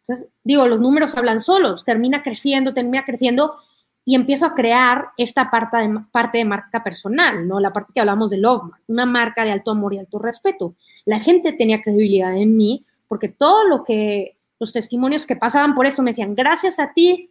Entonces, 0.00 0.28
digo, 0.42 0.66
los 0.66 0.80
números 0.80 1.16
hablan 1.16 1.40
solos, 1.40 1.84
termina 1.84 2.22
creciendo, 2.22 2.72
termina 2.72 3.04
creciendo 3.04 3.56
y 4.04 4.14
empiezo 4.14 4.46
a 4.46 4.54
crear 4.54 5.10
esta 5.18 5.50
parte 5.50 5.76
de, 5.76 6.00
parte 6.10 6.38
de 6.38 6.44
marca 6.46 6.82
personal, 6.82 7.46
¿no? 7.46 7.60
La 7.60 7.72
parte 7.72 7.92
que 7.92 8.00
hablamos 8.00 8.30
de 8.30 8.38
Love, 8.38 8.72
una 8.86 9.04
marca 9.04 9.44
de 9.44 9.50
alto 9.50 9.70
amor 9.70 9.92
y 9.92 9.98
alto 9.98 10.18
respeto. 10.18 10.74
La 11.04 11.20
gente 11.20 11.52
tenía 11.52 11.82
credibilidad 11.82 12.34
en 12.36 12.56
mí 12.56 12.86
porque 13.08 13.28
todo 13.28 13.64
lo 13.64 13.84
que, 13.84 14.36
los 14.58 14.72
testimonios 14.72 15.26
que 15.26 15.36
pasaban 15.36 15.74
por 15.74 15.86
esto 15.86 16.02
me 16.02 16.10
decían, 16.10 16.34
gracias 16.34 16.78
a 16.78 16.92
ti 16.92 17.30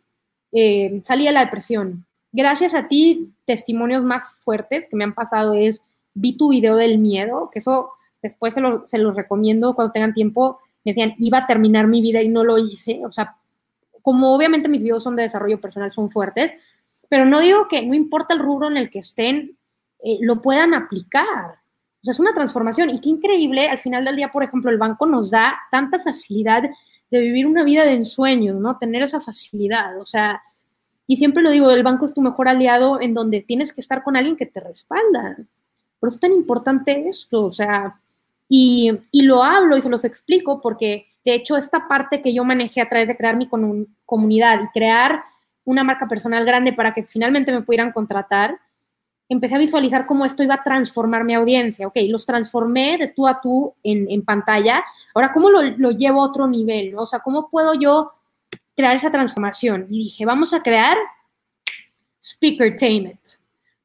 eh, 0.51 1.01
salí 1.03 1.25
de 1.25 1.32
la 1.32 1.45
depresión, 1.45 2.05
gracias 2.32 2.73
a 2.73 2.88
ti, 2.88 3.34
testimonios 3.45 4.03
más 4.03 4.34
fuertes 4.39 4.88
que 4.89 4.95
me 4.95 5.03
han 5.03 5.13
pasado 5.13 5.53
es, 5.53 5.82
vi 6.13 6.36
tu 6.38 6.49
video 6.49 6.75
del 6.75 6.97
miedo, 6.97 7.49
que 7.51 7.60
eso 7.60 7.91
después 8.21 8.53
se, 8.53 8.62
lo, 8.62 8.86
se 8.88 8.97
los 8.97 9.15
recomiendo 9.15 9.75
cuando 9.75 9.91
tengan 9.91 10.13
tiempo. 10.13 10.60
Me 10.84 10.93
decían, 10.93 11.13
iba 11.17 11.39
a 11.39 11.47
terminar 11.47 11.88
mi 11.88 12.01
vida 12.01 12.21
y 12.21 12.29
no 12.29 12.43
lo 12.43 12.58
hice. 12.58 13.01
O 13.05 13.12
sea, 13.12 13.38
como 14.01 14.34
obviamente 14.36 14.69
mis 14.69 14.82
videos 14.82 15.03
son 15.03 15.15
de 15.15 15.23
desarrollo 15.23 15.60
personal, 15.60 15.91
son 15.91 16.10
fuertes, 16.10 16.53
pero 17.10 17.25
no 17.25 17.41
digo 17.41 17.67
que 17.67 17.86
no 17.86 17.93
importa 17.93 18.34
el 18.34 18.39
rubro 18.39 18.67
en 18.67 18.77
el 18.77 18.89
que 18.89 18.99
estén, 18.99 19.58
eh, 20.03 20.17
lo 20.21 20.41
puedan 20.41 20.73
aplicar. 20.73 21.60
O 22.01 22.03
sea, 22.03 22.12
es 22.12 22.19
una 22.19 22.34
transformación. 22.34 22.89
Y 22.89 23.01
qué 23.01 23.10
increíble, 23.10 23.67
al 23.67 23.77
final 23.77 24.05
del 24.05 24.15
día, 24.15 24.32
por 24.32 24.43
ejemplo, 24.43 24.71
el 24.71 24.77
banco 24.77 25.05
nos 25.05 25.32
da 25.32 25.58
tanta 25.71 25.99
facilidad 25.99 26.63
de 27.12 27.19
vivir 27.19 27.47
una 27.47 27.63
vida 27.63 27.84
de 27.84 27.93
ensueños, 27.93 28.60
¿no? 28.60 28.77
Tener 28.77 29.01
esa 29.01 29.19
facilidad. 29.19 29.99
O 29.99 30.05
sea, 30.05 30.41
y 31.08 31.17
siempre 31.17 31.41
lo 31.41 31.51
digo, 31.51 31.71
el 31.71 31.84
banco 31.84 32.05
es 32.05 32.13
tu 32.13 32.21
mejor 32.21 32.47
aliado 32.47 33.01
en 33.01 33.13
donde 33.13 33.41
tienes 33.41 33.73
que 33.73 33.82
estar 33.82 34.03
con 34.03 34.15
alguien 34.15 34.38
que 34.38 34.45
te 34.45 34.60
respalda. 34.60 35.38
Por 35.99 36.08
eso 36.08 36.15
es 36.15 36.21
tan 36.21 36.34
importante 36.34 37.10
esto, 37.10 37.45
o 37.45 37.51
sea, 37.51 37.99
y, 38.49 38.91
y 39.12 39.21
lo 39.21 39.43
hablo 39.43 39.77
y 39.77 39.81
se 39.81 39.89
los 39.89 40.03
explico 40.03 40.59
porque, 40.59 41.07
de 41.23 41.35
hecho, 41.35 41.55
esta 41.55 41.88
parte 41.88 42.21
que 42.21 42.33
yo 42.33 42.43
manejé 42.43 42.81
a 42.81 42.89
través 42.89 43.07
de 43.07 43.15
crear 43.15 43.38
mi 43.38 43.47
comunidad 44.05 44.62
y 44.63 44.67
crear 44.69 45.23
una 45.63 45.83
marca 45.83 46.07
personal 46.07 46.43
grande 46.45 46.73
para 46.73 46.93
que 46.93 47.03
finalmente 47.03 47.51
me 47.51 47.62
pudieran 47.62 47.91
contratar, 47.91 48.59
empecé 49.29 49.53
a 49.53 49.59
visualizar 49.59 50.07
cómo 50.07 50.25
esto 50.25 50.41
iba 50.41 50.55
a 50.55 50.63
transformar 50.63 51.23
mi 51.23 51.35
audiencia. 51.35 51.85
Ok, 51.85 51.97
los 52.07 52.25
transformé 52.25 52.97
de 52.97 53.07
tú 53.09 53.27
a 53.27 53.39
tú 53.39 53.75
en, 53.83 54.09
en 54.09 54.23
pantalla. 54.23 54.83
Ahora, 55.13 55.31
¿cómo 55.31 55.51
lo, 55.51 55.62
lo, 55.62 55.91
llevo 55.91 56.21
a 56.21 56.25
otro 56.25 56.47
nivel? 56.47 56.95
O 56.97 57.05
sea, 57.05 57.19
¿cómo 57.19 57.49
puedo 57.49 57.75
yo 57.75 58.12
crear 58.75 58.95
esa 58.95 59.12
transformación? 59.12 59.85
Y 59.91 60.05
dije, 60.05 60.25
vamos 60.25 60.53
a 60.53 60.63
crear 60.63 60.97
Speakertainment. 62.23 63.19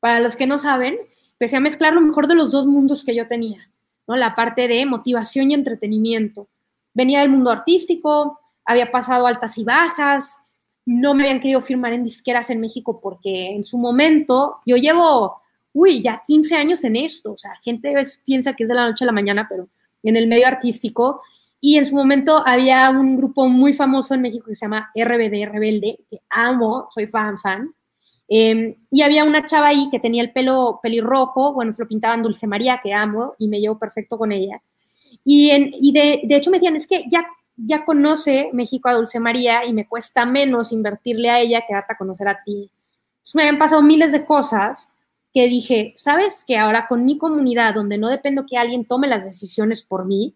Para 0.00 0.20
los 0.20 0.36
que 0.36 0.46
no 0.46 0.56
saben, 0.56 0.96
empecé 1.32 1.56
a 1.56 1.60
mezclar 1.60 1.92
lo 1.92 2.00
mejor 2.00 2.26
de 2.26 2.34
los 2.34 2.50
dos 2.50 2.66
mundos 2.66 3.04
que 3.04 3.14
yo 3.14 3.28
tenía, 3.28 3.68
¿no? 4.06 4.16
La 4.16 4.34
parte 4.34 4.68
de 4.68 4.86
motivación 4.86 5.50
y 5.50 5.54
entretenimiento. 5.54 6.48
Venía 6.92 7.20
del 7.20 7.30
mundo 7.30 7.50
artístico, 7.50 8.38
había 8.64 8.90
pasado 8.90 9.26
altas 9.26 9.58
y 9.58 9.64
bajas, 9.64 10.38
no 10.86 11.14
me 11.14 11.24
habían 11.24 11.40
querido 11.40 11.60
firmar 11.60 11.92
en 11.92 12.04
disqueras 12.04 12.50
en 12.50 12.60
México 12.60 13.00
porque 13.00 13.46
en 13.46 13.64
su 13.64 13.78
momento 13.78 14.58
yo 14.66 14.76
llevo, 14.76 15.40
uy, 15.72 16.02
ya 16.02 16.22
15 16.26 16.54
años 16.54 16.84
en 16.84 16.96
esto, 16.96 17.32
o 17.32 17.38
sea, 17.38 17.52
gente 17.62 17.94
piensa 18.24 18.52
que 18.52 18.64
es 18.64 18.68
de 18.68 18.74
la 18.74 18.88
noche 18.88 19.04
a 19.04 19.06
la 19.06 19.12
mañana, 19.12 19.46
pero 19.48 19.68
en 20.02 20.16
el 20.16 20.26
medio 20.26 20.46
artístico, 20.46 21.22
y 21.60 21.78
en 21.78 21.86
su 21.86 21.94
momento 21.94 22.42
había 22.46 22.90
un 22.90 23.16
grupo 23.16 23.48
muy 23.48 23.72
famoso 23.72 24.12
en 24.12 24.20
México 24.20 24.46
que 24.46 24.54
se 24.54 24.66
llama 24.66 24.90
RBD, 24.94 25.50
Rebelde, 25.50 25.98
que 26.10 26.20
amo, 26.28 26.88
soy 26.94 27.06
fan, 27.06 27.38
fan, 27.38 27.74
eh, 28.28 28.76
y 28.90 29.02
había 29.02 29.24
una 29.24 29.44
chava 29.44 29.68
ahí 29.68 29.88
que 29.90 30.00
tenía 30.00 30.22
el 30.22 30.32
pelo 30.32 30.80
pelirrojo, 30.82 31.52
bueno, 31.52 31.72
se 31.72 31.82
lo 31.82 31.88
pintaban 31.88 32.22
Dulce 32.22 32.46
María, 32.46 32.80
que 32.82 32.92
amo, 32.92 33.34
y 33.38 33.48
me 33.48 33.60
llevo 33.60 33.78
perfecto 33.78 34.18
con 34.18 34.32
ella. 34.32 34.62
Y, 35.24 35.50
en, 35.50 35.70
y 35.72 35.92
de, 35.92 36.36
hecho 36.36 36.50
me 36.50 36.58
decían, 36.58 36.76
es 36.76 36.86
que 36.86 37.04
ya 37.10 37.26
ya 37.56 37.84
conoce 37.84 38.50
México 38.52 38.88
a 38.88 38.94
Dulce 38.94 39.20
María 39.20 39.64
y 39.64 39.72
me 39.72 39.86
cuesta 39.86 40.26
menos 40.26 40.72
invertirle 40.72 41.30
a 41.30 41.40
ella 41.40 41.62
que 41.66 41.74
darte 41.74 41.92
a 41.92 41.96
conocer 41.96 42.28
a 42.28 42.42
ti. 42.42 42.70
Entonces 43.12 43.34
me 43.34 43.42
habían 43.42 43.58
pasado 43.58 43.82
miles 43.82 44.12
de 44.12 44.24
cosas 44.24 44.88
que 45.32 45.48
dije, 45.48 45.94
¿sabes 45.96 46.44
que 46.44 46.56
ahora 46.56 46.86
con 46.88 47.04
mi 47.04 47.18
comunidad, 47.18 47.74
donde 47.74 47.98
no 47.98 48.08
dependo 48.08 48.46
que 48.46 48.56
alguien 48.56 48.84
tome 48.84 49.08
las 49.08 49.24
decisiones 49.24 49.82
por 49.82 50.04
mí, 50.04 50.34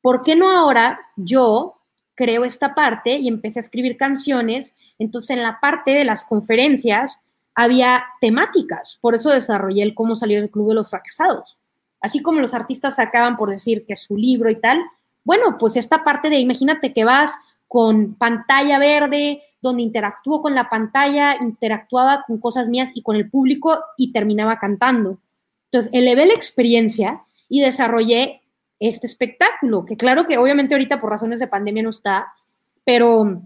¿por 0.00 0.22
qué 0.22 0.36
no 0.36 0.50
ahora 0.50 0.98
yo 1.16 1.77
creo 2.18 2.44
esta 2.44 2.74
parte 2.74 3.16
y 3.16 3.28
empecé 3.28 3.60
a 3.60 3.62
escribir 3.62 3.96
canciones? 3.96 4.74
Entonces 4.98 5.30
en 5.30 5.42
la 5.44 5.60
parte 5.60 5.92
de 5.92 6.04
las 6.04 6.24
conferencias 6.24 7.20
había 7.54 8.04
temáticas, 8.20 8.98
por 9.00 9.14
eso 9.14 9.30
desarrollé 9.30 9.84
el 9.84 9.94
cómo 9.94 10.16
salir 10.16 10.40
del 10.40 10.50
club 10.50 10.70
de 10.70 10.74
los 10.74 10.90
fracasados. 10.90 11.58
Así 12.00 12.20
como 12.20 12.40
los 12.40 12.54
artistas 12.54 12.96
sacaban 12.96 13.36
por 13.36 13.50
decir 13.50 13.84
que 13.86 13.96
su 13.96 14.16
libro 14.16 14.50
y 14.50 14.56
tal, 14.56 14.80
bueno, 15.24 15.58
pues 15.58 15.76
esta 15.76 16.02
parte 16.02 16.28
de, 16.28 16.40
imagínate 16.40 16.92
que 16.92 17.04
vas 17.04 17.38
con 17.68 18.14
pantalla 18.14 18.80
verde, 18.80 19.42
donde 19.60 19.82
interactúo 19.82 20.42
con 20.42 20.56
la 20.56 20.68
pantalla, 20.68 21.36
interactuaba 21.40 22.24
con 22.26 22.38
cosas 22.38 22.68
mías 22.68 22.90
y 22.94 23.02
con 23.02 23.14
el 23.14 23.30
público 23.30 23.78
y 23.96 24.12
terminaba 24.12 24.58
cantando. 24.58 25.18
Entonces, 25.70 25.90
elevé 25.92 26.26
la 26.26 26.34
experiencia 26.34 27.22
y 27.48 27.60
desarrollé 27.60 28.42
este 28.80 29.06
espectáculo, 29.06 29.84
que 29.84 29.96
claro 29.96 30.26
que 30.26 30.38
obviamente 30.38 30.74
ahorita 30.74 31.00
por 31.00 31.10
razones 31.10 31.40
de 31.40 31.48
pandemia 31.48 31.82
no 31.82 31.90
está, 31.90 32.32
pero 32.84 33.42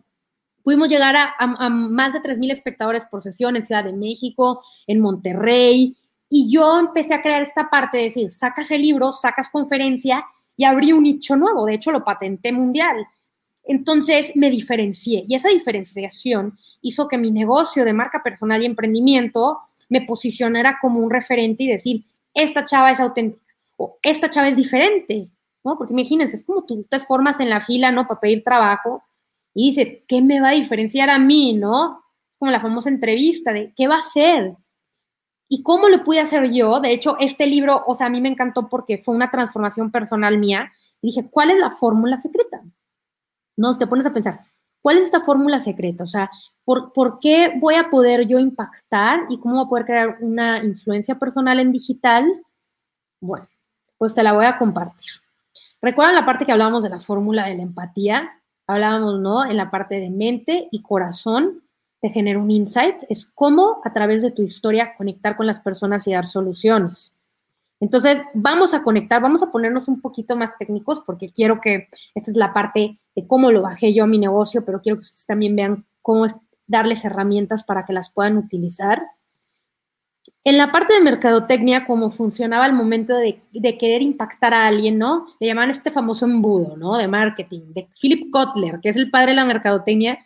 pudimos 0.63 0.89
llegar 0.89 1.17
a, 1.17 1.69
más 1.69 2.13
de 2.13 2.21
3.000 2.21 2.53
espectadores 2.53 3.05
por 3.11 3.23
sesión 3.23 3.57
en 3.57 3.65
Ciudad 3.65 3.85
de 3.85 3.93
México, 3.93 4.63
en 4.87 5.01
Monterrey, 5.01 5.97
y 6.29 6.51
yo 6.51 6.79
empecé 6.79 7.15
a 7.15 7.21
crear 7.21 7.43
esta 7.43 7.69
parte 7.69 7.99
de 7.99 8.05
decir, 8.05 8.31
sacas 8.31 8.71
el 8.71 8.83
libro, 8.83 9.13
sacas 9.13 9.51
conferencia 9.51 10.25
y 10.57 10.65
abrí 10.65 10.93
un 10.93 11.03
nicho 11.03 11.37
nuevo, 11.37 11.67
de 11.67 11.75
hecho 11.75 11.93
lo 11.93 12.05
patenté 12.05 12.53
mundial. 12.53 13.07
Entonces 13.65 14.35
me 14.35 14.51
diferencié 14.51 15.25
y 15.29 15.35
esa 15.35 15.51
diferenciación 15.51 16.59
hizo 16.81 17.07
que 17.07 17.19
mi 17.19 17.31
negocio 17.31 17.85
de 17.85 17.93
marca 17.93 18.23
personal 18.23 18.63
y 18.63 18.67
emprendimiento 18.67 19.59
me 19.89 20.01
posicionara 20.01 20.79
como 20.81 21.01
un 21.01 21.11
referente 21.11 21.65
y 21.65 21.69
decir, 21.69 22.05
esta 22.35 22.65
chava 22.65 22.91
es 22.91 23.01
auténtica 23.01 23.42
o 23.83 23.99
esta 24.03 24.31
chava 24.31 24.49
es 24.49 24.57
diferente, 24.57 25.29
¿no? 25.65 25.77
Porque 25.77 25.93
imagínense, 25.93 26.37
es 26.37 26.45
como 26.45 26.65
tú 26.65 26.85
te 26.89 27.01
formas 27.01 27.41
en 27.41 27.51
la 27.51 27.61
fila, 27.61 27.91
¿no? 27.91 28.07
Para 28.07 28.21
pedir 28.21 28.45
trabajo 28.45 29.03
y 29.55 29.71
dices, 29.71 29.99
¿qué 30.07 30.23
me 30.23 30.41
va 30.41 30.51
a 30.51 30.53
diferenciar 30.53 31.11
a 31.11 31.19
mí, 31.19 31.55
¿no? 31.55 32.05
Como 32.39 32.53
la 32.53 32.61
famosa 32.61 32.91
entrevista 32.91 33.53
de, 33.53 33.73
¿qué 33.77 33.89
va 33.89 33.97
a 33.97 34.03
ser? 34.03 34.57
¿Y 35.49 35.63
cómo 35.63 35.89
lo 35.89 36.05
pude 36.05 36.21
hacer 36.21 36.51
yo? 36.53 36.81
De 36.81 36.93
hecho, 36.93 37.17
este 37.19 37.47
libro, 37.47 37.83
o 37.87 37.95
sea, 37.97 38.07
a 38.07 38.11
mí 38.11 38.21
me 38.21 38.29
encantó 38.29 38.69
porque 38.69 38.99
fue 38.99 39.15
una 39.15 39.31
transformación 39.31 39.91
personal 39.91 40.39
mía. 40.39 40.73
Y 41.01 41.09
dije, 41.09 41.29
¿cuál 41.29 41.51
es 41.51 41.59
la 41.59 41.71
fórmula 41.71 42.17
secreta? 42.19 42.63
No, 43.57 43.77
te 43.77 43.87
pones 43.89 44.07
a 44.07 44.13
pensar, 44.13 44.47
¿cuál 44.81 44.99
es 44.99 45.05
esta 45.05 45.21
fórmula 45.21 45.59
secreta? 45.59 46.05
O 46.05 46.07
sea, 46.07 46.31
¿por, 46.65 46.93
¿por, 46.93 47.19
qué 47.19 47.53
voy 47.59 47.75
a 47.75 47.91
poder 47.91 48.27
yo 48.29 48.39
impactar 48.39 49.27
y 49.29 49.39
cómo 49.39 49.57
voy 49.57 49.65
a 49.65 49.69
poder 49.69 49.85
crear 49.85 50.17
una 50.21 50.65
influencia 50.65 51.19
personal 51.19 51.59
en 51.59 51.73
digital? 51.73 52.25
Bueno, 53.21 53.47
pues 54.03 54.17
te 54.17 54.25
la 54.25 54.33
voy 54.33 54.47
a 54.47 54.59
compartir. 54.59 55.13
¿Recuerdan 55.81 56.17
la 56.17 56.25
parte 56.25 56.45
que 56.45 56.51
hablábamos 56.51 56.83
de 56.83 56.89
la 56.89 56.99
fórmula 56.99 57.45
de 57.47 57.55
la 57.55 57.63
empatía? 57.63 58.33
Hablábamos, 58.67 59.21
¿no? 59.21 59.45
En 59.45 59.57
la 59.57 59.71
parte 59.71 60.01
de 60.01 60.11
mente 60.11 60.67
y 60.73 60.83
corazón 60.83 61.63
te 62.01 62.09
genera 62.09 62.41
un 62.41 62.51
insight, 62.51 62.97
es 63.09 63.31
cómo 63.33 63.81
a 63.85 63.93
través 63.93 64.21
de 64.23 64.33
tu 64.33 64.43
historia 64.43 64.97
conectar 64.97 65.37
con 65.37 65.47
las 65.47 65.61
personas 65.61 66.05
y 66.09 66.15
dar 66.15 66.27
soluciones. 66.27 67.15
Entonces, 67.79 68.21
vamos 68.35 68.75
a 68.75 68.83
conectar, 68.83 69.23
vamos 69.23 69.41
a 69.41 69.53
ponernos 69.53 69.87
un 69.87 70.01
poquito 70.01 70.35
más 70.35 70.59
técnicos 70.59 71.01
porque 71.07 71.31
quiero 71.31 71.61
que 71.61 71.87
esta 72.13 72.33
es 72.33 72.37
la 72.37 72.53
parte 72.53 72.99
de 73.15 73.27
cómo 73.29 73.53
lo 73.53 73.63
bajé 73.63 73.95
yo 73.95 74.03
a 74.03 74.09
mi 74.09 74.19
negocio, 74.19 74.65
pero 74.65 74.81
quiero 74.81 74.97
que 74.97 75.03
ustedes 75.03 75.27
también 75.27 75.55
vean 75.55 75.87
cómo 76.01 76.27
es 76.27 76.35
darles 76.67 77.05
herramientas 77.05 77.63
para 77.63 77.85
que 77.85 77.93
las 77.93 78.11
puedan 78.11 78.37
utilizar. 78.37 79.01
En 80.45 80.57
la 80.57 80.73
parte 80.73 80.95
de 80.95 81.01
mercadotecnia, 81.01 81.87
cómo 81.87 82.11
funcionaba 82.11 82.67
el 82.67 82.73
momento 82.73 83.17
de, 83.17 83.43
querer 83.79 84.03
impactar 84.03 84.55
a 84.55 84.67
alguien, 84.67 84.99
¿no? 84.99 85.27
Le 85.41 85.49
llaman 85.49 85.71
este 85.71 85.91
famoso 85.91 86.27
embudo, 86.27 86.77
¿no? 86.77 86.97
De 86.97 87.09
marketing, 87.09 87.73
de 87.73 87.89
Philip 88.01 88.31
Kotler, 88.31 88.81
que 88.81 88.89
es 88.89 88.97
el 88.97 89.11
padre 89.11 89.31
de 89.31 89.37
la 89.37 89.45
mercadotecnia, 89.45 90.19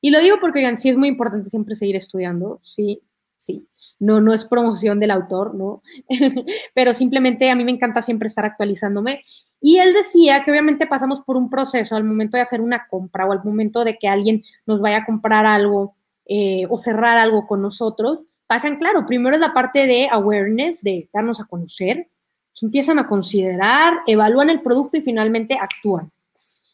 y 0.00 0.10
lo 0.10 0.20
digo 0.20 0.36
porque, 0.40 0.60
oigan, 0.60 0.76
sí 0.76 0.88
es 0.88 0.96
muy 0.96 1.08
importante 1.08 1.48
siempre 1.50 1.74
seguir 1.74 1.96
estudiando, 1.96 2.60
sí, 2.62 3.02
sí. 3.38 3.68
No, 4.00 4.20
no 4.20 4.32
es 4.32 4.44
promoción 4.44 5.00
del 5.00 5.10
autor, 5.10 5.56
¿no? 5.56 5.82
Pero 6.74 6.94
simplemente 6.94 7.50
a 7.50 7.56
mí 7.56 7.64
me 7.64 7.72
encanta 7.72 8.00
siempre 8.00 8.28
estar 8.28 8.44
actualizándome. 8.44 9.22
Y 9.60 9.78
él 9.78 9.92
decía 9.92 10.44
que 10.44 10.52
obviamente 10.52 10.86
pasamos 10.86 11.20
por 11.22 11.36
un 11.36 11.50
proceso 11.50 11.96
al 11.96 12.04
momento 12.04 12.36
de 12.36 12.44
hacer 12.44 12.60
una 12.60 12.86
compra 12.88 13.26
o 13.26 13.32
al 13.32 13.42
momento 13.42 13.82
de 13.82 13.98
que 13.98 14.06
alguien 14.06 14.44
nos 14.66 14.80
vaya 14.80 14.98
a 14.98 15.04
comprar 15.04 15.46
algo 15.46 15.96
eh, 16.26 16.66
o 16.70 16.78
cerrar 16.78 17.18
algo 17.18 17.48
con 17.48 17.60
nosotros. 17.60 18.20
Pasan, 18.48 18.76
claro, 18.76 19.06
primero 19.06 19.36
es 19.36 19.40
la 19.40 19.52
parte 19.52 19.86
de 19.86 20.08
awareness, 20.10 20.82
de 20.82 21.08
darnos 21.12 21.40
a 21.40 21.44
conocer. 21.44 22.08
Se 22.52 22.66
empiezan 22.66 22.98
a 22.98 23.06
considerar, 23.06 24.00
evalúan 24.06 24.50
el 24.50 24.62
producto 24.62 24.96
y 24.96 25.02
finalmente 25.02 25.56
actúan. 25.60 26.10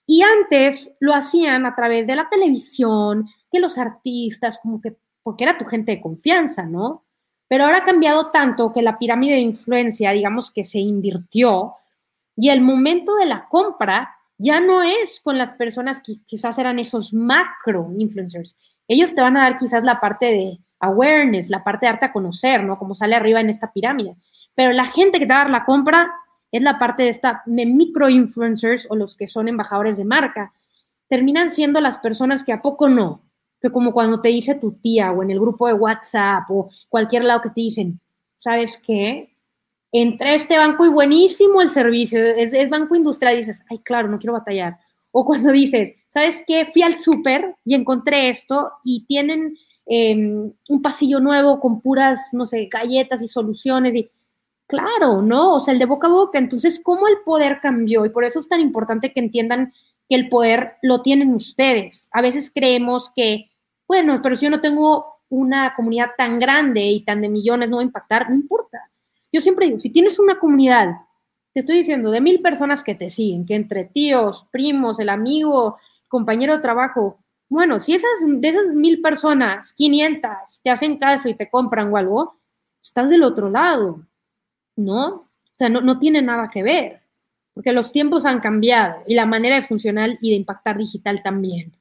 Y 0.06 0.22
antes 0.22 0.94
lo 1.00 1.12
hacían 1.12 1.66
a 1.66 1.74
través 1.74 2.06
de 2.06 2.16
la 2.16 2.28
televisión, 2.30 3.28
que 3.50 3.58
los 3.58 3.76
artistas, 3.76 4.58
como 4.62 4.80
que, 4.80 4.96
porque 5.22 5.44
era 5.44 5.58
tu 5.58 5.64
gente 5.66 5.92
de 5.92 6.00
confianza, 6.00 6.64
¿no? 6.64 7.04
Pero 7.48 7.64
ahora 7.64 7.78
ha 7.78 7.84
cambiado 7.84 8.30
tanto 8.30 8.72
que 8.72 8.80
la 8.80 8.98
pirámide 8.98 9.34
de 9.34 9.40
influencia, 9.40 10.12
digamos 10.12 10.50
que 10.50 10.64
se 10.64 10.78
invirtió 10.78 11.74
y 12.36 12.50
el 12.50 12.60
momento 12.60 13.16
de 13.16 13.26
la 13.26 13.48
compra 13.48 14.14
ya 14.38 14.60
no 14.60 14.82
es 14.82 15.20
con 15.20 15.38
las 15.38 15.52
personas 15.52 16.00
que 16.00 16.16
quizás 16.26 16.58
eran 16.58 16.78
esos 16.78 17.12
macro 17.12 17.90
influencers. 17.96 18.56
Ellos 18.88 19.14
te 19.14 19.20
van 19.20 19.36
a 19.36 19.42
dar 19.42 19.58
quizás 19.58 19.84
la 19.84 20.00
parte 20.00 20.26
de 20.26 20.58
awareness, 20.84 21.50
la 21.50 21.64
parte 21.64 21.86
de 21.86 21.92
darte 21.92 22.06
a 22.06 22.12
conocer, 22.12 22.64
¿no? 22.64 22.78
Como 22.78 22.94
sale 22.94 23.14
arriba 23.14 23.40
en 23.40 23.50
esta 23.50 23.72
pirámide. 23.72 24.16
Pero 24.54 24.72
la 24.72 24.86
gente 24.86 25.18
que 25.18 25.26
te 25.26 25.32
va 25.32 25.40
a 25.40 25.44
dar 25.44 25.50
la 25.50 25.64
compra 25.64 26.12
es 26.52 26.62
la 26.62 26.78
parte 26.78 27.02
de 27.02 27.08
esta 27.08 27.42
micro 27.46 28.08
influencers 28.08 28.86
o 28.88 28.96
los 28.96 29.16
que 29.16 29.26
son 29.26 29.48
embajadores 29.48 29.96
de 29.96 30.04
marca. 30.04 30.52
Terminan 31.08 31.50
siendo 31.50 31.80
las 31.80 31.98
personas 31.98 32.44
que 32.44 32.52
a 32.52 32.62
poco 32.62 32.88
no, 32.88 33.22
que 33.60 33.70
como 33.70 33.92
cuando 33.92 34.20
te 34.20 34.28
dice 34.28 34.54
tu 34.54 34.72
tía 34.72 35.10
o 35.10 35.22
en 35.22 35.30
el 35.30 35.40
grupo 35.40 35.66
de 35.66 35.72
WhatsApp 35.72 36.44
o 36.50 36.70
cualquier 36.88 37.24
lado 37.24 37.40
que 37.40 37.48
te 37.48 37.60
dicen, 37.62 38.00
¿sabes 38.36 38.78
qué? 38.78 39.34
Entré 39.90 40.30
a 40.30 40.34
este 40.34 40.58
banco 40.58 40.84
y 40.84 40.90
buenísimo 40.90 41.62
el 41.62 41.68
servicio, 41.68 42.18
es, 42.18 42.68
banco 42.68 42.94
industrial 42.94 43.34
y 43.34 43.38
dices, 43.38 43.62
ay, 43.70 43.78
claro, 43.78 44.08
no 44.08 44.18
quiero 44.18 44.34
batallar. 44.34 44.78
O 45.12 45.24
cuando 45.24 45.50
dices, 45.50 45.94
¿sabes 46.08 46.44
qué? 46.46 46.66
Fui 46.66 46.82
al 46.82 46.98
súper 46.98 47.56
y 47.64 47.74
encontré 47.74 48.28
esto 48.28 48.70
y 48.84 49.06
tienen 49.06 49.56
eh, 49.86 50.14
un 50.16 50.82
pasillo 50.82 51.20
nuevo 51.20 51.60
con 51.60 51.80
puras, 51.80 52.30
no 52.32 52.46
sé, 52.46 52.68
galletas 52.70 53.22
y 53.22 53.28
soluciones 53.28 53.94
y 53.94 54.10
Claro, 54.66 55.20
¿no? 55.20 55.54
O 55.54 55.60
sea, 55.60 55.72
el 55.72 55.78
de 55.78 55.84
boca 55.84 56.06
a 56.06 56.10
boca. 56.10 56.38
Entonces, 56.38 56.80
¿cómo 56.82 57.06
el 57.06 57.18
poder 57.24 57.60
cambió? 57.60 58.04
Y 58.06 58.08
por 58.08 58.24
eso 58.24 58.40
es 58.40 58.48
tan 58.48 58.60
importante 58.60 59.12
que 59.12 59.20
entiendan 59.20 59.72
que 60.08 60.14
el 60.16 60.28
poder 60.28 60.76
lo 60.82 61.02
tienen 61.02 61.34
ustedes. 61.34 62.08
A 62.12 62.22
veces 62.22 62.50
creemos 62.52 63.12
que, 63.14 63.50
bueno, 63.86 64.20
pero 64.22 64.36
si 64.36 64.44
yo 64.46 64.50
no 64.50 64.60
tengo 64.60 65.20
una 65.28 65.74
comunidad 65.74 66.10
tan 66.16 66.38
grande 66.38 66.82
y 66.82 67.04
tan 67.04 67.20
de 67.20 67.28
millones, 67.28 67.68
no 67.68 67.76
va 67.76 67.82
a 67.82 67.86
impactar, 67.86 68.28
no 68.30 68.36
importa. 68.36 68.90
yo 69.32 69.40
siempre 69.40 69.66
digo, 69.66 69.80
si 69.80 69.90
tienes 69.90 70.18
una 70.18 70.38
comunidad, 70.38 70.94
te 71.52 71.60
estoy 71.60 71.78
diciendo, 71.78 72.10
de 72.10 72.20
mil 72.20 72.40
personas 72.40 72.84
que 72.84 72.94
te 72.94 73.10
siguen, 73.10 73.46
que 73.46 73.54
entre 73.56 73.84
tíos, 73.84 74.46
primos, 74.52 75.00
el 75.00 75.08
amigo, 75.08 75.76
compañero 76.08 76.56
de 76.56 76.62
trabajo, 76.62 77.18
bueno, 77.54 77.78
si 77.78 77.94
esas, 77.94 78.10
de 78.26 78.48
esas 78.48 78.66
mil 78.74 79.00
personas, 79.00 79.72
500, 79.74 80.60
te 80.60 80.70
hacen 80.70 80.98
caso 80.98 81.28
y 81.28 81.34
te 81.34 81.48
compran 81.48 81.92
o 81.92 81.96
algo, 81.96 82.40
estás 82.82 83.08
del 83.08 83.22
otro 83.22 83.48
lado, 83.48 84.04
¿no? 84.74 85.06
O 85.06 85.28
sea, 85.56 85.68
no, 85.68 85.80
no 85.80 86.00
tiene 86.00 86.20
nada 86.20 86.48
que 86.52 86.64
ver, 86.64 87.02
porque 87.54 87.70
los 87.70 87.92
tiempos 87.92 88.26
han 88.26 88.40
cambiado 88.40 89.04
y 89.06 89.14
la 89.14 89.24
manera 89.24 89.54
de 89.54 89.62
funcionar 89.62 90.18
y 90.20 90.30
de 90.30 90.36
impactar 90.36 90.76
digital 90.76 91.22
también. 91.22 91.76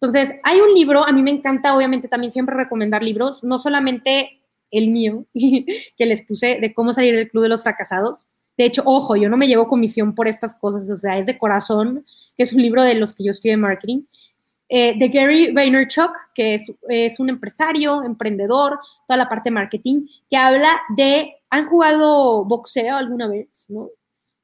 Entonces, 0.00 0.34
hay 0.42 0.60
un 0.60 0.74
libro, 0.74 1.06
a 1.06 1.12
mí 1.12 1.22
me 1.22 1.30
encanta, 1.30 1.76
obviamente, 1.76 2.08
también 2.08 2.32
siempre 2.32 2.56
recomendar 2.56 3.04
libros, 3.04 3.44
no 3.44 3.60
solamente 3.60 4.40
el 4.72 4.90
mío, 4.90 5.26
que 5.32 6.06
les 6.06 6.22
puse 6.22 6.58
de 6.60 6.74
cómo 6.74 6.92
salir 6.92 7.14
del 7.14 7.30
club 7.30 7.44
de 7.44 7.50
los 7.50 7.62
fracasados. 7.62 8.18
De 8.58 8.64
hecho, 8.64 8.82
ojo, 8.84 9.14
yo 9.14 9.28
no 9.28 9.36
me 9.36 9.46
llevo 9.46 9.68
comisión 9.68 10.12
por 10.16 10.26
estas 10.26 10.56
cosas, 10.56 10.90
o 10.90 10.96
sea, 10.96 11.18
es 11.18 11.26
de 11.26 11.38
corazón, 11.38 12.04
que 12.36 12.42
es 12.42 12.52
un 12.52 12.62
libro 12.62 12.82
de 12.82 12.96
los 12.96 13.14
que 13.14 13.22
yo 13.22 13.30
estudié 13.30 13.56
marketing. 13.56 14.02
Eh, 14.76 14.94
de 14.98 15.08
Gary 15.08 15.52
Vaynerchuk, 15.52 16.10
que 16.34 16.56
es, 16.56 16.72
es, 16.88 17.20
un 17.20 17.28
empresario, 17.28 18.02
emprendedor, 18.02 18.80
toda 19.06 19.18
la 19.18 19.28
parte 19.28 19.50
de 19.50 19.54
marketing, 19.54 20.06
que 20.28 20.36
habla 20.36 20.80
de, 20.96 21.32
¿han 21.48 21.68
jugado 21.68 22.44
boxeo 22.44 22.96
alguna 22.96 23.28
vez? 23.28 23.66
¿no? 23.68 23.88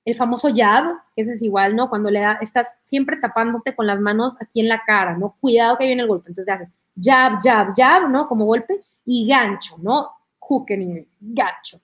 el 0.05 0.15
famoso 0.15 0.49
jab, 0.55 0.95
que 1.15 1.23
ese 1.23 1.33
es 1.33 1.43
igual, 1.43 1.77
¿no? 1.77 1.89
Cuando 1.89 2.11
le 2.11 2.21
da, 2.21 2.39
estás 2.41 2.69
siempre 2.83 3.17
tapándote 3.17 3.75
con 3.75 3.87
las 3.87 4.01
manos 4.01 4.35
aquí 4.41 4.61
en 4.61 4.69
la 4.69 4.83
cara, 4.85 5.17
¿no? 5.17 5.37
Cuidado 5.41 5.77
que 5.79 5.87
viene 5.87 6.03
el 6.03 6.09
golpe. 6.09 6.31
Entonces 6.31 6.55
hace 6.55 6.69
jab, 7.01 7.41
jab, 7.43 7.75
jab, 7.77 8.09
¿no? 8.09 8.29
Como 8.29 8.45
golpe, 8.45 8.81
y 9.05 9.27
gancho, 9.27 9.77
¿no? 9.83 10.11
Hook 10.39 10.67
en 10.71 11.07
gancho, 11.21 11.81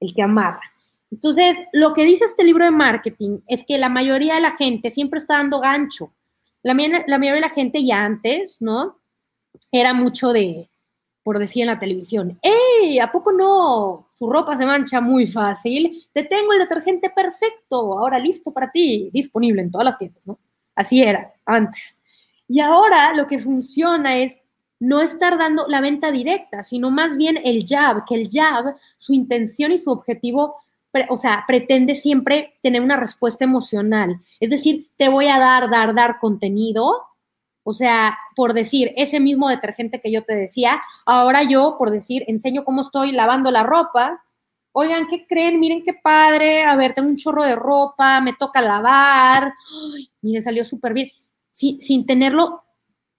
el 0.00 0.14
que 0.14 0.22
amarra. 0.22 0.62
Entonces, 1.10 1.58
lo 1.72 1.92
que 1.92 2.04
dice 2.04 2.24
este 2.24 2.44
libro 2.44 2.64
de 2.64 2.70
marketing 2.70 3.40
es 3.46 3.64
que 3.64 3.78
la 3.78 3.88
mayoría 3.88 4.36
de 4.36 4.40
la 4.40 4.56
gente 4.56 4.90
siempre 4.90 5.18
está 5.18 5.34
dando 5.38 5.60
gancho. 5.60 6.12
La, 6.62 6.74
la 6.74 7.18
mayoría 7.18 7.34
de 7.34 7.40
la 7.40 7.50
gente 7.50 7.84
ya 7.84 8.04
antes, 8.04 8.60
¿no? 8.60 8.98
Era 9.72 9.94
mucho 9.94 10.32
de, 10.32 10.70
por 11.22 11.38
decir 11.38 11.62
en 11.62 11.68
la 11.68 11.78
televisión, 11.78 12.38
¡Ey! 12.42 12.98
¿A 12.98 13.10
poco 13.10 13.32
no? 13.32 14.08
Su 14.18 14.30
ropa 14.30 14.56
se 14.56 14.66
mancha 14.66 15.00
muy 15.00 15.26
fácil. 15.26 16.06
Te 16.12 16.24
tengo 16.24 16.52
el 16.52 16.58
detergente 16.58 17.10
perfecto, 17.10 17.98
ahora 17.98 18.18
listo 18.18 18.50
para 18.52 18.70
ti, 18.70 19.10
disponible 19.12 19.62
en 19.62 19.70
todas 19.70 19.84
las 19.84 19.98
tiendas, 19.98 20.26
¿no? 20.26 20.38
Así 20.74 21.02
era 21.02 21.32
antes. 21.44 22.00
Y 22.48 22.60
ahora 22.60 23.14
lo 23.14 23.26
que 23.26 23.38
funciona 23.38 24.18
es 24.18 24.36
no 24.80 25.00
estar 25.00 25.38
dando 25.38 25.68
la 25.68 25.80
venta 25.80 26.10
directa, 26.10 26.64
sino 26.64 26.90
más 26.90 27.16
bien 27.16 27.38
el 27.44 27.64
jab, 27.66 28.04
que 28.04 28.14
el 28.14 28.28
jab, 28.28 28.74
su 28.98 29.12
intención 29.12 29.72
y 29.72 29.78
su 29.78 29.90
objetivo, 29.90 30.56
o 31.08 31.16
sea, 31.18 31.44
pretende 31.46 31.94
siempre 31.94 32.58
tener 32.62 32.82
una 32.82 32.96
respuesta 32.96 33.44
emocional. 33.44 34.20
Es 34.40 34.50
decir, 34.50 34.90
te 34.96 35.08
voy 35.08 35.28
a 35.28 35.38
dar, 35.38 35.70
dar, 35.70 35.94
dar 35.94 36.18
contenido 36.18 37.10
o 37.62 37.74
sea, 37.74 38.18
por 38.36 38.54
decir, 38.54 38.92
ese 38.96 39.20
mismo 39.20 39.48
detergente 39.48 40.00
que 40.00 40.10
yo 40.10 40.24
te 40.24 40.34
decía, 40.34 40.80
ahora 41.04 41.42
yo, 41.42 41.76
por 41.78 41.90
decir, 41.90 42.24
enseño 42.26 42.64
cómo 42.64 42.82
estoy 42.82 43.12
lavando 43.12 43.50
la 43.50 43.62
ropa. 43.62 44.22
Oigan, 44.72 45.06
¿qué 45.08 45.26
creen? 45.26 45.60
Miren 45.60 45.82
qué 45.84 45.94
padre. 45.94 46.64
A 46.64 46.74
ver, 46.76 46.94
tengo 46.94 47.08
un 47.08 47.16
chorro 47.16 47.44
de 47.44 47.56
ropa, 47.56 48.20
me 48.20 48.32
toca 48.32 48.60
lavar. 48.62 49.54
Miren, 50.22 50.42
salió 50.42 50.64
súper 50.64 50.94
bien. 50.94 51.10
sin 51.52 52.06
tenerlo 52.06 52.62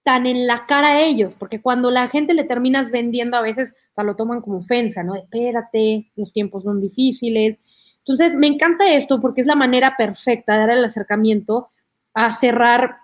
tan 0.02 0.26
en 0.26 0.46
la 0.46 0.66
cara 0.66 0.88
a 0.88 1.00
ellos, 1.00 1.34
porque 1.38 1.60
cuando 1.60 1.90
la 1.90 2.08
gente 2.08 2.34
le 2.34 2.44
terminas 2.44 2.90
vendiendo, 2.90 3.36
a 3.36 3.42
veces 3.42 3.74
o 3.94 4.02
lo 4.02 4.16
toman 4.16 4.40
como 4.40 4.58
ofensa, 4.58 5.02
¿no? 5.02 5.14
Espérate, 5.14 6.10
los 6.16 6.32
tiempos 6.32 6.64
son 6.64 6.80
difíciles. 6.80 7.58
Entonces, 7.98 8.34
me 8.34 8.46
encanta 8.46 8.92
esto 8.92 9.20
porque 9.20 9.42
es 9.42 9.46
la 9.46 9.54
manera 9.54 9.96
perfecta 9.96 10.54
de 10.54 10.60
dar 10.60 10.70
el 10.70 10.84
acercamiento 10.84 11.70
a 12.14 12.32
cerrar 12.32 12.96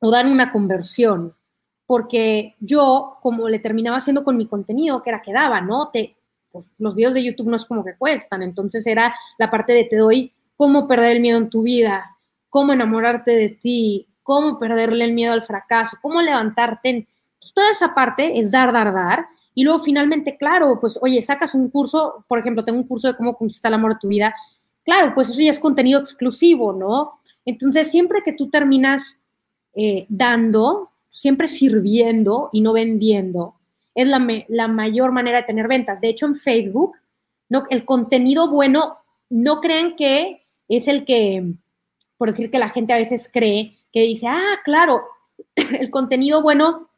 o 0.00 0.10
dan 0.10 0.30
una 0.30 0.52
conversión, 0.52 1.34
porque 1.86 2.56
yo, 2.60 3.18
como 3.20 3.48
le 3.48 3.58
terminaba 3.58 3.98
haciendo 3.98 4.24
con 4.24 4.36
mi 4.36 4.46
contenido, 4.46 5.02
que 5.02 5.10
era 5.10 5.22
que 5.22 5.32
daba, 5.32 5.60
¿no? 5.60 5.90
Te, 5.90 6.16
pues, 6.50 6.64
los 6.78 6.94
videos 6.94 7.14
de 7.14 7.24
YouTube 7.24 7.48
no 7.48 7.56
es 7.56 7.66
como 7.66 7.84
que 7.84 7.96
cuestan, 7.96 8.42
entonces 8.42 8.86
era 8.86 9.14
la 9.38 9.50
parte 9.50 9.72
de 9.74 9.84
te 9.84 9.96
doy 9.96 10.32
cómo 10.56 10.88
perder 10.88 11.16
el 11.16 11.22
miedo 11.22 11.38
en 11.38 11.50
tu 11.50 11.62
vida, 11.62 12.16
cómo 12.48 12.72
enamorarte 12.72 13.32
de 13.32 13.48
ti, 13.50 14.08
cómo 14.22 14.58
perderle 14.58 15.04
el 15.04 15.12
miedo 15.12 15.32
al 15.32 15.42
fracaso, 15.42 15.96
cómo 16.00 16.20
levantarte. 16.22 17.06
Pues, 17.38 17.52
toda 17.52 17.70
esa 17.70 17.94
parte 17.94 18.38
es 18.38 18.50
dar, 18.50 18.72
dar, 18.72 18.92
dar. 18.92 19.26
Y 19.54 19.64
luego 19.64 19.80
finalmente, 19.80 20.36
claro, 20.36 20.78
pues 20.80 20.98
oye, 21.02 21.20
sacas 21.20 21.54
un 21.54 21.68
curso, 21.68 22.24
por 22.26 22.38
ejemplo, 22.38 22.64
tengo 22.64 22.78
un 22.78 22.86
curso 22.86 23.08
de 23.08 23.16
cómo 23.16 23.36
conquistar 23.36 23.70
el 23.70 23.74
amor 23.74 23.94
de 23.94 24.00
tu 24.00 24.08
vida. 24.08 24.34
Claro, 24.84 25.12
pues 25.14 25.28
eso 25.28 25.40
ya 25.40 25.50
es 25.50 25.58
contenido 25.58 26.00
exclusivo, 26.00 26.72
¿no? 26.72 27.20
Entonces, 27.44 27.90
siempre 27.90 28.22
que 28.24 28.32
tú 28.32 28.48
terminas 28.48 29.18
eh, 29.74 30.06
dando, 30.08 30.90
siempre 31.08 31.48
sirviendo 31.48 32.48
y 32.52 32.62
no 32.62 32.72
vendiendo, 32.72 33.56
es 33.94 34.06
la, 34.06 34.26
la, 34.48 34.68
mayor 34.68 35.12
manera 35.12 35.38
de 35.38 35.46
tener 35.46 35.68
ventas. 35.68 36.00
De 36.00 36.08
hecho, 36.08 36.26
en 36.26 36.34
Facebook, 36.34 36.96
no, 37.48 37.64
el 37.68 37.84
contenido 37.84 38.50
bueno, 38.50 38.98
no 39.28 39.60
crean 39.60 39.96
que 39.96 40.46
es 40.68 40.88
el 40.88 41.04
que, 41.04 41.52
por 42.16 42.30
decir 42.30 42.50
que 42.50 42.58
la 42.58 42.70
gente 42.70 42.92
a 42.94 42.96
veces 42.96 43.28
cree, 43.30 43.76
que 43.92 44.02
dice, 44.02 44.26
ah, 44.26 44.60
claro, 44.64 45.02
el 45.54 45.90
contenido 45.90 46.42
bueno 46.42 46.88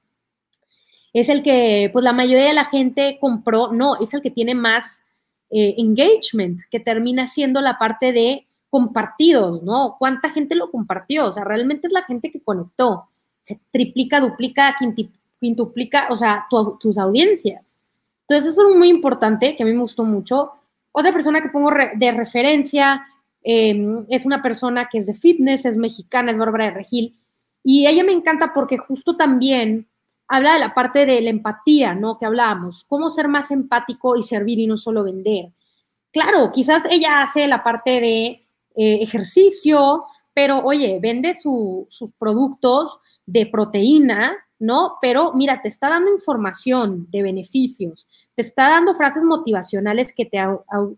es 1.13 1.29
el 1.29 1.43
que, 1.43 1.91
pues 1.93 2.05
la 2.05 2.13
mayoría 2.13 2.47
de 2.47 2.55
la 2.55 2.65
gente 2.65 3.19
compró, 3.21 3.73
no, 3.73 3.97
es 4.01 4.13
el 4.15 4.21
que 4.21 4.31
tiene 4.31 4.55
más 4.55 5.05
eh, 5.51 5.75
engagement, 5.79 6.61
que 6.71 6.81
termina 6.81 7.27
siendo 7.27 7.61
la 7.61 7.79
parte 7.79 8.13
de 8.13 8.47
compartidos, 8.69 9.63
¿no? 9.63 9.95
¿Cuánta 9.99 10.31
gente 10.31 10.57
lo 10.57 10.71
compartió? 10.73 11.27
O 11.27 11.33
sea, 11.33 11.45
realmente 11.45 11.87
es 11.87 11.93
la 11.93 12.03
gente 12.03 12.33
que 12.33 12.43
conectó. 12.43 13.09
Se 13.43 13.61
triplica, 13.71 14.19
duplica, 14.21 14.75
quintuplica, 15.39 16.09
o 16.11 16.17
sea, 16.17 16.47
tus 16.81 16.99
audiencias. 16.99 17.63
Entonces, 18.27 18.53
eso 18.53 18.69
es 18.69 18.77
muy 18.77 18.89
importante, 18.89 19.55
que 19.55 19.63
a 19.63 19.67
mí 19.67 19.73
me 19.73 19.79
gustó 19.79 20.03
mucho. 20.03 20.51
Otra 20.91 21.13
persona 21.13 21.41
que 21.41 21.51
pongo 21.51 21.71
de 21.95 22.11
referencia 22.11 23.07
em, 23.45 24.05
es 24.09 24.25
una 24.27 24.43
persona 24.43 24.89
que 24.91 24.99
es 24.99 25.07
de 25.07 25.15
fitness, 25.15 25.65
es 25.67 25.77
mexicana, 25.77 26.33
es 26.33 26.39
Bárbara 26.39 26.65
de 26.65 26.71
Regil. 26.73 27.21
Y 27.63 27.87
ella 27.87 28.03
me 28.03 28.13
encanta 28.13 28.53
porque 28.55 28.79
justo 28.79 29.17
también 29.17 29.89
habla 30.29 30.55
de 30.55 30.61
la 30.61 30.75
parte 30.75 31.07
de 31.07 31.21
la 31.21 31.31
empatía, 31.31 31.95
¿no? 31.95 32.19
Que 32.19 32.27
hablábamos, 32.27 32.85
cómo 32.89 33.11
ser 33.11 33.29
más 33.29 33.51
empático 33.51 34.17
y 34.17 34.23
servir 34.23 34.59
y 34.59 34.67
no 34.67 34.77
solo 34.77 35.05
vender. 35.05 35.53
Claro, 36.13 36.51
quizás 36.53 36.85
ella 36.91 37.23
hace 37.23 37.47
la 37.47 37.63
parte 37.63 38.01
de 38.01 38.27
eh, 38.77 39.03
ejercicio, 39.03 40.05
pero 40.33 40.61
oye, 40.65 40.99
vende 41.01 41.35
sus 41.35 42.13
productos 42.19 42.99
de 43.27 43.47
proteína, 43.47 44.33
¿no? 44.59 44.95
Pero 45.01 45.33
mira, 45.35 45.61
te 45.63 45.69
está 45.69 45.89
dando 45.89 46.11
información 46.11 47.09
de 47.11 47.23
beneficios, 47.23 48.07
te 48.35 48.43
está 48.43 48.69
dando 48.69 48.95
frases 48.95 49.23
motivacionales 49.23 50.13
que 50.13 50.25
te 50.27 50.39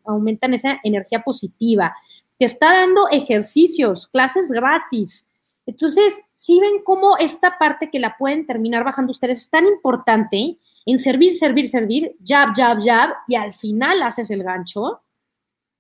aumentan 0.05 0.55
esa 0.55 0.81
energía 0.83 1.23
positiva, 1.23 1.95
te 2.39 2.45
está 2.45 2.75
dando 2.75 3.09
ejercicios, 3.11 4.09
clases 4.09 4.49
gratis. 4.49 5.27
Entonces, 5.67 6.21
si 6.35 6.61
ven 6.61 6.83
cómo 6.85 7.17
esta 7.19 7.59
parte 7.59 7.91
que 7.91 7.99
la 7.99 8.17
pueden 8.17 8.47
terminar 8.47 8.85
bajando 8.85 9.13
ustedes 9.13 9.41
es 9.41 9.51
tan 9.51 9.67
importante 9.67 10.59
en 10.85 10.99
servir, 10.99 11.35
servir, 11.35 11.69
servir, 11.69 12.17
jab, 12.25 12.55
jab, 12.55 12.79
jab, 12.83 13.15
y 13.27 13.35
al 13.35 13.53
final 13.53 14.03
haces 14.03 14.31
el 14.31 14.45
gancho, 14.45 15.03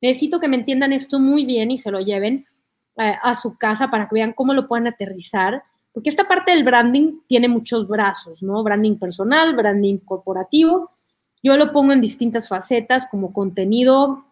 Necesito 0.00 0.40
que 0.40 0.48
me 0.48 0.56
entiendan 0.56 0.92
esto 0.92 1.18
muy 1.18 1.44
bien 1.44 1.70
y 1.70 1.78
se 1.78 1.90
lo 1.90 2.00
lleven 2.00 2.46
eh, 2.98 3.14
a 3.22 3.34
su 3.34 3.56
casa 3.56 3.90
para 3.90 4.08
que 4.08 4.14
vean 4.14 4.32
cómo 4.32 4.52
lo 4.52 4.66
pueden 4.66 4.86
aterrizar, 4.86 5.62
porque 5.92 6.10
esta 6.10 6.28
parte 6.28 6.52
del 6.52 6.64
branding 6.64 7.20
tiene 7.26 7.48
muchos 7.48 7.88
brazos, 7.88 8.42
¿no? 8.42 8.62
Branding 8.62 8.98
personal, 8.98 9.56
branding 9.56 9.98
corporativo. 9.98 10.90
Yo 11.42 11.56
lo 11.56 11.72
pongo 11.72 11.92
en 11.92 12.00
distintas 12.00 12.48
facetas 12.48 13.06
como 13.10 13.32
contenido, 13.32 14.25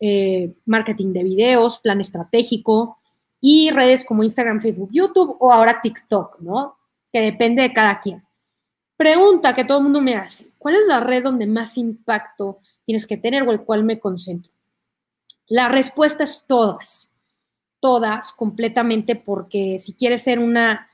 eh, 0.00 0.54
marketing 0.66 1.12
de 1.12 1.24
videos, 1.24 1.78
plan 1.78 2.00
estratégico 2.00 2.98
y 3.40 3.70
redes 3.70 4.04
como 4.04 4.22
Instagram, 4.22 4.60
Facebook, 4.60 4.90
YouTube 4.92 5.36
o 5.40 5.52
ahora 5.52 5.80
TikTok, 5.80 6.40
¿no? 6.40 6.76
Que 7.12 7.20
depende 7.20 7.62
de 7.62 7.72
cada 7.72 8.00
quien. 8.00 8.22
Pregunta 8.96 9.54
que 9.54 9.64
todo 9.64 9.78
el 9.78 9.84
mundo 9.84 10.00
me 10.00 10.14
hace, 10.14 10.48
¿cuál 10.58 10.76
es 10.76 10.86
la 10.86 11.00
red 11.00 11.22
donde 11.22 11.46
más 11.46 11.76
impacto 11.76 12.60
tienes 12.84 13.06
que 13.06 13.16
tener 13.16 13.42
o 13.42 13.52
el 13.52 13.60
cual 13.60 13.84
me 13.84 14.00
concentro? 14.00 14.50
La 15.48 15.68
respuesta 15.68 16.24
es 16.24 16.44
todas, 16.46 17.10
todas 17.80 18.32
completamente, 18.32 19.14
porque 19.14 19.78
si 19.78 19.92
quieres 19.92 20.22
ser 20.22 20.38
una, 20.38 20.88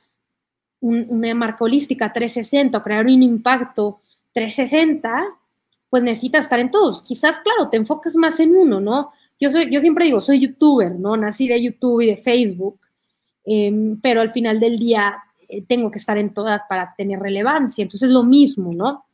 una 0.81 1.35
marca 1.35 1.65
holística 1.65 2.13
360 2.13 2.77
o 2.77 2.83
crear 2.83 3.07
un 3.07 3.23
impacto 3.23 4.01
360, 4.33 5.39
pues 5.93 6.03
necesitas 6.03 6.47
estar 6.47 6.59
en 6.59 6.71
todos. 6.71 7.03
Quizás, 7.03 7.39
claro, 7.41 7.69
te 7.69 7.77
enfocas 7.77 8.17
más 8.17 8.41
en 8.41 8.57
uno, 8.57 8.81
¿no? 8.81 9.13
Yo, 9.39 9.51
soy, 9.51 9.71
yo 9.71 9.79
siempre 9.83 10.07
digo, 10.07 10.23
soy 10.23 10.41
youtuber, 10.41 10.99
¿no? 10.99 11.19
Nací 11.19 11.47
de 11.47 11.63
YouTube 11.63 12.01
y 12.01 12.07
de 12.07 12.17
Facebook, 12.17 12.81
em, 13.45 14.01
pero 14.01 14.23
al 14.23 14.31
final 14.31 14.59
del 14.59 14.79
día 14.79 15.17
eh, 15.51 15.63
tengo 15.69 15.91
que 15.91 15.99
estar 15.99 16.17
en 16.17 16.33
todas 16.33 16.63
para 16.67 16.95
tener 16.97 17.19
relevancia. 17.21 17.83
Entonces, 17.83 18.09
lo 18.09 18.23
mismo, 18.23 18.71
¿no? 18.75 19.05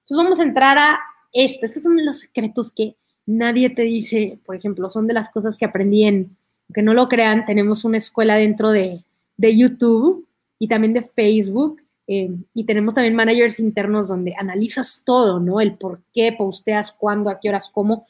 Entonces, 0.00 0.16
vamos 0.24 0.40
a 0.40 0.42
entrar 0.42 0.76
a 0.76 0.98
esto. 1.32 1.66
Estos 1.66 1.84
son 1.84 2.04
los 2.04 2.18
secretos 2.18 2.72
que 2.72 2.96
nadie 3.26 3.70
te 3.70 3.82
dice, 3.82 4.40
por 4.44 4.56
ejemplo, 4.56 4.90
son 4.90 5.06
de 5.06 5.14
las 5.14 5.28
cosas 5.28 5.56
que 5.56 5.66
aprendí 5.66 6.02
en, 6.02 6.36
que 6.74 6.82
no 6.82 6.94
lo 6.94 7.08
crean, 7.08 7.46
tenemos 7.46 7.84
una 7.84 7.98
escuela 7.98 8.34
dentro 8.34 8.72
de, 8.72 9.04
de 9.36 9.56
YouTube 9.56 10.26
y 10.58 10.66
también 10.66 10.94
de 10.94 11.02
Facebook. 11.02 11.80
Eh, 12.06 12.30
y 12.54 12.64
tenemos 12.64 12.94
también 12.94 13.14
managers 13.14 13.60
internos 13.60 14.08
donde 14.08 14.34
analizas 14.38 15.02
todo, 15.04 15.40
¿no? 15.40 15.60
El 15.60 15.76
por 15.76 16.02
qué 16.12 16.32
posteas, 16.32 16.92
cuándo, 16.92 17.30
a 17.30 17.40
qué 17.40 17.48
horas, 17.48 17.70
cómo. 17.72 18.06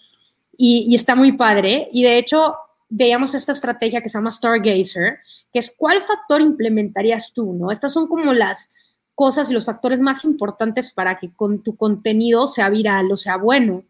Y, 0.57 0.87
y 0.89 0.95
está 0.95 1.15
muy 1.15 1.33
padre. 1.33 1.89
Y 1.93 2.03
de 2.03 2.19
hecho, 2.19 2.57
veíamos 2.89 3.35
esta 3.35 3.53
estrategia 3.53 4.01
que 4.01 4.09
se 4.09 4.19
llama 4.19 4.31
Stargazer, 4.31 5.19
que 5.53 5.59
es 5.59 5.75
cuál 5.77 6.03
factor 6.03 6.41
implementarías 6.41 7.33
tú, 7.33 7.53
¿no? 7.53 7.71
Estas 7.71 7.93
son 7.93 8.09
como 8.09 8.33
las 8.33 8.71
cosas 9.15 9.51
y 9.51 9.55
los 9.55 9.65
factores 9.65 10.01
más 10.01 10.25
importantes 10.25 10.93
para 10.93 11.17
que 11.17 11.33
con 11.33 11.63
tu 11.63 11.77
contenido 11.77 12.49
sea 12.49 12.69
viral 12.69 13.11
o 13.13 13.17
sea 13.17 13.37
bueno. 13.37 13.85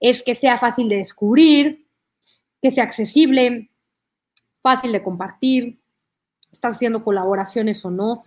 Es 0.00 0.22
que 0.22 0.34
sea 0.34 0.58
fácil 0.58 0.88
de 0.88 0.96
descubrir, 0.96 1.86
que 2.60 2.70
sea 2.70 2.84
accesible, 2.84 3.70
fácil 4.62 4.92
de 4.92 5.02
compartir, 5.02 5.80
estás 6.52 6.76
haciendo 6.76 7.04
colaboraciones 7.04 7.84
o 7.84 7.90
no. 7.90 8.24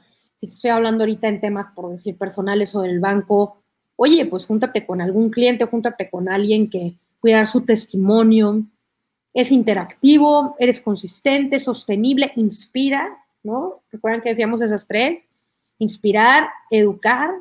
Si 0.48 0.56
estoy 0.56 0.72
hablando 0.72 1.04
ahorita 1.04 1.28
en 1.28 1.40
temas, 1.40 1.68
por 1.76 1.90
decir, 1.90 2.18
personales 2.18 2.76
o 2.76 2.82
del 2.82 3.00
banco, 3.00 3.64
oye, 3.96 4.26
pues 4.26 4.46
júntate 4.46 4.86
con 4.86 5.02
algún 5.02 5.30
cliente, 5.30 5.66
júntate 5.66 6.10
con 6.10 6.30
alguien 6.30 6.70
que 6.70 6.98
pueda 7.20 7.38
dar 7.38 7.48
su 7.48 7.62
testimonio. 7.62 8.64
Es 9.34 9.52
interactivo, 9.52 10.56
eres 10.60 10.82
consistente, 10.82 11.60
sostenible, 11.60 12.32
inspira, 12.36 13.18
¿no? 13.44 13.82
Recuerdan 13.92 14.22
que 14.22 14.30
decíamos 14.30 14.62
esas 14.62 14.88
tres 14.88 15.24
inspirar, 15.80 16.48
educar 16.70 17.32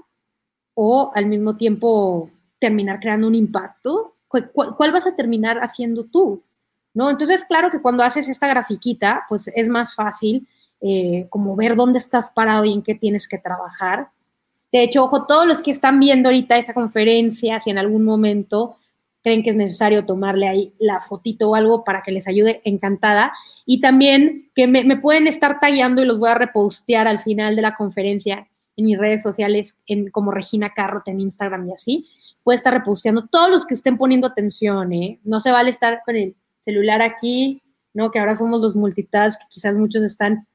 o 0.74 1.12
al 1.14 1.26
mismo 1.26 1.57
tiempo 1.57 2.30
terminar 2.59 3.00
creando 3.00 3.26
un 3.26 3.34
impacto? 3.34 4.16
¿Cuál, 4.28 4.92
vas 4.92 5.07
a 5.07 5.14
terminar 5.14 5.59
haciendo 5.59 6.05
tú? 6.05 6.42
¿No? 6.94 7.11
Entonces, 7.11 7.44
claro 7.44 7.70
que 7.70 7.80
cuando 7.80 8.03
haces 8.03 8.28
esta 8.28 8.46
grafiquita, 8.46 9.24
pues 9.28 9.50
es 9.55 9.68
más 9.68 9.94
fácil 9.94 10.46
eh, 10.83 11.26
como 11.30 11.57
ver 11.57 11.76
dónde 11.76 11.99
estás 11.99 12.30
parado 12.30 12.64
y 12.64 12.72
en 12.72 12.83
qué 12.83 12.95
tienes 12.95 13.28
que 13.28 13.39
trabajar. 13.39 14.09
De 14.72 14.83
hecho, 14.83 15.05
ojo, 15.05 15.26
todos 15.26 15.47
los 15.47 15.62
que 15.62 15.70
están 15.70 16.01
viendo 16.01 16.28
ahorita 16.28 16.57
esa 16.57 16.74
conferencia, 16.74 17.61
si 17.61 17.70
en 17.70 17.78
algún 17.78 18.05
momento 18.05 18.76
creen 19.22 19.43
que 19.43 19.51
es 19.51 19.57
necesario 19.57 20.05
tomarle 20.05 20.49
ahí 20.49 20.74
la 20.78 21.01
fotito 21.01 21.51
o 21.51 21.55
algo 21.55 21.85
para 21.85 22.03
que 22.03 22.11
les 22.11 22.26
ayude, 22.26 22.61
encantada. 22.64 23.33
Y 23.64 23.80
también 23.80 24.51
que 24.55 24.66
me, 24.66 24.97
pueden 24.97 25.26
estar 25.26 25.61
tallando 25.61 26.03
y 26.03 26.07
los 26.07 26.18
voy 26.18 26.30
a 26.30 26.35
repostear 26.35 27.07
al 27.07 27.20
final 27.20 27.55
de 27.55 27.62
la 27.62 27.76
conferencia 27.76 28.49
en 28.76 28.87
mis 28.87 28.99
redes 28.99 29.22
sociales, 29.22 29.76
en, 29.87 30.11
como 30.11 30.33
Regina 30.33 30.72
Carrot 30.74 31.07
en 31.09 31.20
Instagram 31.20 31.68
y 31.68 31.74
así. 31.74 32.09
Puede 32.43 32.57
estar 32.57 32.72
reposteando 32.72 33.28
todos 33.28 33.51
los 33.51 33.66
que 33.66 33.74
estén 33.74 33.97
poniendo 33.97 34.26
atención, 34.26 34.93
¿eh? 34.93 35.20
No 35.22 35.41
se 35.41 35.53
vale 35.53 35.70
estar 35.70 36.01
con 36.05 36.16
el 36.16 36.35
celular 36.61 37.01
aquí, 37.03 37.62
¿no? 37.95 38.11
Que 38.11 38.18
ahora 38.18 38.35
somos 38.35 38.61
los 38.61 38.74
multitask, 38.74 39.41
que 39.41 39.47
quizás 39.49 39.76
muchos 39.76 40.03
están, 40.03 40.49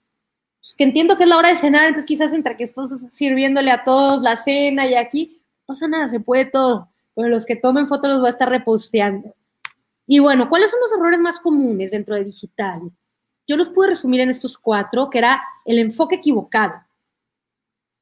pues, 0.67 0.75
que 0.77 0.83
entiendo 0.83 1.17
que 1.17 1.23
es 1.23 1.29
la 1.29 1.37
hora 1.37 1.49
de 1.49 1.55
cenar, 1.55 1.85
entonces 1.85 2.05
quizás 2.05 2.33
entre 2.33 2.57
que 2.57 2.63
estás 2.63 2.89
sirviéndole 3.11 3.71
a 3.71 3.83
todos 3.83 4.21
la 4.21 4.35
cena 4.37 4.85
y 4.87 4.95
aquí, 4.95 5.41
pasa 5.65 5.87
nada, 5.87 6.07
se 6.07 6.19
puede 6.19 6.45
todo 6.45 6.89
pero 7.17 7.29
los 7.29 7.47
que 7.47 7.55
tomen 7.55 7.87
fotos 7.87 8.11
los 8.11 8.19
voy 8.19 8.27
a 8.27 8.29
estar 8.29 8.47
reposteando. 8.47 9.33
Y 10.05 10.19
bueno, 10.19 10.49
¿cuáles 10.49 10.69
son 10.69 10.79
los 10.81 10.93
errores 10.93 11.19
más 11.19 11.39
comunes 11.39 11.89
dentro 11.89 12.13
de 12.13 12.23
digital? 12.23 12.91
Yo 13.47 13.57
los 13.57 13.69
pude 13.69 13.87
resumir 13.87 14.21
en 14.21 14.29
estos 14.29 14.55
cuatro, 14.55 15.09
que 15.09 15.17
era 15.17 15.41
el 15.65 15.79
enfoque 15.79 16.17
equivocado. 16.17 16.75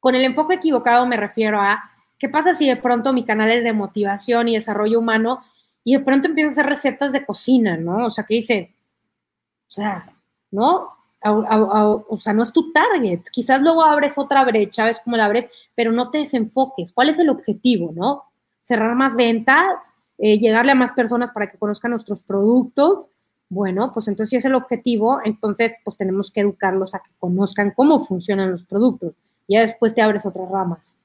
Con 0.01 0.15
el 0.15 0.23
enfoque 0.25 0.55
equivocado 0.55 1.05
me 1.05 1.15
refiero 1.15 1.61
a, 1.61 1.89
¿qué 2.19 2.27
pasa 2.27 2.53
si 2.53 2.67
de 2.67 2.75
pronto 2.75 3.13
mi 3.13 3.23
canal 3.23 3.49
es 3.51 3.63
de 3.63 3.71
motivación 3.71 4.49
y 4.49 4.55
desarrollo 4.55 4.99
humano 4.99 5.45
y 5.85 5.93
de 5.93 6.01
pronto 6.01 6.27
empiezo 6.27 6.49
a 6.49 6.51
hacer 6.51 6.65
recetas 6.65 7.13
de 7.13 7.25
cocina, 7.25 7.77
¿no? 7.77 8.07
O 8.07 8.11
sea, 8.11 8.25
¿qué 8.25 8.33
dices? 8.33 8.67
O 8.67 9.71
sea, 9.71 10.13
¿no? 10.51 10.89
O 11.31 12.17
sea, 12.19 12.33
no 12.33 12.43
es 12.43 12.51
tu 12.51 12.71
target. 12.71 13.21
Quizás 13.31 13.61
luego 13.61 13.83
abres 13.83 14.13
otra 14.17 14.45
brecha, 14.45 14.85
ves 14.85 15.01
cómo 15.03 15.17
la 15.17 15.25
abres, 15.25 15.47
pero 15.75 15.91
no 15.91 16.09
te 16.11 16.19
desenfoques. 16.19 16.91
¿Cuál 16.93 17.09
es 17.09 17.19
el 17.19 17.29
objetivo, 17.29 17.91
no? 17.93 18.25
cerrar 18.65 18.95
más 18.95 19.15
ventas, 19.15 19.93
eh, 20.17 20.39
llegarle 20.39 20.71
a 20.71 20.75
más 20.75 20.91
personas 20.91 21.31
para 21.31 21.49
que 21.49 21.57
conozcan 21.57 21.91
nuestros 21.91 22.21
productos. 22.21 23.05
Bueno, 23.47 23.91
pues 23.93 24.07
entonces 24.07 24.31
si 24.31 24.35
es 24.37 24.45
el 24.45 24.55
objetivo, 24.55 25.19
entonces 25.23 25.73
pues 25.83 25.95
tenemos 25.95 26.31
que 26.31 26.41
educarlos 26.41 26.95
a 26.95 26.99
que 26.99 27.11
conozcan 27.19 27.71
cómo 27.75 28.03
funcionan 28.03 28.51
los 28.51 28.63
productos. 28.63 29.13
Ya 29.47 29.61
después 29.61 29.93
te 29.93 30.01
abres 30.01 30.25
otras 30.25 30.49
ramas. 30.49 30.95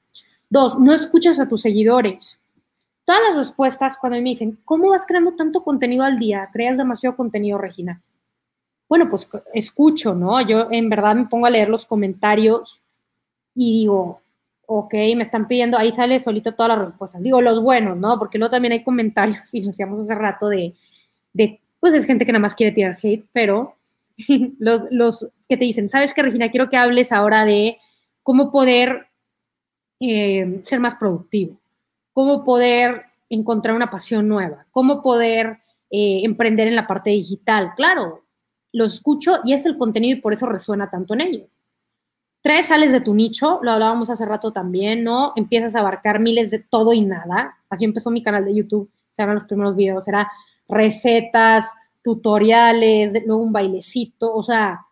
Dos, 0.48 0.78
no 0.78 0.94
escuchas 0.94 1.38
a 1.38 1.48
tus 1.48 1.60
seguidores. 1.60 2.38
Todas 3.04 3.20
las 3.28 3.36
respuestas 3.36 3.98
cuando 3.98 4.18
me 4.18 4.30
dicen, 4.30 4.58
¿cómo 4.64 4.88
vas 4.88 5.04
creando 5.06 5.34
tanto 5.34 5.62
contenido 5.62 6.02
al 6.02 6.18
día? 6.18 6.48
Creas 6.52 6.78
demasiado 6.78 7.14
contenido, 7.14 7.58
Regina. 7.58 8.00
Bueno, 8.90 9.08
pues 9.08 9.30
escucho, 9.54 10.16
¿no? 10.16 10.40
Yo 10.42 10.66
en 10.72 10.88
verdad 10.88 11.14
me 11.14 11.26
pongo 11.26 11.46
a 11.46 11.50
leer 11.50 11.68
los 11.68 11.86
comentarios 11.86 12.82
y 13.54 13.82
digo, 13.82 14.20
ok, 14.66 14.92
me 15.16 15.22
están 15.22 15.46
pidiendo, 15.46 15.78
ahí 15.78 15.92
sale 15.92 16.20
solito 16.20 16.54
todas 16.54 16.76
las 16.76 16.88
respuestas. 16.88 17.22
Digo, 17.22 17.40
los 17.40 17.62
buenos, 17.62 17.96
¿no? 17.96 18.18
Porque 18.18 18.36
luego 18.36 18.50
también 18.50 18.72
hay 18.72 18.82
comentarios, 18.82 19.54
y 19.54 19.62
lo 19.62 19.70
hacíamos 19.70 20.00
hace 20.00 20.14
rato, 20.16 20.48
de, 20.48 20.74
de, 21.32 21.60
pues 21.78 21.94
es 21.94 22.04
gente 22.04 22.26
que 22.26 22.32
nada 22.32 22.42
más 22.42 22.56
quiere 22.56 22.72
tirar 22.72 22.98
hate, 23.00 23.24
pero 23.32 23.76
los, 24.58 24.82
los 24.90 25.28
que 25.48 25.56
te 25.56 25.66
dicen, 25.66 25.88
¿sabes 25.88 26.12
qué, 26.12 26.22
Regina? 26.22 26.50
Quiero 26.50 26.68
que 26.68 26.76
hables 26.76 27.12
ahora 27.12 27.44
de 27.44 27.78
cómo 28.24 28.50
poder 28.50 29.06
eh, 30.00 30.58
ser 30.62 30.80
más 30.80 30.96
productivo, 30.96 31.60
cómo 32.12 32.42
poder 32.42 33.04
encontrar 33.28 33.76
una 33.76 33.88
pasión 33.88 34.26
nueva, 34.26 34.66
cómo 34.72 35.00
poder 35.00 35.60
eh, 35.92 36.22
emprender 36.24 36.66
en 36.66 36.74
la 36.74 36.88
parte 36.88 37.10
digital. 37.10 37.72
Claro, 37.76 38.24
lo 38.72 38.84
escucho 38.84 39.38
y 39.44 39.52
es 39.52 39.66
el 39.66 39.76
contenido 39.76 40.18
y 40.18 40.20
por 40.20 40.32
eso 40.32 40.46
resuena 40.46 40.90
tanto 40.90 41.14
en 41.14 41.20
ellos. 41.22 41.48
Tres, 42.42 42.66
sales 42.66 42.92
de 42.92 43.00
tu 43.00 43.14
nicho, 43.14 43.60
lo 43.62 43.72
hablábamos 43.72 44.08
hace 44.08 44.24
rato 44.24 44.52
también, 44.52 45.04
¿no? 45.04 45.32
Empiezas 45.36 45.74
a 45.74 45.80
abarcar 45.80 46.20
miles 46.20 46.50
de 46.50 46.58
todo 46.58 46.92
y 46.94 47.02
nada. 47.02 47.58
Así 47.68 47.84
empezó 47.84 48.10
mi 48.10 48.22
canal 48.22 48.46
de 48.46 48.54
YouTube, 48.54 48.90
se 49.12 49.22
eran 49.22 49.34
los 49.34 49.44
primeros 49.44 49.76
videos, 49.76 50.08
era 50.08 50.30
recetas, 50.66 51.74
tutoriales, 52.02 53.12
luego 53.26 53.42
un 53.42 53.52
bailecito, 53.52 54.32
o 54.32 54.42
sea, 54.42 54.86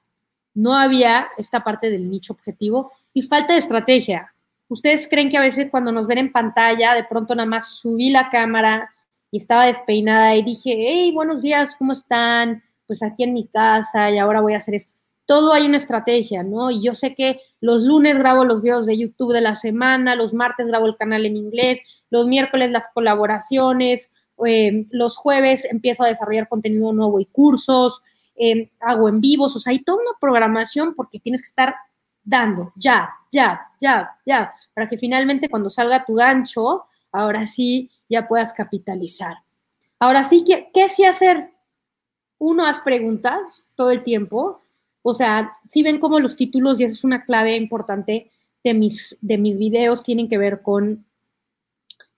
no 0.54 0.74
había 0.74 1.28
esta 1.38 1.64
parte 1.64 1.90
del 1.90 2.10
nicho 2.10 2.34
objetivo 2.34 2.92
y 3.14 3.22
falta 3.22 3.54
de 3.54 3.60
estrategia. 3.60 4.34
¿Ustedes 4.68 5.08
creen 5.08 5.30
que 5.30 5.38
a 5.38 5.42
veces 5.42 5.68
cuando 5.70 5.92
nos 5.92 6.06
ven 6.06 6.18
en 6.18 6.32
pantalla, 6.32 6.94
de 6.94 7.04
pronto 7.04 7.34
nada 7.34 7.48
más 7.48 7.68
subí 7.68 8.10
la 8.10 8.28
cámara 8.28 8.90
y 9.30 9.38
estaba 9.38 9.64
despeinada 9.64 10.36
y 10.36 10.42
dije, 10.42 10.76
hey, 10.78 11.12
buenos 11.14 11.40
días, 11.40 11.74
¿cómo 11.76 11.92
están? 11.92 12.62
Pues 12.88 13.04
aquí 13.04 13.22
en 13.22 13.34
mi 13.34 13.46
casa 13.46 14.10
y 14.10 14.18
ahora 14.18 14.40
voy 14.40 14.54
a 14.54 14.58
hacer 14.58 14.74
esto 14.74 14.98
todo 15.28 15.52
hay 15.52 15.66
una 15.66 15.76
estrategia, 15.76 16.42
¿no? 16.42 16.70
Y 16.70 16.82
yo 16.82 16.94
sé 16.94 17.14
que 17.14 17.42
los 17.60 17.82
lunes 17.82 18.16
grabo 18.16 18.46
los 18.46 18.62
videos 18.62 18.86
de 18.86 18.96
YouTube 18.96 19.34
de 19.34 19.42
la 19.42 19.56
semana, 19.56 20.16
los 20.16 20.32
martes 20.32 20.66
grabo 20.66 20.86
el 20.86 20.96
canal 20.96 21.26
en 21.26 21.36
inglés, 21.36 21.80
los 22.08 22.26
miércoles 22.26 22.70
las 22.70 22.86
colaboraciones, 22.94 24.10
eh, 24.46 24.86
los 24.90 25.18
jueves 25.18 25.66
empiezo 25.66 26.02
a 26.02 26.08
desarrollar 26.08 26.48
contenido 26.48 26.94
nuevo 26.94 27.20
y 27.20 27.26
cursos, 27.26 28.00
eh, 28.36 28.70
hago 28.80 29.10
en 29.10 29.20
vivos, 29.20 29.54
o 29.54 29.60
sea, 29.60 29.72
hay 29.72 29.80
toda 29.80 29.98
una 29.98 30.16
programación 30.18 30.94
porque 30.94 31.20
tienes 31.20 31.42
que 31.42 31.48
estar 31.48 31.74
dando, 32.24 32.72
ya, 32.74 33.10
ya, 33.30 33.60
ya, 33.82 34.16
ya, 34.24 34.54
para 34.72 34.88
que 34.88 34.96
finalmente 34.96 35.50
cuando 35.50 35.68
salga 35.68 36.06
tu 36.06 36.14
gancho, 36.14 36.86
ahora 37.12 37.46
sí 37.46 37.90
ya 38.08 38.26
puedas 38.26 38.54
capitalizar. 38.54 39.36
Ahora 39.98 40.24
sí, 40.24 40.42
¿qué, 40.42 40.70
qué 40.72 40.88
sí 40.88 41.04
hacer? 41.04 41.50
Uno, 42.38 42.64
haz 42.64 42.80
preguntas 42.80 43.64
todo 43.74 43.90
el 43.90 44.02
tiempo 44.02 44.60
o 45.10 45.14
sea, 45.14 45.56
si 45.68 45.82
ven 45.82 45.98
como 45.98 46.20
los 46.20 46.36
títulos, 46.36 46.78
y 46.78 46.84
esa 46.84 46.92
es 46.92 47.02
una 47.02 47.24
clave 47.24 47.56
importante 47.56 48.30
de 48.62 48.74
mis, 48.74 49.16
de 49.22 49.38
mis 49.38 49.56
videos, 49.56 50.02
tienen 50.02 50.28
que 50.28 50.36
ver 50.36 50.60
con, 50.60 51.06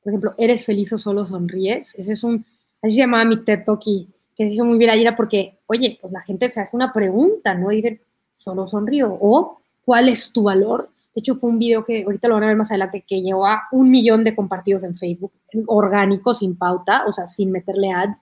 por 0.02 0.12
ejemplo, 0.12 0.34
¿eres 0.38 0.64
feliz 0.64 0.92
o 0.92 0.98
solo 0.98 1.24
sonríes? 1.24 1.94
Ese 1.94 2.14
es 2.14 2.24
un, 2.24 2.44
así 2.82 2.94
se 2.94 3.02
llamaba 3.02 3.24
mi 3.24 3.44
TED 3.44 3.64
Talk 3.64 3.80
y 3.86 4.08
que 4.36 4.48
se 4.48 4.54
hizo 4.54 4.64
muy 4.64 4.76
viral 4.76 4.98
era 4.98 5.14
porque, 5.14 5.58
oye, 5.66 5.98
pues 6.00 6.12
la 6.12 6.22
gente 6.22 6.48
se 6.50 6.60
hace 6.60 6.74
una 6.74 6.92
pregunta, 6.92 7.54
¿no? 7.54 7.70
Y 7.70 7.76
dice, 7.76 8.00
solo 8.36 8.66
sonrío. 8.66 9.16
O, 9.20 9.60
¿cuál 9.84 10.08
es 10.08 10.32
tu 10.32 10.42
valor? 10.42 10.90
De 11.14 11.20
hecho, 11.20 11.36
fue 11.36 11.50
un 11.50 11.60
video 11.60 11.84
que 11.84 12.02
ahorita 12.02 12.26
lo 12.26 12.34
van 12.34 12.44
a 12.44 12.48
ver 12.48 12.56
más 12.56 12.70
adelante 12.70 13.04
que 13.06 13.22
llevó 13.22 13.46
a 13.46 13.68
un 13.70 13.88
millón 13.88 14.24
de 14.24 14.34
compartidos 14.34 14.82
en 14.82 14.96
Facebook, 14.96 15.32
orgánico, 15.66 16.34
sin 16.34 16.56
pauta, 16.56 17.04
o 17.06 17.12
sea, 17.12 17.26
sin 17.26 17.52
meterle 17.52 17.92
ads. 17.92 18.18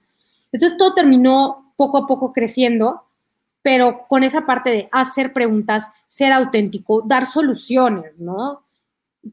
Entonces 0.52 0.76
todo 0.76 0.94
terminó 0.94 1.67
poco 1.78 1.96
a 1.96 2.06
poco 2.06 2.34
creciendo 2.34 3.08
pero 3.62 4.06
con 4.08 4.22
esa 4.22 4.46
parte 4.46 4.70
de 4.70 4.88
hacer 4.92 5.34
preguntas, 5.34 5.90
ser 6.06 6.32
auténtico, 6.32 7.02
dar 7.02 7.26
soluciones, 7.26 8.18
¿no? 8.18 8.62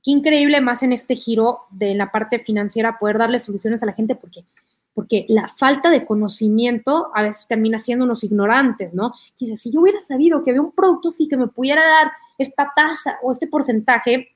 Qué 0.03 0.11
increíble 0.11 0.59
más 0.61 0.83
en 0.83 0.91
este 0.91 1.15
giro 1.15 1.61
de 1.69 1.93
la 1.95 2.11
parte 2.11 2.39
financiera 2.39 2.97
poder 2.99 3.17
darle 3.17 3.39
soluciones 3.39 3.81
a 3.81 3.85
la 3.85 3.93
gente 3.93 4.15
porque 4.15 4.43
porque 4.93 5.25
la 5.27 5.49
falta 5.49 5.89
de 5.89 6.05
conocimiento 6.05 7.11
a 7.13 7.23
veces 7.23 7.47
termina 7.47 7.79
siendo 7.79 8.05
unos 8.05 8.23
ignorantes, 8.23 8.93
¿no? 8.93 9.13
Dice, 9.37 9.57
si 9.57 9.71
yo 9.71 9.81
hubiera 9.81 9.99
sabido 9.99 10.41
que 10.41 10.51
había 10.51 10.61
un 10.61 10.71
producto 10.71 11.11
sí 11.11 11.27
que 11.27 11.35
me 11.35 11.47
pudiera 11.47 11.81
dar 11.85 12.11
esta 12.37 12.71
tasa 12.73 13.19
o 13.21 13.33
este 13.33 13.45
porcentaje, 13.45 14.35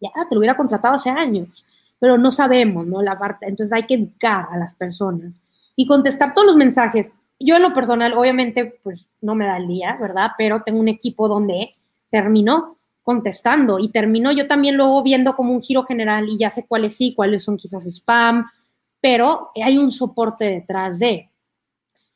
ya 0.00 0.10
te 0.28 0.34
lo 0.34 0.40
hubiera 0.40 0.56
contratado 0.56 0.94
hace 0.94 1.10
años. 1.10 1.64
pero 2.00 2.18
no 2.18 2.32
sabemos, 2.32 2.86
¿no? 2.86 3.00
La 3.02 3.18
parte, 3.18 3.46
entonces 3.46 3.72
hay 3.72 3.86
que 3.86 3.94
educar 3.94 4.46
a 4.50 4.58
las 4.58 4.74
personas 4.74 5.32
y 5.76 5.86
contestar 5.86 6.34
todos 6.34 6.46
los 6.46 6.56
mensajes. 6.56 7.10
Yo 7.38 7.56
en 7.56 7.62
lo 7.62 7.74
personal, 7.74 8.14
obviamente, 8.14 8.78
pues 8.82 9.06
no 9.20 9.34
me 9.34 9.46
da 9.46 9.56
el 9.56 9.66
día, 9.66 9.96
¿verdad? 10.00 10.32
Pero 10.38 10.62
tengo 10.62 10.80
un 10.80 10.88
equipo 10.88 11.28
donde 11.28 11.74
termino 12.10 12.78
contestando 13.02 13.78
y 13.78 13.90
termino 13.90 14.32
yo 14.32 14.48
también 14.48 14.76
luego 14.76 15.02
viendo 15.02 15.36
como 15.36 15.52
un 15.52 15.62
giro 15.62 15.84
general 15.84 16.26
y 16.28 16.38
ya 16.38 16.50
sé 16.50 16.64
cuáles 16.66 16.96
sí, 16.96 17.12
cuáles 17.14 17.44
son 17.44 17.56
quizás 17.56 17.84
spam, 17.86 18.46
pero 19.00 19.50
hay 19.62 19.76
un 19.76 19.92
soporte 19.92 20.44
detrás 20.44 20.98
de. 20.98 21.28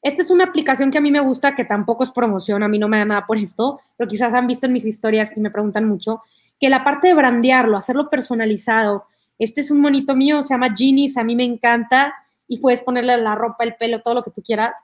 Esta 0.00 0.22
es 0.22 0.30
una 0.30 0.44
aplicación 0.44 0.90
que 0.90 0.98
a 0.98 1.02
mí 1.02 1.11
me 1.11 1.20
gusta, 1.20 1.54
que 1.54 1.64
tampoco 1.64 2.04
es 2.04 2.11
promoción, 2.11 2.62
a 2.62 2.68
mí 2.68 2.78
no 2.78 2.88
me 2.88 2.98
da 2.98 3.04
nada 3.04 3.26
por 3.26 3.36
esto, 3.36 3.80
pero 3.96 4.09
quizás 4.09 4.32
han 4.32 4.46
visto 4.46 4.66
en 4.66 4.72
mis 4.72 4.86
historias 4.86 5.36
y 5.36 5.40
me 5.40 5.50
preguntan 5.50 5.86
mucho, 5.86 6.22
que 6.59 6.70
la 6.70 6.84
parte 6.84 7.09
de 7.09 7.14
brandearlo, 7.14 7.76
hacerlo 7.76 8.09
personalizado, 8.09 9.04
este 9.38 9.61
es 9.61 9.70
un 9.70 9.80
monito 9.80 10.16
mío, 10.16 10.42
se 10.42 10.54
llama 10.54 10.74
Genies, 10.74 11.16
a 11.16 11.24
mí 11.24 11.36
me 11.36 11.44
encanta 11.44 12.14
y 12.49 12.59
puedes 12.59 12.82
ponerle 12.82 13.16
la 13.18 13.34
ropa, 13.34 13.64
el 13.64 13.76
pelo, 13.76 14.01
todo 14.01 14.14
lo 14.14 14.22
que 14.22 14.30
tú 14.30 14.42
quieras. 14.42 14.74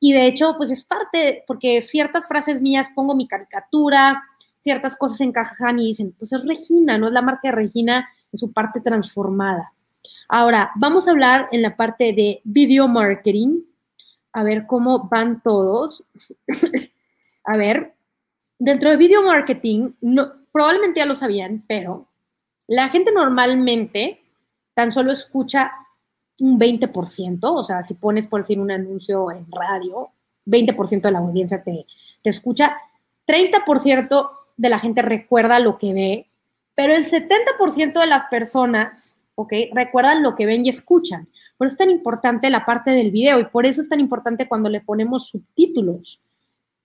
Y 0.00 0.12
de 0.12 0.26
hecho, 0.26 0.56
pues 0.56 0.70
es 0.70 0.82
parte, 0.82 1.44
porque 1.46 1.82
ciertas 1.82 2.26
frases 2.26 2.60
mías 2.60 2.88
pongo 2.94 3.14
mi 3.14 3.28
caricatura, 3.28 4.22
ciertas 4.58 4.96
cosas 4.96 5.20
encajan 5.20 5.78
y 5.78 5.88
dicen, 5.88 6.14
pues 6.18 6.32
es 6.32 6.44
Regina, 6.44 6.98
no 6.98 7.06
es 7.06 7.12
la 7.12 7.22
marca 7.22 7.48
de 7.48 7.52
Regina, 7.52 8.08
es 8.32 8.40
su 8.40 8.52
parte 8.52 8.80
transformada. 8.80 9.72
Ahora, 10.28 10.72
vamos 10.76 11.06
a 11.06 11.10
hablar 11.10 11.48
en 11.52 11.62
la 11.62 11.76
parte 11.76 12.12
de 12.12 12.40
video 12.44 12.88
marketing, 12.88 13.60
a 14.32 14.42
ver 14.42 14.66
cómo 14.66 15.08
van 15.08 15.42
todos. 15.42 16.04
a 17.44 17.56
ver, 17.56 17.94
dentro 18.58 18.90
de 18.90 18.96
video 18.96 19.22
marketing, 19.22 19.92
probablemente 20.50 21.00
ya 21.00 21.06
lo 21.06 21.14
sabían, 21.14 21.64
pero 21.68 22.06
la 22.66 22.88
gente 22.88 23.12
normalmente 23.12 24.22
tan 24.74 24.90
solo 24.90 25.12
escucha 25.12 25.72
un 26.40 26.58
20%, 26.58 27.38
o 27.42 27.62
sea, 27.62 27.82
si 27.82 27.94
pones 27.94 28.26
por 28.26 28.40
decir 28.40 28.58
un 28.58 28.70
anuncio 28.70 29.30
en 29.30 29.46
radio, 29.50 30.10
20% 30.46 31.02
de 31.02 31.10
la 31.10 31.18
audiencia 31.18 31.62
te, 31.62 31.86
te 32.22 32.30
escucha, 32.30 32.76
30% 33.26 34.30
de 34.56 34.68
la 34.68 34.78
gente 34.78 35.02
recuerda 35.02 35.60
lo 35.60 35.78
que 35.78 35.92
ve, 35.92 36.26
pero 36.74 36.94
el 36.94 37.04
70% 37.04 38.00
de 38.00 38.06
las 38.06 38.24
personas, 38.24 39.16
¿ok? 39.34 39.52
Recuerdan 39.72 40.22
lo 40.22 40.34
que 40.34 40.46
ven 40.46 40.64
y 40.64 40.70
escuchan. 40.70 41.28
Por 41.56 41.66
eso 41.66 41.74
es 41.74 41.78
tan 41.78 41.90
importante 41.90 42.50
la 42.50 42.64
parte 42.64 42.90
del 42.90 43.10
video 43.10 43.38
y 43.38 43.44
por 43.44 43.66
eso 43.66 43.80
es 43.80 43.88
tan 43.88 44.00
importante 44.00 44.48
cuando 44.48 44.68
le 44.68 44.80
ponemos 44.80 45.28
subtítulos. 45.28 46.20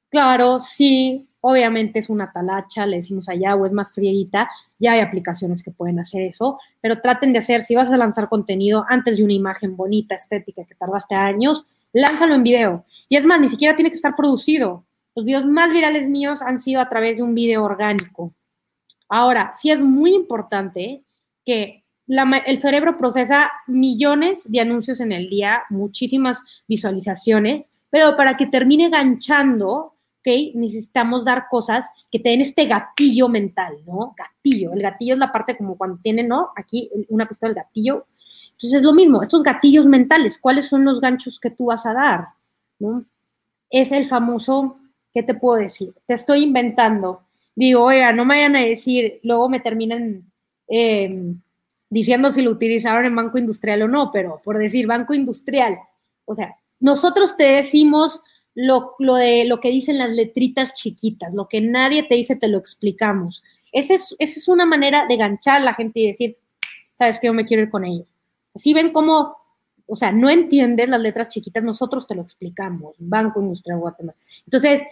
Claro, 0.10 0.60
sí, 0.60 1.28
obviamente 1.50 2.00
es 2.00 2.10
una 2.10 2.30
talacha, 2.34 2.86
le 2.86 2.98
decimos 2.98 3.30
allá, 3.30 3.56
o 3.56 3.66
es 3.66 3.72
más 3.72 3.94
frieguita, 3.94 4.50
ya 4.80 4.92
hay 4.92 5.00
aplicaciones 5.00 5.64
que 5.64 5.72
pueden 5.72 5.98
hacer 5.98 6.22
eso, 6.24 6.60
pero 6.82 7.00
traten 7.00 7.32
de 7.32 7.40
hacer, 7.40 7.64
si 7.64 7.74
vas 7.74 7.90
a 7.90 7.96
lanzar 7.96 8.28
contenido 8.28 8.84
antes 8.90 9.16
de 9.16 9.24
una 9.24 9.32
imagen 9.32 9.78
bonita, 9.78 10.14
estética, 10.14 10.66
que 10.66 10.76
tardaste 10.76 11.16
años, 11.16 11.66
lánzalo 11.94 12.36
en 12.36 12.44
video. 12.44 12.86
Y 13.08 13.16
es 13.16 13.26
más, 13.26 13.40
ni 13.40 13.48
siquiera 13.48 13.78
tiene 13.78 13.90
que 13.90 13.96
estar 13.96 14.14
producido. 14.14 14.84
Los 15.16 15.24
videos 15.24 15.46
más 15.46 15.72
virales 15.72 16.10
míos 16.10 16.42
han 16.42 16.60
sido 16.60 16.82
a 16.82 16.90
través 16.90 17.16
de 17.16 17.24
un 17.24 17.34
video 17.34 17.64
orgánico. 17.64 18.34
Ahora, 19.08 19.54
sí 19.58 19.72
es 19.72 19.82
muy 19.82 20.14
importante 20.14 21.02
que 21.46 21.86
el 22.10 22.58
cerebro 22.58 22.98
procesa 22.98 23.50
millones 23.68 24.44
de 24.52 24.60
anuncios 24.60 25.00
en 25.00 25.14
el 25.14 25.30
día, 25.30 25.64
muchísimas 25.70 26.44
visualizaciones, 26.68 27.70
pero 27.90 28.18
para 28.18 28.36
que 28.36 28.48
termine 28.48 28.90
ganchando. 28.90 29.94
Necesitamos 30.56 31.26
dar 31.26 31.46
cosas 31.50 31.90
que 32.12 32.20
te 32.20 32.30
den 32.30 32.42
este 32.42 32.66
gatillo 32.66 33.30
mental, 33.30 33.78
¿no? 33.86 34.16
Gatillo. 34.18 34.74
El 34.74 34.82
gatillo 34.82 35.14
es 35.14 35.20
la 35.20 35.32
parte 35.32 35.58
como 35.58 35.78
cuando 35.78 36.00
tiene, 36.02 36.24
¿no? 36.24 36.50
Aquí 36.56 36.90
una 37.10 37.28
pistola 37.28 37.54
del 37.54 37.64
gatillo. 37.64 38.06
Entonces 38.52 38.78
es 38.78 38.84
lo 38.84 38.94
mismo, 38.94 39.22
estos 39.22 39.44
gatillos 39.44 39.86
mentales, 39.86 40.40
¿cuáles 40.40 40.68
son 40.68 40.84
los 40.84 41.00
ganchos 41.00 41.40
que 41.40 41.52
tú 41.52 41.66
vas 41.66 41.86
a 41.86 41.94
dar? 41.94 42.28
¿no? 42.80 43.06
Es 43.70 43.92
el 43.92 44.06
famoso, 44.06 44.78
¿qué 45.14 45.22
te 45.22 45.36
puedo 45.36 45.60
decir? 45.60 45.94
Te 46.06 46.16
estoy 46.16 46.44
inventando. 46.44 47.22
Digo, 47.56 47.84
oiga, 47.84 48.12
no 48.14 48.26
me 48.26 48.36
vayan 48.36 48.56
a 48.56 48.62
decir, 48.62 49.20
luego 49.24 49.48
me 49.50 49.60
terminan 49.60 50.24
eh, 50.68 51.34
diciendo 51.90 52.32
si 52.32 52.42
lo 52.42 52.52
utilizaron 52.52 53.06
en 53.06 53.16
Banco 53.16 53.38
Industrial 53.38 53.84
o 53.84 53.88
no, 53.88 54.12
pero 54.12 54.42
por 54.44 54.58
decir 54.58 54.88
Banco 54.88 55.14
Industrial, 55.14 55.78
o 56.26 56.36
sea, 56.36 56.56
nosotros 56.80 57.36
te 57.38 57.44
decimos 57.44 58.22
lo, 58.58 58.96
de 59.16 59.46
lo 59.46 59.60
que 59.60 59.70
dicen 59.70 60.00
las 60.00 60.10
letritas 60.10 60.74
chiquitas, 60.74 61.36
lo 61.36 61.48
que 61.48 61.62
nadie 61.62 62.02
te 62.02 62.16
dice, 62.16 62.36
te 62.36 62.48
lo 62.48 62.58
explicamos. 62.58 63.44
Esa 63.72 63.94
es, 63.94 64.16
esa 64.18 64.40
es 64.40 64.48
una 64.48 64.66
manera 64.66 65.06
de 65.08 65.16
ganchar 65.16 65.58
a 65.58 65.64
la 65.64 65.76
gente 65.76 66.00
y 66.00 66.08
decir, 66.08 66.38
sabes 66.98 67.20
que 67.20 67.28
yo 67.28 67.36
me 67.36 67.46
quiero 67.46 67.62
ir 67.62 67.70
con 67.70 67.86
ellos. 67.86 68.08
Si 68.56 68.74
ven 68.74 68.92
cómo, 68.92 69.38
o 69.86 69.96
sea, 69.96 70.12
no 70.12 70.28
entiendes 70.28 70.90
las 70.90 71.00
letras 71.00 71.30
chiquitas, 71.30 71.64
nosotros 71.64 72.08
te 72.08 72.16
lo 72.16 72.24
explicamos, 72.24 72.96
Banco 72.98 73.40
Industrial 73.40 73.78
Guatemala. 73.78 74.18
Entonces, 74.46 74.84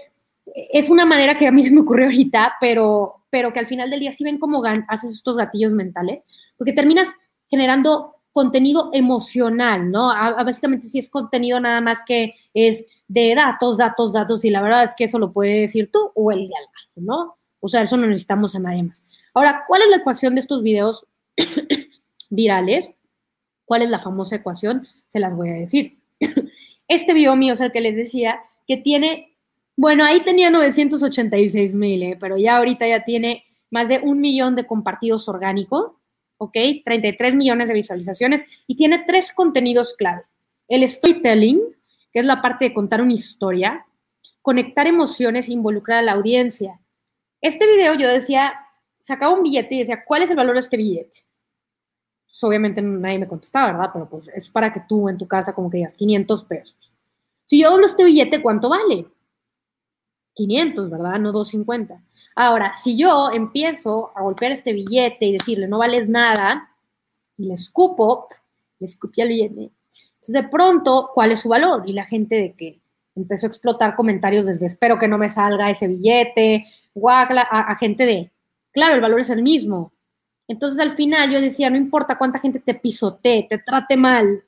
es 0.53 0.87
una 0.91 1.07
manera 1.07 1.35
que 1.35 1.47
a 1.47 1.51
mí 1.51 1.63
se 1.63 1.71
me 1.71 1.81
ocurrió 1.81 2.05
ahorita, 2.05 2.57
pero, 2.61 3.23
pero 3.31 3.51
que 3.51 3.59
al 3.59 3.67
final 3.67 3.89
del 3.89 3.99
día 3.99 4.11
sí 4.11 4.23
ven 4.23 4.37
cómo 4.37 4.61
haces 4.87 5.11
estos 5.11 5.37
gatillos 5.37 5.73
mentales, 5.73 6.23
porque 6.55 6.71
terminas 6.71 7.07
generando 7.49 8.14
contenido 8.35 8.89
emocional, 8.91 9.89
¿no? 9.89 10.11
A, 10.11 10.43
básicamente 10.43 10.89
si 10.89 10.99
es 10.99 11.09
contenido 11.09 11.57
nada 11.61 11.79
más 11.79 11.99
que 12.05 12.35
es 12.53 12.85
de 13.07 13.33
datos, 13.33 13.77
datos, 13.77 14.11
datos, 14.11 14.43
y 14.43 14.49
la 14.49 14.61
verdad 14.61 14.83
es 14.83 14.91
que 14.97 15.05
eso 15.05 15.19
lo 15.19 15.31
puede 15.31 15.61
decir 15.61 15.89
tú 15.89 16.11
o 16.13 16.33
el 16.33 16.45
de 16.45 16.53
al 16.53 17.05
¿no? 17.05 17.37
O 17.61 17.69
sea, 17.69 17.83
eso 17.83 17.95
no 17.95 18.05
necesitamos 18.05 18.53
a 18.53 18.59
nadie 18.59 18.83
más. 18.83 19.05
Ahora, 19.33 19.63
¿cuál 19.65 19.83
es 19.83 19.87
la 19.87 19.95
ecuación 19.95 20.35
de 20.35 20.41
estos 20.41 20.63
videos 20.63 21.05
virales? 22.29 22.93
¿Cuál 23.63 23.83
es 23.83 23.89
la 23.89 23.99
famosa 23.99 24.35
ecuación? 24.35 24.85
Se 25.07 25.21
las 25.21 25.33
voy 25.33 25.51
a 25.51 25.53
decir. 25.53 25.97
este 26.89 27.13
video 27.13 27.37
mío 27.37 27.53
es 27.53 27.61
el 27.61 27.71
que 27.71 27.79
les 27.79 27.95
decía 27.95 28.41
que 28.67 28.75
tiene 28.75 29.37
bueno, 29.77 30.03
ahí 30.03 30.23
tenía 30.25 30.49
986 30.49 31.73
mil, 31.73 32.03
¿eh? 32.03 32.17
pero 32.19 32.37
ya 32.37 32.57
ahorita 32.57 32.85
ya 32.85 33.03
tiene 33.05 33.45
más 33.69 33.87
de 33.87 33.99
un 33.99 34.21
millón 34.21 34.55
de 34.55 34.65
compartidos 34.65 35.27
orgánicos, 35.27 35.91
¿ok? 36.37 36.57
33 36.83 37.35
millones 37.35 37.67
de 37.67 37.73
visualizaciones 37.73 38.43
y 38.67 38.75
tiene 38.75 39.03
tres 39.05 39.31
contenidos 39.31 39.95
clave. 39.95 40.23
El 40.67 40.87
storytelling, 40.87 41.61
que 42.11 42.19
es 42.19 42.25
la 42.25 42.41
parte 42.41 42.65
de 42.65 42.73
contar 42.73 43.01
una 43.01 43.13
historia, 43.13 43.85
conectar 44.41 44.87
emociones 44.87 45.47
e 45.47 45.53
involucrar 45.53 45.99
a 45.99 46.03
la 46.03 46.11
audiencia. 46.13 46.79
Este 47.41 47.67
video 47.67 47.95
yo 47.95 48.07
decía, 48.07 48.53
sacaba 48.99 49.33
un 49.33 49.43
billete 49.43 49.75
y 49.75 49.79
decía, 49.79 50.03
¿cuál 50.05 50.23
es 50.23 50.29
el 50.29 50.35
valor 50.35 50.55
de 50.55 50.61
este 50.61 50.77
billete? 50.77 51.25
Pues 52.25 52.43
obviamente 52.43 52.81
nadie 52.81 53.19
me 53.19 53.27
contestaba, 53.27 53.71
¿verdad? 53.71 53.91
Pero 53.93 54.09
pues 54.09 54.27
es 54.29 54.49
para 54.49 54.73
que 54.73 54.81
tú 54.87 55.07
en 55.09 55.17
tu 55.17 55.27
casa 55.27 55.53
como 55.53 55.69
que 55.69 55.77
digas 55.77 55.93
500 55.95 56.43
pesos. 56.45 56.91
Si 57.45 57.61
yo 57.61 57.69
hablo 57.69 57.85
este 57.85 58.03
billete, 58.03 58.41
¿cuánto 58.41 58.69
vale? 58.69 59.05
500, 60.35 60.89
¿verdad? 60.89 61.19
No 61.19 61.31
250. 61.31 62.01
Ahora, 62.35 62.75
si 62.75 62.97
yo 62.97 63.31
empiezo 63.33 64.11
a 64.15 64.21
golpear 64.21 64.51
este 64.51 64.73
billete 64.73 65.25
y 65.25 65.33
decirle, 65.33 65.67
no 65.67 65.79
vales 65.79 66.07
nada, 66.07 66.69
y 67.37 67.47
le 67.47 67.53
escupo, 67.53 68.27
le 68.79 68.87
escupí 68.87 69.21
al 69.21 69.29
billete, 69.29 69.71
entonces 70.15 70.43
de 70.43 70.43
pronto, 70.43 71.11
¿cuál 71.13 71.31
es 71.31 71.39
su 71.39 71.49
valor? 71.49 71.83
Y 71.87 71.93
la 71.93 72.05
gente 72.05 72.35
de 72.35 72.53
que 72.53 72.81
empezó 73.15 73.45
a 73.45 73.49
explotar 73.49 73.95
comentarios 73.95 74.45
desde 74.45 74.65
espero 74.65 74.99
que 74.99 75.07
no 75.07 75.17
me 75.17 75.29
salga 75.29 75.69
ese 75.69 75.87
billete, 75.87 76.65
guacla, 76.93 77.47
a, 77.49 77.71
a 77.71 77.75
gente 77.77 78.05
de, 78.05 78.31
claro, 78.71 78.95
el 78.95 79.01
valor 79.01 79.21
es 79.21 79.29
el 79.29 79.41
mismo. 79.41 79.93
Entonces 80.47 80.79
al 80.79 80.91
final 80.91 81.31
yo 81.31 81.41
decía, 81.41 81.69
no 81.69 81.77
importa 81.77 82.17
cuánta 82.17 82.39
gente 82.39 82.59
te 82.59 82.73
pisotee, 82.73 83.47
te 83.49 83.57
trate 83.59 83.95
mal, 83.97 84.43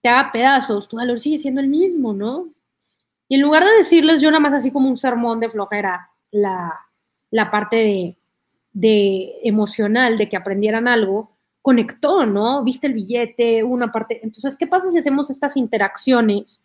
te 0.00 0.08
haga 0.08 0.30
pedazos, 0.30 0.86
tu 0.88 0.96
valor 0.96 1.18
sigue 1.18 1.38
siendo 1.38 1.60
el 1.60 1.68
mismo, 1.68 2.12
¿no? 2.12 2.53
Y 3.28 3.36
en 3.36 3.42
lugar 3.42 3.64
de 3.64 3.76
decirles 3.76 4.20
yo 4.20 4.30
nada 4.30 4.40
más 4.40 4.54
así 4.54 4.70
como 4.70 4.88
un 4.88 4.96
sermón 4.96 5.40
de 5.40 5.48
flojera, 5.48 6.10
la, 6.30 7.50
parte 7.50 7.76
de, 7.76 8.16
de, 8.72 9.34
emocional, 9.42 10.18
de 10.18 10.28
que 10.28 10.36
aprendieran 10.36 10.88
algo, 10.88 11.34
conectó, 11.62 12.26
¿no? 12.26 12.62
Viste 12.62 12.86
el 12.86 12.92
billete, 12.92 13.62
una 13.62 13.90
parte. 13.90 14.20
Entonces, 14.22 14.58
¿qué 14.58 14.66
pasa 14.66 14.90
si 14.90 14.98
hacemos 14.98 15.30
estas 15.30 15.56
interacciones 15.56 16.60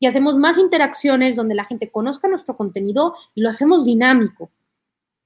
y 0.00 0.06
hacemos 0.06 0.36
más 0.36 0.58
interacciones 0.58 1.36
donde 1.36 1.54
la 1.54 1.64
gente 1.64 1.90
conozca 1.90 2.26
nuestro 2.26 2.56
contenido 2.56 3.14
y 3.34 3.42
lo 3.42 3.50
hacemos 3.50 3.84
dinámico? 3.84 4.50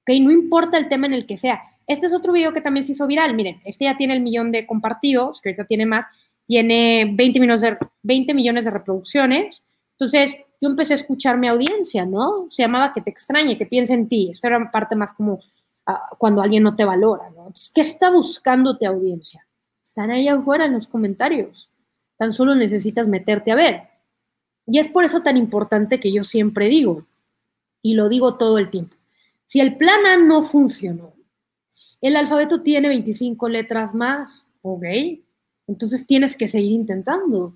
¿Ok? 0.01 0.11
No 0.21 0.31
importa 0.31 0.77
el 0.77 0.89
tema 0.89 1.07
en 1.07 1.15
el 1.15 1.25
que 1.25 1.37
sea. 1.37 1.59
Este 1.87 2.05
es 2.05 2.13
otro 2.13 2.33
video 2.33 2.53
que 2.53 2.61
también 2.61 2.85
se 2.85 2.91
hizo 2.91 3.07
viral. 3.07 3.33
Miren, 3.33 3.61
este 3.65 3.85
ya 3.85 3.97
tiene 3.97 4.13
el 4.13 4.21
millón 4.21 4.51
de 4.51 4.67
compartidos, 4.67 5.41
que 5.41 5.49
ahorita 5.49 5.65
tiene 5.65 5.85
más, 5.85 6.05
tiene 6.45 7.11
20 7.13 7.39
millones 7.39 7.61
de, 7.61 7.77
20 8.03 8.33
millones 8.33 8.65
de 8.65 8.71
reproducciones. 8.71 9.63
Entonces, 9.93 10.37
yo 10.61 10.69
empecé 10.69 10.93
a 10.93 10.97
escuchar 10.97 11.37
mi 11.37 11.47
audiencia, 11.47 12.05
¿no? 12.05 12.47
Se 12.49 12.63
llamaba 12.63 12.93
que 12.93 13.01
te 13.01 13.09
extrañe, 13.09 13.57
que 13.57 13.65
piense 13.65 13.93
en 13.93 14.07
ti. 14.07 14.29
Esto 14.31 14.47
era 14.47 14.71
parte 14.71 14.95
más 14.95 15.13
como 15.13 15.39
ah, 15.85 16.09
cuando 16.17 16.41
alguien 16.41 16.63
no 16.63 16.75
te 16.75 16.85
valora, 16.85 17.29
¿no? 17.31 17.47
Entonces, 17.47 17.71
¿qué 17.73 17.81
está 17.81 18.09
buscando 18.09 18.77
tu 18.77 18.85
audiencia? 18.85 19.45
Están 19.83 20.11
ahí 20.11 20.27
afuera 20.27 20.65
en 20.65 20.73
los 20.73 20.87
comentarios. 20.87 21.69
Tan 22.17 22.33
solo 22.33 22.55
necesitas 22.55 23.07
meterte 23.07 23.51
a 23.51 23.55
ver. 23.55 23.81
Y 24.67 24.79
es 24.79 24.87
por 24.87 25.03
eso 25.03 25.21
tan 25.21 25.37
importante 25.37 25.99
que 25.99 26.11
yo 26.11 26.23
siempre 26.23 26.67
digo, 26.67 27.05
y 27.81 27.93
lo 27.93 28.09
digo 28.09 28.35
todo 28.35 28.57
el 28.57 28.69
tiempo, 28.69 28.95
si 29.45 29.59
el 29.59 29.77
plan 29.77 30.05
A 30.07 30.17
no 30.17 30.41
funcionó, 30.41 31.13
el 32.01 32.15
alfabeto 32.15 32.61
tiene 32.63 32.87
25 32.87 33.47
letras 33.47 33.93
más, 33.93 34.45
Ok, 34.67 34.83
entonces 35.67 36.07
tienes 36.07 36.35
que 36.35 36.47
seguir 36.47 36.71
intentando. 36.71 37.53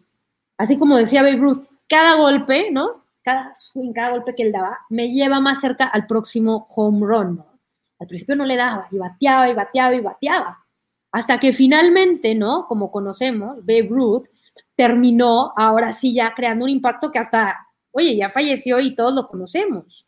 Así 0.58 0.78
como 0.78 0.96
decía 0.96 1.24
Babe 1.24 1.38
Ruth, 1.38 1.64
cada 1.90 2.16
golpe, 2.16 2.70
¿no? 2.72 3.04
Cada 3.24 3.54
swing, 3.56 3.92
cada 3.92 4.12
golpe 4.12 4.36
que 4.36 4.44
él 4.44 4.52
daba, 4.52 4.80
me 4.90 5.12
lleva 5.12 5.40
más 5.40 5.60
cerca 5.60 5.86
al 5.86 6.08
próximo 6.08 6.68
home 6.70 7.06
run, 7.06 7.36
¿no? 7.38 7.60
Al 8.00 8.08
principio 8.08 8.36
no 8.36 8.46
le 8.46 8.56
daba, 8.56 8.88
y 8.92 8.98
bateaba, 8.98 9.50
y 9.50 9.54
bateaba, 9.54 9.96
y 9.96 10.00
bateaba. 10.00 10.66
Hasta 11.12 11.38
que 11.40 11.52
finalmente, 11.52 12.36
¿no? 12.36 12.66
Como 12.68 12.92
conocemos, 12.92 13.58
Babe 13.66 13.88
Ruth 13.90 14.28
terminó 14.76 15.54
ahora 15.58 15.92
sí 15.92 16.14
ya 16.14 16.34
creando 16.34 16.66
un 16.66 16.72
impacto 16.72 17.12
que 17.12 17.20
hasta, 17.20 17.58
oye, 17.92 18.16
ya 18.16 18.30
falleció 18.30 18.80
y 18.80 18.96
todos 18.96 19.14
lo 19.14 19.28
conocemos. 19.28 20.08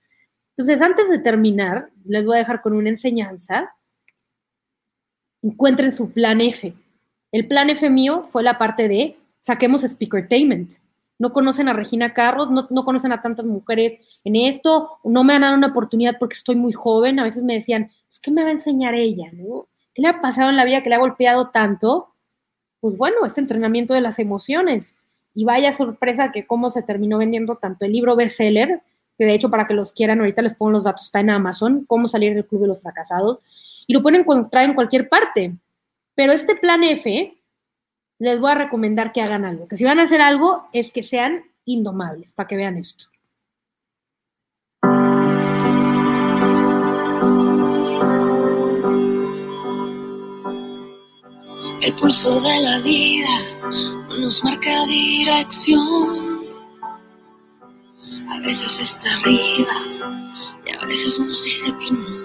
Entonces, 0.55 0.81
antes 0.81 1.09
de 1.09 1.19
terminar, 1.19 1.89
les 2.05 2.25
voy 2.25 2.35
a 2.35 2.39
dejar 2.39 2.61
con 2.61 2.73
una 2.73 2.89
enseñanza. 2.89 3.75
Encuentren 5.41 5.91
su 5.91 6.11
plan 6.11 6.39
F. 6.39 6.73
El 7.31 7.47
plan 7.47 7.69
F 7.69 7.89
mío 7.89 8.23
fue 8.29 8.43
la 8.43 8.57
parte 8.57 8.87
de 8.87 9.17
saquemos 9.39 9.81
Speakertainment. 9.81 10.73
No 11.21 11.33
conocen 11.33 11.67
a 11.69 11.73
Regina 11.73 12.15
Carros, 12.15 12.49
no, 12.49 12.65
no, 12.71 12.83
conocen 12.83 13.11
a 13.11 13.21
tantas 13.21 13.45
mujeres 13.45 13.99
en 14.23 14.35
esto, 14.35 14.97
no 15.03 15.23
me 15.23 15.33
han 15.33 15.41
dado 15.41 15.53
una 15.53 15.67
oportunidad 15.67 16.17
porque 16.19 16.33
estoy 16.33 16.55
muy 16.55 16.73
joven. 16.73 17.19
A 17.19 17.23
veces 17.23 17.43
me 17.43 17.53
decían, 17.53 17.91
que 18.23 18.31
me 18.31 18.41
va 18.41 18.47
a 18.47 18.53
enseñar 18.53 18.95
ella, 18.95 19.29
¿no? 19.31 19.67
¿Qué 19.93 20.01
le 20.01 20.07
ha 20.07 20.19
pasado 20.19 20.49
en 20.49 20.55
la 20.55 20.65
vida 20.65 20.81
que 20.81 20.89
le 20.89 20.95
ha 20.95 20.99
golpeado 20.99 21.49
tanto? 21.49 22.15
Pues 22.79 22.97
bueno, 22.97 23.23
este 23.23 23.39
entrenamiento 23.39 23.93
de 23.93 24.01
las 24.01 24.17
emociones. 24.17 24.95
Y 25.35 25.45
vaya 25.45 25.71
sorpresa 25.73 26.31
que 26.31 26.47
cómo 26.47 26.71
se 26.71 26.81
terminó 26.81 27.19
vendiendo 27.19 27.55
tanto 27.55 27.85
el 27.85 27.91
libro 27.91 28.15
bestseller, 28.15 28.81
que 29.15 29.25
de 29.25 29.35
hecho 29.35 29.51
para 29.51 29.67
que 29.67 29.75
los 29.75 29.93
quieran, 29.93 30.21
ahorita 30.21 30.41
les 30.41 30.55
pongo 30.55 30.71
los 30.71 30.85
datos, 30.85 31.05
está 31.05 31.19
en 31.19 31.29
Amazon, 31.29 31.85
cómo 31.85 32.07
salir 32.07 32.33
del 32.33 32.47
club 32.47 32.61
de 32.61 32.67
los 32.69 32.81
fracasados, 32.81 33.41
y 33.85 33.93
lo 33.93 34.01
pueden 34.01 34.21
encontrar 34.21 34.65
en 34.65 34.73
cualquier 34.73 35.07
parte. 35.07 35.55
Pero 36.15 36.33
este 36.33 36.55
plan 36.55 36.83
F, 36.83 37.37
les 38.21 38.39
voy 38.39 38.51
a 38.51 38.55
recomendar 38.55 39.11
que 39.13 39.21
hagan 39.21 39.45
algo, 39.45 39.67
que 39.67 39.75
si 39.75 39.83
van 39.83 39.97
a 39.99 40.03
hacer 40.03 40.21
algo 40.21 40.67
es 40.73 40.91
que 40.91 41.01
sean 41.01 41.43
indomables, 41.65 42.31
para 42.33 42.47
que 42.47 42.55
vean 42.55 42.77
esto. 42.77 43.05
El 51.81 51.95
pulso 51.95 52.39
de 52.41 52.61
la 52.61 52.79
vida 52.81 53.27
no 54.07 54.17
nos 54.19 54.43
marca 54.43 54.85
dirección. 54.85 56.45
A 58.29 58.39
veces 58.41 58.79
está 58.81 59.17
arriba 59.17 59.73
y 60.67 60.75
a 60.75 60.85
veces 60.85 61.19
nos 61.19 61.43
dice 61.43 61.75
que 61.79 61.91
no. 61.91 62.21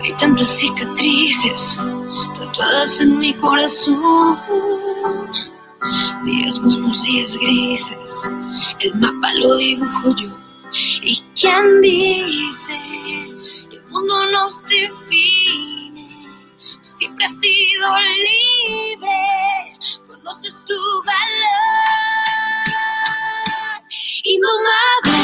Hay 0.00 0.12
tantas 0.16 0.46
cicatrices 0.46 1.80
tatuadas 2.34 3.00
en 3.00 3.18
mi 3.18 3.34
corazón. 3.34 4.38
Días 6.24 6.60
buenos, 6.60 7.02
días 7.04 7.36
grises, 7.38 8.30
el 8.80 8.94
mapa 8.96 9.32
lo 9.34 9.56
dibujo 9.56 10.14
yo. 10.16 10.28
¿Y 11.02 11.22
quién 11.34 11.80
dice 11.80 12.78
que 13.70 13.76
el 13.76 13.84
mundo 13.88 14.26
nos 14.32 14.64
define? 14.64 15.78
siempre 16.98 17.24
has 17.26 17.32
sido 17.38 17.86
libre, 18.26 19.72
conoces 20.06 20.64
tu 20.64 20.74
valor. 21.04 21.88
Indomable, 24.24 25.18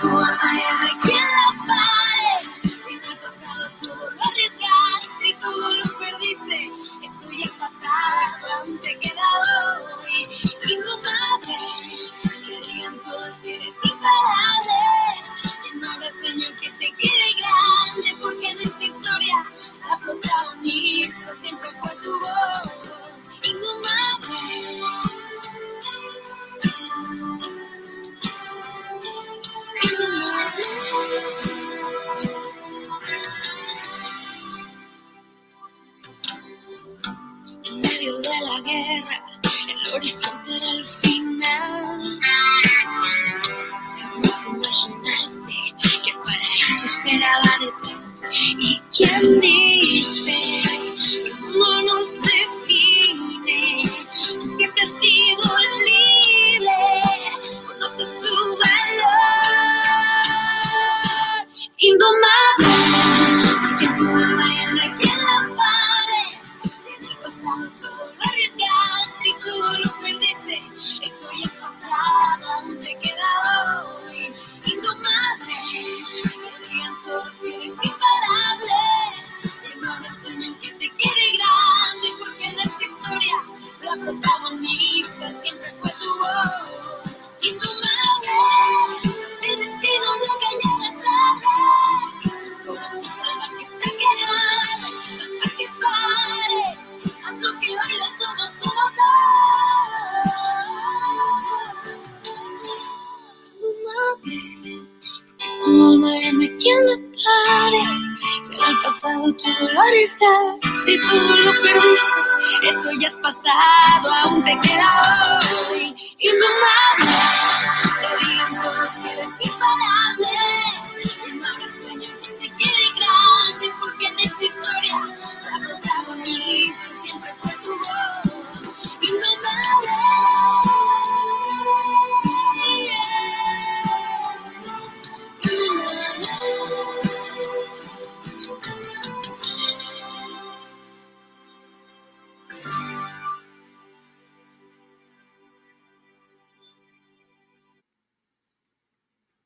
tu 0.00 0.08
alma 0.08 0.90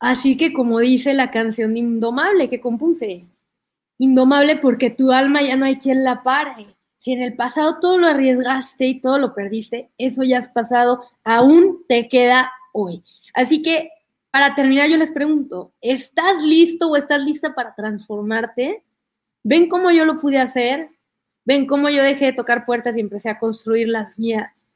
Así 0.01 0.39
que 0.39 0.55
como 0.55 0.81
dice 0.81 1.13
la 1.13 1.31
canción 1.31 1.77
Indomable 1.77 2.49
que 2.49 2.61
compuse, 2.61 3.27
Indomable 3.99 4.57
porque 4.57 4.91
tu 4.91 5.13
alma 5.13 5.43
ya 5.43 5.57
no 5.57 5.67
hay 5.67 5.77
quien 5.77 6.03
la 6.03 6.23
pare. 6.23 6.75
Si 6.97 7.13
en 7.13 7.21
el 7.21 7.35
pasado 7.35 7.79
todo 7.81 7.99
lo 7.99 8.07
arriesgaste 8.07 8.87
y 8.87 9.01
todo 9.01 9.19
lo 9.19 9.35
perdiste, 9.35 9.91
eso 9.99 10.23
ya 10.23 10.39
has 10.39 10.49
pasado, 10.49 11.05
aún 11.23 11.85
te 11.87 12.09
queda 12.09 12.51
hoy. 12.73 13.03
Así 13.35 13.63
que 13.63 13.91
para 14.31 14.55
terminar 14.55 14.89
yo 14.89 14.97
les 14.97 15.13
pregunto, 15.13 15.73
¿estás 15.81 16.43
listo 16.43 16.89
o 16.89 16.97
estás 16.97 17.23
lista 17.23 17.55
para 17.55 17.75
transformarte? 17.75 18.83
¿Ven 19.43 19.69
cómo 19.69 19.91
yo 19.91 20.05
lo 20.05 20.21
pude 20.21 20.39
hacer? 20.39 20.91
¿Ven 21.45 21.67
cómo 21.67 21.91
yo 21.91 22.03
dejé 22.03 22.27
de 22.27 22.33
tocar 22.33 22.65
puertas 22.65 22.97
y 22.97 23.01
empecé 23.01 23.29
a 23.29 23.39
construir 23.39 23.89
las 23.89 24.19
mías? 24.19 24.67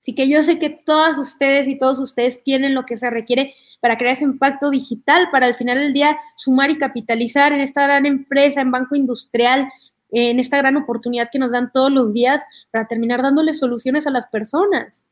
Así 0.00 0.14
que 0.14 0.28
yo 0.28 0.42
sé 0.42 0.58
que 0.58 0.70
todas 0.70 1.18
ustedes 1.18 1.68
y 1.68 1.78
todos 1.78 2.00
ustedes 2.00 2.42
tienen 2.42 2.74
lo 2.74 2.84
que 2.84 2.96
se 2.96 3.10
requiere 3.10 3.54
para 3.82 3.98
crear 3.98 4.14
ese 4.14 4.22
impacto 4.22 4.70
digital, 4.70 5.28
para 5.32 5.46
al 5.46 5.56
final 5.56 5.76
del 5.76 5.92
día 5.92 6.16
sumar 6.36 6.70
y 6.70 6.78
capitalizar 6.78 7.52
en 7.52 7.60
esta 7.60 7.82
gran 7.82 8.06
empresa, 8.06 8.60
en 8.60 8.70
Banco 8.70 8.94
Industrial, 8.94 9.68
en 10.12 10.38
esta 10.38 10.58
gran 10.58 10.76
oportunidad 10.76 11.30
que 11.32 11.40
nos 11.40 11.50
dan 11.50 11.72
todos 11.72 11.90
los 11.90 12.12
días 12.12 12.40
para 12.70 12.86
terminar 12.86 13.22
dándole 13.22 13.54
soluciones 13.54 14.06
a 14.06 14.10
las 14.10 14.28
personas. 14.28 15.04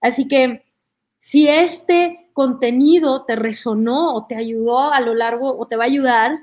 Así 0.00 0.26
que 0.26 0.64
si 1.18 1.48
este 1.48 2.30
contenido 2.32 3.26
te 3.26 3.36
resonó 3.36 4.14
o 4.14 4.26
te 4.26 4.36
ayudó 4.36 4.90
a 4.90 5.00
lo 5.02 5.14
largo 5.14 5.58
o 5.58 5.66
te 5.66 5.76
va 5.76 5.84
a 5.84 5.88
ayudar, 5.88 6.38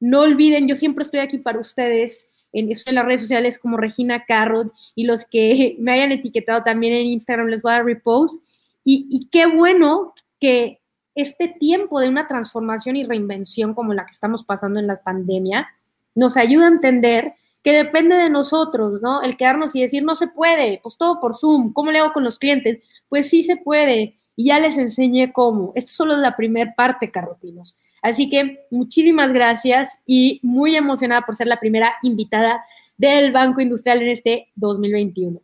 no 0.00 0.22
olviden, 0.22 0.66
yo 0.66 0.74
siempre 0.74 1.04
estoy 1.04 1.20
aquí 1.20 1.36
para 1.36 1.60
ustedes. 1.60 2.28
En, 2.50 2.70
en 2.70 2.94
las 2.94 3.04
redes 3.04 3.20
sociales 3.20 3.58
como 3.58 3.76
Regina 3.76 4.24
Carrot 4.24 4.72
y 4.94 5.04
los 5.04 5.26
que 5.26 5.76
me 5.80 5.92
hayan 5.92 6.12
etiquetado 6.12 6.62
también 6.62 6.94
en 6.94 7.06
Instagram 7.06 7.48
les 7.48 7.60
voy 7.60 7.72
a 7.72 7.76
dar 7.76 7.84
repost. 7.84 8.42
Y, 8.84 9.06
y 9.10 9.28
qué 9.28 9.44
bueno 9.46 10.14
que 10.40 10.80
este 11.14 11.48
tiempo 11.48 12.00
de 12.00 12.08
una 12.08 12.26
transformación 12.26 12.96
y 12.96 13.04
reinvención 13.04 13.74
como 13.74 13.94
la 13.94 14.06
que 14.06 14.12
estamos 14.12 14.44
pasando 14.44 14.80
en 14.80 14.86
la 14.86 15.00
pandemia 15.00 15.68
nos 16.14 16.36
ayuda 16.36 16.66
a 16.66 16.72
entender 16.72 17.34
que 17.62 17.72
depende 17.72 18.14
de 18.16 18.30
nosotros, 18.30 19.00
¿no? 19.00 19.22
El 19.22 19.36
quedarnos 19.36 19.74
y 19.74 19.82
decir, 19.82 20.02
no 20.02 20.14
se 20.14 20.28
puede, 20.28 20.80
pues 20.82 20.96
todo 20.98 21.20
por 21.20 21.36
Zoom, 21.36 21.72
¿cómo 21.72 21.90
le 21.90 21.98
hago 21.98 22.12
con 22.12 22.24
los 22.24 22.38
clientes? 22.38 22.80
Pues 23.08 23.30
sí 23.30 23.42
se 23.42 23.56
puede, 23.56 24.16
y 24.36 24.46
ya 24.46 24.58
les 24.58 24.78
enseñé 24.78 25.32
cómo. 25.32 25.72
Esto 25.74 25.92
solo 25.92 26.14
es 26.14 26.18
la 26.18 26.36
primera 26.36 26.74
parte, 26.74 27.10
carrotinos. 27.10 27.76
Así 28.02 28.28
que 28.28 28.66
muchísimas 28.70 29.32
gracias 29.32 30.00
y 30.06 30.40
muy 30.42 30.76
emocionada 30.76 31.22
por 31.22 31.36
ser 31.36 31.46
la 31.46 31.60
primera 31.60 31.94
invitada 32.02 32.64
del 32.96 33.32
Banco 33.32 33.60
Industrial 33.60 34.00
en 34.02 34.08
este 34.08 34.52
2021. 34.54 35.40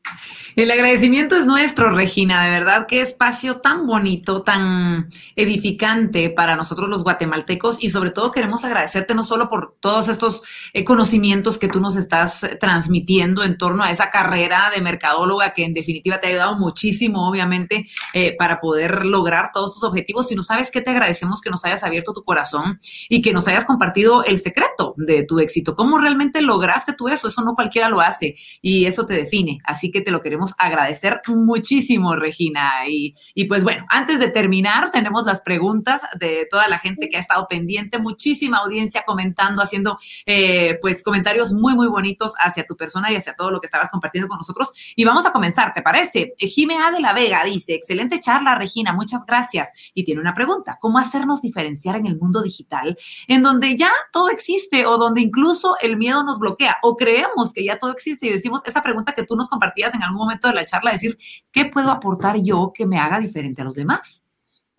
El 0.57 0.71
agradecimiento 0.71 1.37
es 1.37 1.47
nuestro, 1.47 1.91
Regina, 1.91 2.45
de 2.45 2.51
verdad, 2.51 2.87
qué 2.87 3.01
espacio 3.01 3.61
tan 3.61 3.87
bonito, 3.87 4.43
tan 4.43 5.09
edificante 5.35 6.31
para 6.31 6.57
nosotros 6.57 6.89
los 6.89 7.03
guatemaltecos 7.03 7.83
y 7.83 7.91
sobre 7.91 8.11
todo 8.11 8.31
queremos 8.31 8.65
agradecerte 8.65 9.15
no 9.15 9.25
solo 9.25 9.49
por 9.49 9.77
todos 9.81 10.09
estos 10.09 10.43
eh, 10.73 10.85
conocimientos 10.85 11.59
que 11.59 11.69
tú 11.69 11.81
nos 11.81 11.97
estás 11.97 12.47
transmitiendo 12.61 13.43
en 13.43 13.59
torno 13.59 13.83
a 13.83 13.91
esa 13.91 14.11
carrera 14.11 14.71
de 14.75 14.81
mercadóloga 14.81 15.53
que 15.55 15.65
en 15.65 15.75
definitiva 15.75 16.21
te 16.21 16.29
ha 16.29 16.31
ayudado 16.31 16.57
muchísimo, 16.57 17.29
obviamente, 17.29 17.87
eh, 18.15 18.37
para 18.37 18.61
poder 18.61 19.05
lograr 19.05 19.51
todos 19.53 19.75
tus 19.75 19.85
objetivos, 19.85 20.29
sino 20.29 20.43
sabes 20.43 20.71
que 20.71 20.81
te 20.81 20.91
agradecemos 20.91 21.41
que 21.41 21.51
nos 21.51 21.65
hayas 21.65 21.83
abierto 21.83 22.13
tu 22.13 22.23
corazón 22.25 22.79
y 23.09 23.23
que 23.23 23.33
nos 23.33 23.49
hayas 23.49 23.65
compartido 23.65 24.25
el 24.25 24.39
secreto 24.39 24.90
de 24.97 25.25
tu 25.25 25.39
éxito, 25.39 25.75
cómo 25.75 25.99
realmente 25.99 26.43
lograste 26.43 26.93
tú 26.93 27.09
eso, 27.09 27.29
eso 27.29 27.43
no 27.43 27.55
cualquiera 27.55 27.89
lo 27.89 28.01
hace 28.01 28.37
y 28.63 28.87
eso 28.87 29.07
te 29.07 29.15
define, 29.15 29.59
así 29.65 29.91
que 29.91 30.01
te 30.01 30.11
lo 30.11 30.23
queremos 30.23 30.55
agradecer 30.59 31.21
muchísimo, 31.29 32.17
Regina. 32.17 32.71
Y, 32.89 33.15
y, 33.35 33.45
pues 33.45 33.63
bueno, 33.63 33.85
antes 33.89 34.19
de 34.19 34.29
terminar, 34.29 34.91
tenemos 34.91 35.25
las 35.25 35.43
preguntas 35.43 36.03
de 36.19 36.47
toda 36.51 36.69
la 36.69 36.79
gente 36.79 37.09
que 37.09 37.17
ha 37.17 37.21
estado 37.21 37.47
pendiente, 37.49 37.99
muchísima 37.99 38.59
audiencia 38.59 39.05
comentando, 39.07 39.63
haciendo 39.63 39.99
eh, 40.27 40.79
pues 40.81 41.03
comentarios 41.03 41.53
muy, 41.53 41.75
muy 41.75 41.89
bonitos 41.89 42.33
hacia 42.39 42.65
tu 42.65 42.77
persona 42.77 43.13
y 43.13 43.17
hacia 43.17 43.35
todo 43.35 43.51
lo 43.51 43.61
que 43.61 43.67
estabas 43.67 43.91
compartiendo 43.91 44.29
con 44.29 44.39
nosotros. 44.39 44.73
Y 44.97 45.05
vamos 45.05 45.27
a 45.27 45.33
comenzar, 45.33 45.75
¿te 45.75 45.83
parece? 45.83 46.35
Jime 46.39 46.77
A. 46.79 46.91
de 46.91 47.01
la 47.01 47.13
Vega 47.13 47.45
dice, 47.45 47.75
excelente 47.75 48.21
charla, 48.21 48.55
Regina, 48.55 48.93
muchas 48.93 49.25
gracias. 49.27 49.71
Y 49.95 50.05
tiene 50.05 50.21
una 50.21 50.35
pregunta, 50.35 50.79
¿cómo 50.81 50.99
hacernos 50.99 51.41
diferenciar 51.41 51.97
en 51.97 52.07
el 52.07 52.19
mundo 52.19 52.43
digital, 52.43 52.97
en 53.29 53.43
donde 53.43 53.77
ya 53.77 53.91
todo 54.13 54.31
existe 54.31 54.80
o 54.87 54.99
donde 54.99 55.21
incluso 55.21 55.77
el 55.81 55.97
miedo 55.97 56.23
nos 56.23 56.39
bloquea 56.39 56.79
o 56.83 56.97
creemos 56.97 57.53
que 57.53 57.65
ya 57.65 57.79
todo 57.79 57.93
existe 57.93 58.27
y 58.27 58.31
decimos 58.31 58.63
esa 58.65 58.83
pregunta 58.83 59.15
que 59.15 59.25
tú 59.25 59.37
nos 59.37 59.49
compartías 59.49 59.95
en 59.95 60.03
algún 60.03 60.19
momento? 60.19 60.49
de 60.49 60.55
la 60.55 60.65
charla, 60.65 60.93
decir, 60.93 61.19
¿qué 61.53 61.67
puedo 61.67 61.91
aportar 61.91 62.37
yo 62.43 62.73
que 62.75 62.87
me 62.87 62.99
haga 62.99 63.19
diferente 63.19 63.63
a 63.63 63.65
los 63.65 63.75
demás? 63.75 64.25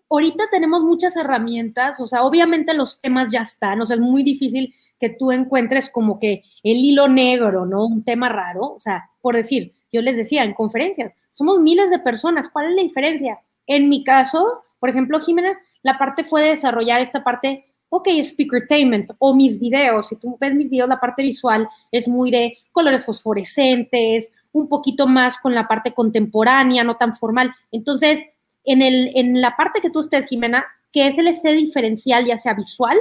Ahorita 0.10 0.45
tenemos 0.52 0.82
muchas 0.84 1.16
herramientas, 1.16 1.99
o 1.99 2.08
sea, 2.08 2.24
obviamente 2.24 2.74
los 2.74 2.99
temas 2.99 3.32
ya 3.32 3.41
están, 3.41 3.82
o 3.82 3.86
sea, 3.86 3.95
es 3.95 4.02
muy 4.02 4.24
difícil 4.24 4.74
que 4.99 5.10
tú 5.10 5.32
encuentres 5.32 5.89
como 5.89 6.20
que 6.20 6.43
el 6.64 6.78
hilo 6.78 7.08
negro, 7.08 7.66
¿no? 7.66 7.86
Un 7.86 8.04
tema 8.04 8.30
raro, 8.30 8.74
o 8.74 8.80
sea, 8.80 9.10
por 9.22 9.36
decir, 9.36 9.74
yo 9.91 10.02
les 10.02 10.18
decía 10.18 10.43
en 10.43 10.54
conferencias, 10.54 11.14
somos 11.34 11.60
miles 11.60 11.89
de 11.89 11.99
personas, 11.99 12.49
¿cuál 12.49 12.68
es 12.68 12.76
la 12.76 12.82
diferencia? 12.82 13.39
En 13.68 13.88
mi 13.88 14.04
caso, 14.04 14.64
por 14.80 14.89
ejemplo, 14.89 15.20
Jimena, 15.22 15.58
la 15.82 15.97
parte 15.97 16.24
fue 16.24 16.41
de 16.41 16.49
desarrollar 16.49 17.02
esta 17.02 17.24
parte 17.24 17.70
ok, 17.94 18.08
speakertainment 18.24 19.12
o 19.20 19.36
mis 19.36 19.60
videos, 19.60 20.08
si 20.08 20.16
tú 20.16 20.38
ves 20.39 20.56
mis 20.56 20.70
videos, 20.70 20.88
la 20.88 21.00
parte 21.00 21.22
visual 21.22 21.68
es 21.92 22.08
muy 22.08 22.32
de 22.32 22.58
colores 22.72 23.06
fosforescentes, 23.06 24.32
un 24.54 24.70
poquito 24.70 25.08
más 25.08 25.38
con 25.38 25.54
la 25.54 25.68
parte 25.68 25.94
contemporánea, 25.94 26.86
no 26.86 26.96
tan 26.96 27.14
formal. 27.14 27.54
Entonces, 27.70 28.24
en, 28.64 28.82
el, 28.82 29.12
en 29.16 29.42
la 29.42 29.58
parte 29.58 29.82
que 29.82 29.89
tú 29.89 30.00
estés, 30.00 30.26
Jimena, 30.28 30.66
¿qué 30.94 31.08
es 31.08 31.18
el 31.18 31.28
ese 31.28 31.52
diferencial, 31.52 32.26
ya 32.26 32.38
sea 32.38 32.54
visual 32.54 32.98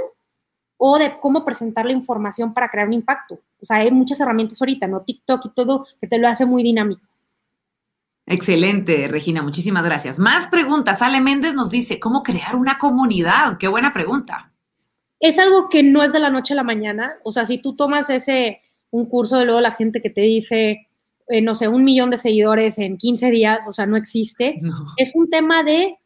o 0.77 0.99
de 0.99 1.21
cómo 1.21 1.45
presentar 1.45 1.87
la 1.87 1.93
información 1.93 2.53
para 2.53 2.69
crear 2.69 2.89
un 2.89 2.95
impacto? 2.95 3.39
O 3.63 3.67
sea, 3.67 3.77
hay 3.77 3.93
muchas 3.93 4.19
herramientas 4.19 4.61
ahorita, 4.61 4.89
¿no? 4.89 5.03
TikTok 5.03 5.47
y 5.47 5.51
todo, 5.51 5.87
que 6.01 6.09
te 6.09 6.19
lo 6.19 6.27
hace 6.27 6.47
muy 6.47 6.65
dinámico. 6.65 7.03
Excelente, 8.27 9.07
Regina, 9.07 9.43
muchísimas 9.43 9.85
gracias. 9.85 10.19
Más 10.19 10.49
preguntas. 10.49 11.01
Ale 11.01 11.21
Méndez 11.21 11.55
nos 11.55 11.71
dice, 11.71 12.01
¿cómo 12.01 12.25
crear 12.25 12.57
una 12.57 12.77
comunidad? 12.79 13.57
Qué 13.57 13.69
buena 13.69 13.93
pregunta. 13.93 14.50
Es 15.21 15.39
algo 15.39 15.69
que 15.69 15.83
no 15.83 16.03
es 16.03 16.13
de 16.13 16.21
la 16.21 16.31
noche 16.31 16.55
a 16.55 16.57
la 16.57 16.63
mañana. 16.63 17.17
O 17.23 17.33
sea, 17.33 17.47
si 17.47 17.59
tú 17.59 17.77
tomas 17.77 18.11
ese, 18.11 18.63
un 18.91 19.07
curso 19.07 19.39
de 19.39 19.45
luego 19.45 19.61
la 19.61 19.73
gente 19.73 20.01
que 20.01 20.11
te 20.11 20.23
dice, 20.23 20.89
eh, 21.29 21.43
no 21.43 21.55
sé, 21.55 21.69
un 21.69 21.85
millón 21.85 22.11
de 22.11 22.19
seguidores 22.19 22.79
en 22.79 22.97
15 22.97 23.31
días, 23.31 23.61
o 23.69 23.73
sea, 23.73 23.87
no 23.87 23.97
existe. 23.97 24.61
Es 24.97 25.15
un 25.15 25.31
tema 25.31 25.63
de 25.63 25.97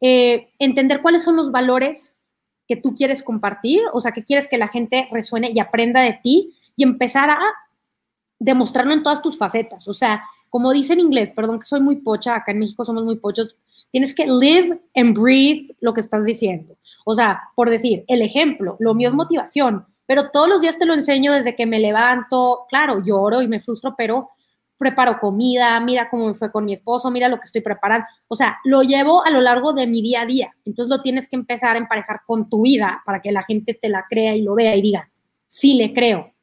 eh, 0.00 0.48
entender 0.58 1.00
cuáles 1.02 1.22
son 1.22 1.36
los 1.36 1.52
valores 1.52 2.16
que 2.66 2.76
tú 2.76 2.94
quieres 2.94 3.22
compartir, 3.22 3.80
o 3.92 4.00
sea, 4.00 4.12
que 4.12 4.24
quieres 4.24 4.48
que 4.48 4.58
la 4.58 4.68
gente 4.68 5.08
resuene 5.12 5.52
y 5.54 5.60
aprenda 5.60 6.00
de 6.00 6.18
ti 6.22 6.54
y 6.76 6.82
empezar 6.82 7.30
a 7.30 7.38
demostrarlo 8.38 8.92
en 8.92 9.02
todas 9.02 9.22
tus 9.22 9.38
facetas. 9.38 9.86
O 9.86 9.94
sea, 9.94 10.22
como 10.50 10.72
dice 10.72 10.94
en 10.94 11.00
inglés, 11.00 11.30
perdón 11.34 11.58
que 11.60 11.66
soy 11.66 11.80
muy 11.80 11.96
pocha, 11.96 12.36
acá 12.36 12.52
en 12.52 12.60
México 12.60 12.84
somos 12.84 13.04
muy 13.04 13.16
pochos, 13.16 13.56
tienes 13.90 14.14
que 14.14 14.26
live 14.26 14.80
and 14.94 15.16
breathe 15.18 15.74
lo 15.80 15.92
que 15.92 16.00
estás 16.00 16.24
diciendo. 16.24 16.76
O 17.04 17.14
sea, 17.14 17.42
por 17.54 17.70
decir, 17.70 18.04
el 18.08 18.22
ejemplo, 18.22 18.76
lo 18.80 18.94
mío 18.94 19.08
es 19.08 19.14
motivación, 19.14 19.86
pero 20.06 20.30
todos 20.30 20.48
los 20.48 20.60
días 20.60 20.78
te 20.78 20.86
lo 20.86 20.94
enseño 20.94 21.32
desde 21.32 21.54
que 21.54 21.66
me 21.66 21.78
levanto, 21.78 22.66
claro, 22.68 23.02
lloro 23.04 23.42
y 23.42 23.48
me 23.48 23.60
frustro, 23.60 23.94
pero 23.96 24.30
preparo 24.76 25.18
comida, 25.18 25.78
mira 25.80 26.10
cómo 26.10 26.26
me 26.26 26.34
fue 26.34 26.50
con 26.50 26.64
mi 26.64 26.74
esposo, 26.74 27.10
mira 27.10 27.28
lo 27.28 27.38
que 27.38 27.46
estoy 27.46 27.62
preparando. 27.62 28.06
O 28.28 28.36
sea, 28.36 28.58
lo 28.64 28.82
llevo 28.82 29.24
a 29.24 29.30
lo 29.30 29.40
largo 29.40 29.72
de 29.72 29.86
mi 29.86 30.02
día 30.02 30.22
a 30.22 30.26
día. 30.26 30.54
Entonces 30.64 30.94
lo 30.94 31.02
tienes 31.02 31.28
que 31.28 31.36
empezar 31.36 31.76
a 31.76 31.78
emparejar 31.78 32.20
con 32.26 32.50
tu 32.50 32.62
vida 32.62 33.02
para 33.06 33.22
que 33.22 33.32
la 33.32 33.44
gente 33.44 33.74
te 33.74 33.88
la 33.88 34.04
crea 34.08 34.34
y 34.34 34.42
lo 34.42 34.54
vea 34.54 34.76
y 34.76 34.82
diga, 34.82 35.10
sí 35.46 35.74
le 35.74 35.92
creo. 35.92 36.33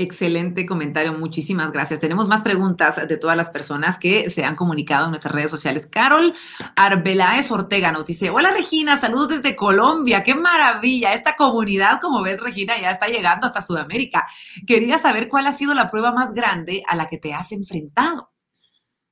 Excelente 0.00 0.64
comentario, 0.64 1.12
muchísimas 1.12 1.72
gracias. 1.72 1.98
Tenemos 1.98 2.28
más 2.28 2.44
preguntas 2.44 3.08
de 3.08 3.16
todas 3.16 3.36
las 3.36 3.50
personas 3.50 3.98
que 3.98 4.30
se 4.30 4.44
han 4.44 4.54
comunicado 4.54 5.06
en 5.06 5.10
nuestras 5.10 5.34
redes 5.34 5.50
sociales. 5.50 5.88
Carol 5.88 6.34
Arbeláez 6.76 7.50
Ortega 7.50 7.90
nos 7.90 8.06
dice, 8.06 8.30
hola 8.30 8.52
Regina, 8.52 8.96
saludos 8.96 9.30
desde 9.30 9.56
Colombia, 9.56 10.22
qué 10.22 10.36
maravilla. 10.36 11.14
Esta 11.14 11.34
comunidad, 11.34 12.00
como 12.00 12.22
ves 12.22 12.40
Regina, 12.40 12.80
ya 12.80 12.92
está 12.92 13.08
llegando 13.08 13.48
hasta 13.48 13.60
Sudamérica. 13.60 14.28
Quería 14.68 14.98
saber 14.98 15.26
cuál 15.26 15.48
ha 15.48 15.52
sido 15.52 15.74
la 15.74 15.90
prueba 15.90 16.12
más 16.12 16.32
grande 16.32 16.84
a 16.86 16.94
la 16.94 17.08
que 17.08 17.18
te 17.18 17.34
has 17.34 17.50
enfrentado. 17.50 18.30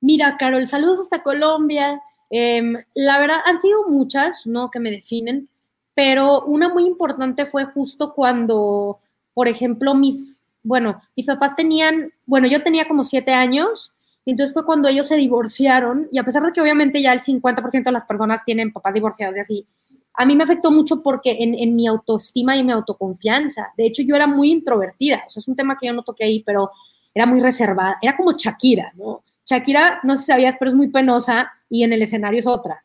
Mira, 0.01 0.37
Carol, 0.37 0.68
saludos 0.68 1.01
hasta 1.01 1.24
Colombia. 1.24 2.01
Em, 2.30 2.76
la 2.95 3.18
verdad, 3.18 3.41
han 3.45 3.59
sido 3.59 3.89
muchas, 3.89 4.47
¿no? 4.47 4.70
Que 4.70 4.78
me 4.78 4.93
definen, 4.93 5.49
pero 5.95 6.45
una 6.45 6.68
muy 6.68 6.87
importante 6.87 7.45
fue 7.45 7.64
justo 7.64 8.14
cuando, 8.14 9.01
por 9.34 9.49
ejemplo, 9.49 9.93
mis 9.97 10.46
bueno, 10.67 11.01
mis 11.14 11.27
papás 11.27 11.55
tenían, 11.55 12.12
bueno, 12.27 12.49
yo 12.49 12.61
tenía 12.62 12.89
como 12.89 13.05
siete 13.05 13.33
años, 13.33 13.93
y 14.25 14.33
entonces 14.33 14.53
fue 14.53 14.67
cuando 14.67 14.89
ellos 14.89 15.07
se 15.07 15.17
divorciaron, 15.17 16.09
y 16.11 16.19
a 16.19 16.25
pesar 16.25 16.43
de 16.43 16.53
que 16.53 16.61
obviamente 16.61 17.01
ya 17.01 17.12
el 17.12 17.21
50% 17.21 17.85
de 17.85 17.93
las 17.93 18.05
personas 18.05 18.45
tienen 18.45 18.73
papás 18.73 18.93
divorciados 18.93 19.37
y 19.37 19.41
así, 19.41 19.67
a 20.12 20.27
mí 20.27 20.35
me 20.35 20.43
afectó 20.43 20.73
mucho 20.73 21.03
porque 21.05 21.37
en, 21.39 21.55
en, 21.55 21.77
mi 21.77 21.87
autoestima 21.87 22.57
y 22.57 22.64
mi 22.64 22.73
autoconfianza, 22.73 23.69
de 23.77 23.87
hecho 23.87 24.03
yo 24.03 24.17
era 24.17 24.27
muy 24.27 24.51
introvertida, 24.51 25.23
o 25.29 25.31
sea, 25.31 25.41
es 25.41 25.47
un 25.47 25.55
tema 25.55 25.77
que 25.79 25.87
yo 25.87 25.93
no 25.93 26.03
toqué 26.03 26.25
ahí, 26.25 26.43
pero 26.45 26.71
era 27.14 27.27
muy 27.27 27.41
reservada, 27.41 27.99
era 28.03 28.17
como 28.17 28.33
Shakira, 28.33 28.93
¿no? 28.97 29.23
Shakira, 29.45 30.01
no 30.03 30.17
sé 30.17 30.23
si 30.23 30.33
sabías, 30.33 30.57
pero 30.59 30.71
es 30.73 30.75
muy 30.75 30.89
penosa 30.89 31.53
y 31.71 31.85
en 31.85 31.93
el 31.93 32.03
escenario 32.03 32.41
es 32.41 32.47
otra. 32.49 32.85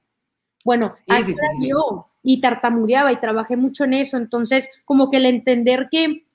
Bueno, 0.63 0.93
así 1.07 1.33
yo 1.67 2.07
y 2.21 2.39
tartamudeaba 2.39 3.11
y 3.11 3.19
trabajé 3.19 3.57
mucho 3.57 3.85
en 3.85 3.93
eso, 3.95 4.17
entonces 4.17 4.69
como 4.85 5.09
que 5.09 5.17
el 5.17 5.25
entender 5.25 5.87
que 5.89 6.25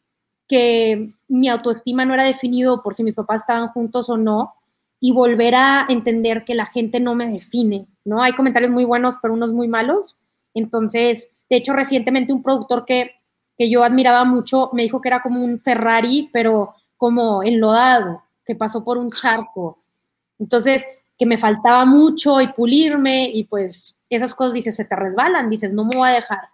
que 0.49 1.13
mi 1.29 1.49
autoestima 1.49 2.05
no 2.05 2.15
era 2.15 2.25
definido 2.25 2.83
por 2.83 2.95
si 2.95 3.03
mis 3.03 3.15
papás 3.15 3.43
estaban 3.43 3.69
juntos 3.69 4.09
o 4.09 4.17
no 4.17 4.55
y 5.01 5.13
volver 5.13 5.55
a 5.55 5.87
entender 5.89 6.45
que 6.45 6.55
la 6.55 6.67
gente 6.67 7.01
no 7.01 7.15
me 7.15 7.29
define, 7.29 7.87
¿no? 8.05 8.23
Hay 8.23 8.33
comentarios 8.33 8.71
muy 8.71 8.85
buenos, 8.85 9.17
pero 9.21 9.35
unos 9.35 9.53
muy 9.53 9.69
malos. 9.69 10.17
Entonces, 10.55 11.31
de 11.51 11.57
hecho, 11.57 11.73
recientemente 11.73 12.33
un 12.33 12.43
productor 12.43 12.85
que, 12.85 13.13
que 13.59 13.69
yo 13.69 13.85
admiraba 13.85 14.25
mucho 14.25 14.71
me 14.73 14.83
dijo 14.83 15.01
que 15.01 15.09
era 15.09 15.23
como 15.23 15.45
un 15.45 15.61
Ferrari, 15.61 16.31
pero 16.33 16.75
como 16.97 17.43
enlodado, 17.43 18.23
que 18.45 18.55
pasó 18.55 18.83
por 18.85 18.97
un 18.99 19.11
charco. 19.11 19.79
Entonces, 20.39 20.85
que 21.19 21.27
me 21.27 21.39
faltaba 21.39 21.85
mucho 21.85 22.41
y 22.41 22.49
pulirme 22.49 23.31
y 23.33 23.45
pues 23.45 23.99
esas 24.09 24.35
cosas, 24.35 24.55
dices, 24.55 24.77
se 24.77 24.85
te 24.85 24.97
resbalan, 24.97 25.51
dices, 25.51 25.73
no 25.73 25.85
me 25.85 25.97
voy 25.97 26.09
a 26.09 26.13
dejar. 26.13 26.49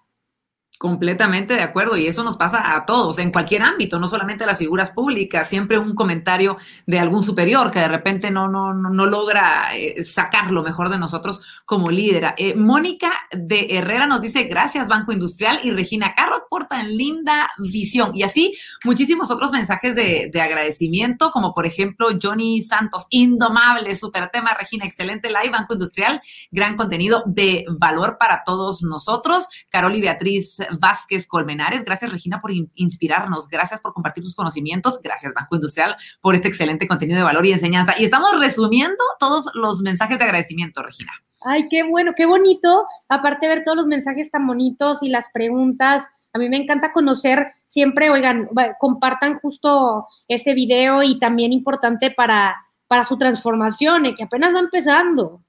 Completamente 0.82 1.54
de 1.54 1.62
acuerdo, 1.62 1.96
y 1.96 2.08
eso 2.08 2.24
nos 2.24 2.36
pasa 2.36 2.74
a 2.74 2.84
todos, 2.84 3.20
en 3.20 3.30
cualquier 3.30 3.62
ámbito, 3.62 4.00
no 4.00 4.08
solamente 4.08 4.42
a 4.42 4.48
las 4.48 4.58
figuras 4.58 4.90
públicas, 4.90 5.48
siempre 5.48 5.78
un 5.78 5.94
comentario 5.94 6.56
de 6.88 6.98
algún 6.98 7.22
superior 7.22 7.70
que 7.70 7.78
de 7.78 7.86
repente 7.86 8.32
no, 8.32 8.48
no, 8.48 8.74
no, 8.74 9.06
logra 9.06 9.76
eh, 9.76 10.02
sacar 10.02 10.50
lo 10.50 10.64
mejor 10.64 10.88
de 10.88 10.98
nosotros 10.98 11.40
como 11.66 11.88
líder. 11.88 12.34
Eh, 12.36 12.56
Mónica 12.56 13.12
de 13.30 13.68
Herrera 13.70 14.08
nos 14.08 14.22
dice, 14.22 14.42
gracias 14.42 14.88
Banco 14.88 15.12
Industrial, 15.12 15.60
y 15.62 15.70
Regina 15.70 16.16
Carrot 16.16 16.48
por 16.50 16.66
tan 16.66 16.96
linda 16.96 17.48
visión. 17.58 18.10
Y 18.16 18.24
así 18.24 18.52
muchísimos 18.82 19.30
otros 19.30 19.52
mensajes 19.52 19.94
de, 19.94 20.30
de 20.32 20.40
agradecimiento, 20.40 21.30
como 21.30 21.54
por 21.54 21.64
ejemplo 21.64 22.08
Johnny 22.20 22.60
Santos, 22.60 23.06
indomable, 23.10 23.94
super 23.94 24.30
tema, 24.30 24.52
Regina, 24.58 24.84
excelente 24.84 25.28
live, 25.28 25.50
Banco 25.50 25.74
Industrial, 25.74 26.20
gran 26.50 26.76
contenido 26.76 27.22
de 27.24 27.66
valor 27.78 28.16
para 28.18 28.42
todos 28.44 28.82
nosotros. 28.82 29.46
Carol 29.70 29.94
y 29.94 30.00
Beatriz 30.00 30.56
Vázquez 30.80 31.26
Colmenares. 31.26 31.84
Gracias, 31.84 32.10
Regina, 32.10 32.40
por 32.40 32.52
inspirarnos. 32.74 33.48
Gracias 33.48 33.80
por 33.80 33.92
compartir 33.92 34.24
tus 34.24 34.34
conocimientos. 34.34 35.00
Gracias, 35.02 35.34
Banco 35.34 35.54
Industrial, 35.56 35.96
por 36.20 36.34
este 36.34 36.48
excelente 36.48 36.88
contenido 36.88 37.18
de 37.18 37.24
valor 37.24 37.46
y 37.46 37.52
enseñanza. 37.52 37.94
Y 37.98 38.04
estamos 38.04 38.38
resumiendo 38.38 39.02
todos 39.18 39.50
los 39.54 39.80
mensajes 39.80 40.18
de 40.18 40.24
agradecimiento, 40.24 40.82
Regina. 40.82 41.12
Ay, 41.44 41.68
qué 41.68 41.82
bueno, 41.82 42.12
qué 42.16 42.26
bonito. 42.26 42.86
Aparte 43.08 43.46
de 43.46 43.54
ver 43.56 43.64
todos 43.64 43.76
los 43.76 43.86
mensajes 43.86 44.30
tan 44.30 44.46
bonitos 44.46 45.02
y 45.02 45.08
las 45.08 45.26
preguntas, 45.32 46.08
a 46.32 46.38
mí 46.38 46.48
me 46.48 46.56
encanta 46.56 46.92
conocer 46.92 47.52
siempre, 47.66 48.10
oigan, 48.10 48.48
compartan 48.78 49.38
justo 49.38 50.06
ese 50.28 50.54
video 50.54 51.02
y 51.02 51.18
también 51.18 51.52
importante 51.52 52.10
para, 52.10 52.56
para 52.86 53.04
su 53.04 53.18
transformación, 53.18 54.06
eh, 54.06 54.14
que 54.14 54.24
apenas 54.24 54.54
va 54.54 54.60
empezando. 54.60 55.41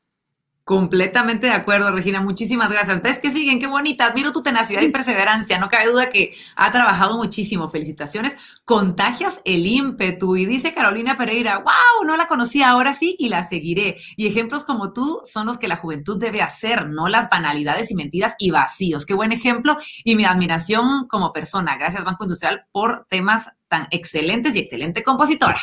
Completamente 0.66 1.47
de 1.47 1.51
acuerdo, 1.51 1.91
Regina. 1.91 2.22
Muchísimas 2.22 2.72
gracias. 2.72 3.01
¿Ves 3.01 3.20
que 3.20 3.30
siguen? 3.30 3.59
Qué 3.59 3.68
bonita. 3.68 4.05
Admiro 4.05 4.32
tu 4.32 4.41
tenacidad 4.41 4.82
y 4.82 4.88
perseverancia. 4.88 5.57
No 5.59 5.68
cabe 5.68 5.91
duda 5.91 6.09
que 6.09 6.36
ha 6.55 6.72
trabajado 6.72 7.18
muchísimo. 7.18 7.68
Felicitaciones. 7.68 8.38
Contagias 8.64 9.41
el 9.43 9.68
ímpetu. 9.68 10.38
Y 10.38 10.45
dice 10.45 10.74
Carolina 10.74 11.18
Pereira, 11.18 11.57
wow, 11.57 12.05
no 12.05 12.16
la 12.16 12.28
conocía, 12.28 12.70
ahora 12.70 12.93
sí 12.93 13.18
y 13.20 13.28
la 13.28 13.43
seguiré. 13.43 13.97
Y 14.16 14.26
ejemplos 14.26 14.64
como 14.64 14.93
tú 14.93 15.20
son 15.26 15.47
los 15.47 15.57
que 15.57 15.68
la 15.68 15.76
juventud 15.76 16.18
debe 16.18 16.41
hacer, 16.41 16.88
no 16.88 17.09
las 17.09 17.30
banalidades 17.30 17.91
y 17.91 17.95
mentiras 17.95 18.36
y 18.39 18.51
vacíos. 18.51 19.05
Qué 19.05 19.14
buen 19.14 19.34
ejemplo 19.34 19.76
y 20.05 20.16
mi 20.16 20.24
admiración 20.24 21.09
como 21.09 21.34
persona. 21.34 21.76
Gracias, 21.76 22.05
Banco 22.05 22.24
Industrial, 22.24 22.68
por 22.72 23.05
temas 23.09 23.49
tan 23.68 23.88
excelentes 23.91 24.55
y 24.55 24.59
excelente 24.59 25.03
compositora. 25.03 25.59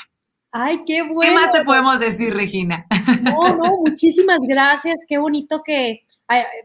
Ay, 0.53 0.83
qué 0.85 1.03
bueno. 1.03 1.33
¿Qué 1.33 1.41
más 1.41 1.53
te 1.53 1.65
podemos 1.65 2.01
decir, 2.01 2.35
Regina? 2.35 2.87
No, 3.23 3.57
no, 3.57 3.77
muchísimas 3.87 4.41
gracias. 4.41 5.05
Qué 5.09 5.19
bonito 5.19 5.63
que 5.65 6.05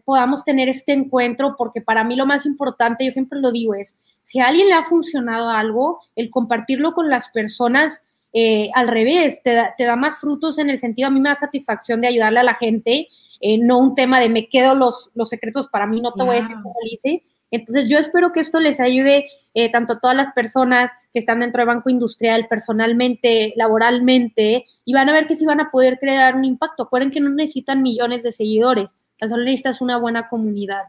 podamos 0.04 0.44
tener 0.44 0.70
este 0.70 0.94
encuentro, 0.94 1.56
porque 1.58 1.82
para 1.82 2.04
mí 2.04 2.16
lo 2.16 2.26
más 2.26 2.46
importante, 2.46 3.06
yo 3.06 3.12
siempre 3.12 3.40
lo 3.40 3.52
digo, 3.52 3.74
es 3.74 3.96
si 4.24 4.40
a 4.40 4.48
alguien 4.48 4.68
le 4.68 4.74
ha 4.74 4.84
funcionado 4.84 5.50
algo, 5.50 6.00
el 6.16 6.30
compartirlo 6.30 6.94
con 6.94 7.10
las 7.10 7.30
personas 7.30 8.02
eh, 8.34 8.70
al 8.74 8.88
revés, 8.88 9.42
te 9.44 9.54
da, 9.54 9.96
más 9.96 10.20
frutos 10.20 10.58
en 10.58 10.70
el 10.70 10.78
sentido, 10.78 11.08
a 11.08 11.12
mí 11.12 11.20
me 11.20 11.30
da 11.30 11.36
satisfacción 11.36 12.02
de 12.02 12.08
ayudarle 12.08 12.40
a 12.40 12.44
la 12.44 12.54
gente, 12.54 13.08
eh, 13.40 13.58
no 13.58 13.78
un 13.80 13.96
tema 13.96 14.20
de 14.20 14.30
me 14.30 14.50
quedo 14.50 14.76
los, 14.76 15.10
los 15.14 15.30
secretos 15.30 15.68
para 15.68 15.88
mí, 15.88 16.02
no 16.02 16.12
te 16.12 16.24
voy 16.24 16.38
a 16.38 16.42
decir 16.42 16.56
cómo 16.62 16.76
lo 16.82 16.88
hice. 16.92 17.24
Entonces 17.52 17.88
yo 17.88 17.98
espero 17.98 18.32
que 18.32 18.40
esto 18.40 18.60
les 18.60 18.80
ayude 18.80 19.28
eh, 19.56 19.72
tanto 19.72 20.00
todas 20.00 20.16
las 20.16 20.34
personas 20.34 20.92
que 21.14 21.20
están 21.20 21.40
dentro 21.40 21.62
del 21.62 21.68
Banco 21.68 21.90
Industrial, 21.90 22.46
personalmente, 22.48 23.54
laboralmente, 23.56 24.66
y 24.84 24.94
van 24.94 25.10
a 25.10 25.14
ver 25.14 25.26
que 25.26 25.38
sí 25.38 25.46
van 25.46 25.62
a 25.62 25.72
poder 25.72 25.98
crear 25.98 26.36
un 26.36 26.44
impacto. 26.44 26.84
Acuerden 26.84 27.10
que 27.10 27.22
no 27.22 27.30
necesitan 27.30 27.82
millones 27.82 28.22
de 28.22 28.34
seguidores, 28.34 28.90
tan 29.18 29.30
solo 29.30 29.46
necesitas 29.46 29.80
una 29.80 29.98
buena 29.98 30.28
comunidad. 30.28 30.84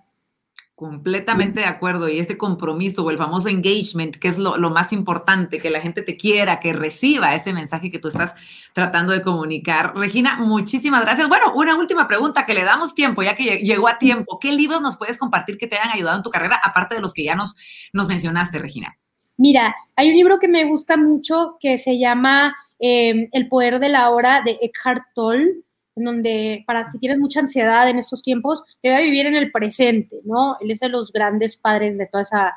Completamente 0.76 1.60
de 1.60 1.66
acuerdo. 1.66 2.06
Y 2.06 2.18
ese 2.18 2.36
compromiso 2.36 3.02
o 3.02 3.10
el 3.10 3.16
famoso 3.16 3.48
engagement, 3.48 4.14
que 4.16 4.28
es 4.28 4.36
lo, 4.36 4.58
más 4.68 4.92
importante, 4.92 5.58
que 5.58 5.70
la 5.70 5.80
gente 5.80 6.02
te 6.02 6.18
quiera, 6.18 6.60
que 6.60 6.74
reciba 6.74 7.34
ese 7.34 7.54
mensaje 7.54 7.90
que 7.90 7.98
tú 7.98 8.08
estás 8.08 8.34
tratando 8.74 9.14
de 9.14 9.22
comunicar. 9.22 9.96
Regina, 9.96 10.36
muchísimas 10.36 11.00
gracias. 11.00 11.30
Bueno, 11.30 11.54
una 11.54 11.78
última 11.78 12.06
pregunta 12.06 12.44
que 12.44 12.52
le 12.52 12.62
damos 12.62 12.94
tiempo, 12.94 13.22
ya 13.22 13.34
que 13.34 13.60
llegó 13.60 13.88
a 13.88 13.96
tiempo. 13.96 14.38
¿Qué 14.38 14.52
libros 14.52 14.82
nos 14.82 14.98
puedes 14.98 15.16
compartir 15.16 15.56
que 15.56 15.66
te 15.66 15.76
hayan 15.76 15.94
ayudado 15.94 16.18
en 16.18 16.22
tu 16.22 16.28
carrera, 16.28 16.60
aparte 16.62 16.94
de 16.94 17.00
los 17.00 17.14
que 17.14 17.24
ya 17.24 17.34
nos, 17.34 17.56
nos 17.94 18.06
mencionaste, 18.06 18.58
Regina? 18.58 18.98
Mira, 19.38 19.74
hay 19.96 20.10
un 20.10 20.16
libro 20.16 20.38
que 20.38 20.48
me 20.48 20.66
gusta 20.66 20.98
mucho 20.98 21.56
que 21.58 21.78
se 21.78 21.98
llama 21.98 22.54
eh, 22.80 23.30
El 23.32 23.48
poder 23.48 23.78
de 23.78 23.88
la 23.88 24.10
hora 24.10 24.42
de 24.44 24.58
Eckhart 24.60 25.04
Tolle 25.14 25.65
en 25.96 26.04
donde 26.04 26.62
para 26.66 26.90
si 26.90 26.98
tienes 26.98 27.18
mucha 27.18 27.40
ansiedad 27.40 27.88
en 27.88 27.98
estos 27.98 28.22
tiempos, 28.22 28.62
debe 28.82 29.02
vivir 29.02 29.26
en 29.26 29.34
el 29.34 29.50
presente, 29.50 30.20
¿no? 30.24 30.56
Él 30.60 30.70
es 30.70 30.80
de 30.80 30.90
los 30.90 31.10
grandes 31.10 31.56
padres 31.56 31.96
de 31.98 32.06
toda 32.06 32.22
esa 32.22 32.54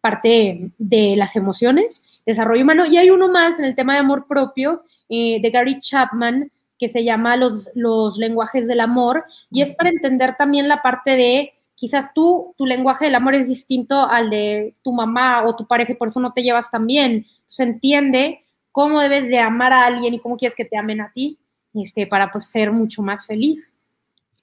parte 0.00 0.70
de 0.78 1.14
las 1.16 1.34
emociones, 1.34 2.02
desarrollo 2.24 2.62
humano. 2.62 2.86
Y 2.86 2.96
hay 2.96 3.10
uno 3.10 3.28
más 3.28 3.58
en 3.58 3.64
el 3.64 3.74
tema 3.74 3.94
de 3.94 4.00
amor 4.00 4.26
propio, 4.28 4.84
eh, 5.08 5.40
de 5.42 5.50
Gary 5.50 5.80
Chapman, 5.80 6.52
que 6.78 6.88
se 6.88 7.02
llama 7.02 7.36
los, 7.36 7.68
los 7.74 8.18
lenguajes 8.18 8.68
del 8.68 8.80
amor, 8.80 9.24
y 9.50 9.62
es 9.62 9.74
para 9.74 9.90
entender 9.90 10.36
también 10.36 10.68
la 10.68 10.82
parte 10.82 11.16
de 11.16 11.52
quizás 11.74 12.14
tú, 12.14 12.54
tu 12.56 12.66
lenguaje 12.66 13.06
del 13.06 13.16
amor 13.16 13.34
es 13.34 13.48
distinto 13.48 14.00
al 14.08 14.30
de 14.30 14.74
tu 14.82 14.92
mamá 14.92 15.44
o 15.44 15.56
tu 15.56 15.66
pareja 15.66 15.92
y 15.92 15.96
por 15.96 16.08
eso 16.08 16.20
no 16.20 16.32
te 16.32 16.42
llevas 16.42 16.70
tan 16.70 16.86
bien. 16.86 17.26
Se 17.46 17.64
entiende 17.64 18.44
cómo 18.70 19.00
debes 19.00 19.24
de 19.28 19.38
amar 19.38 19.72
a 19.72 19.86
alguien 19.86 20.14
y 20.14 20.20
cómo 20.20 20.36
quieres 20.36 20.56
que 20.56 20.64
te 20.64 20.78
amen 20.78 21.00
a 21.00 21.10
ti 21.12 21.38
este, 21.82 22.06
para 22.06 22.30
pues, 22.30 22.46
ser 22.46 22.72
mucho 22.72 23.02
más 23.02 23.26
feliz. 23.26 23.76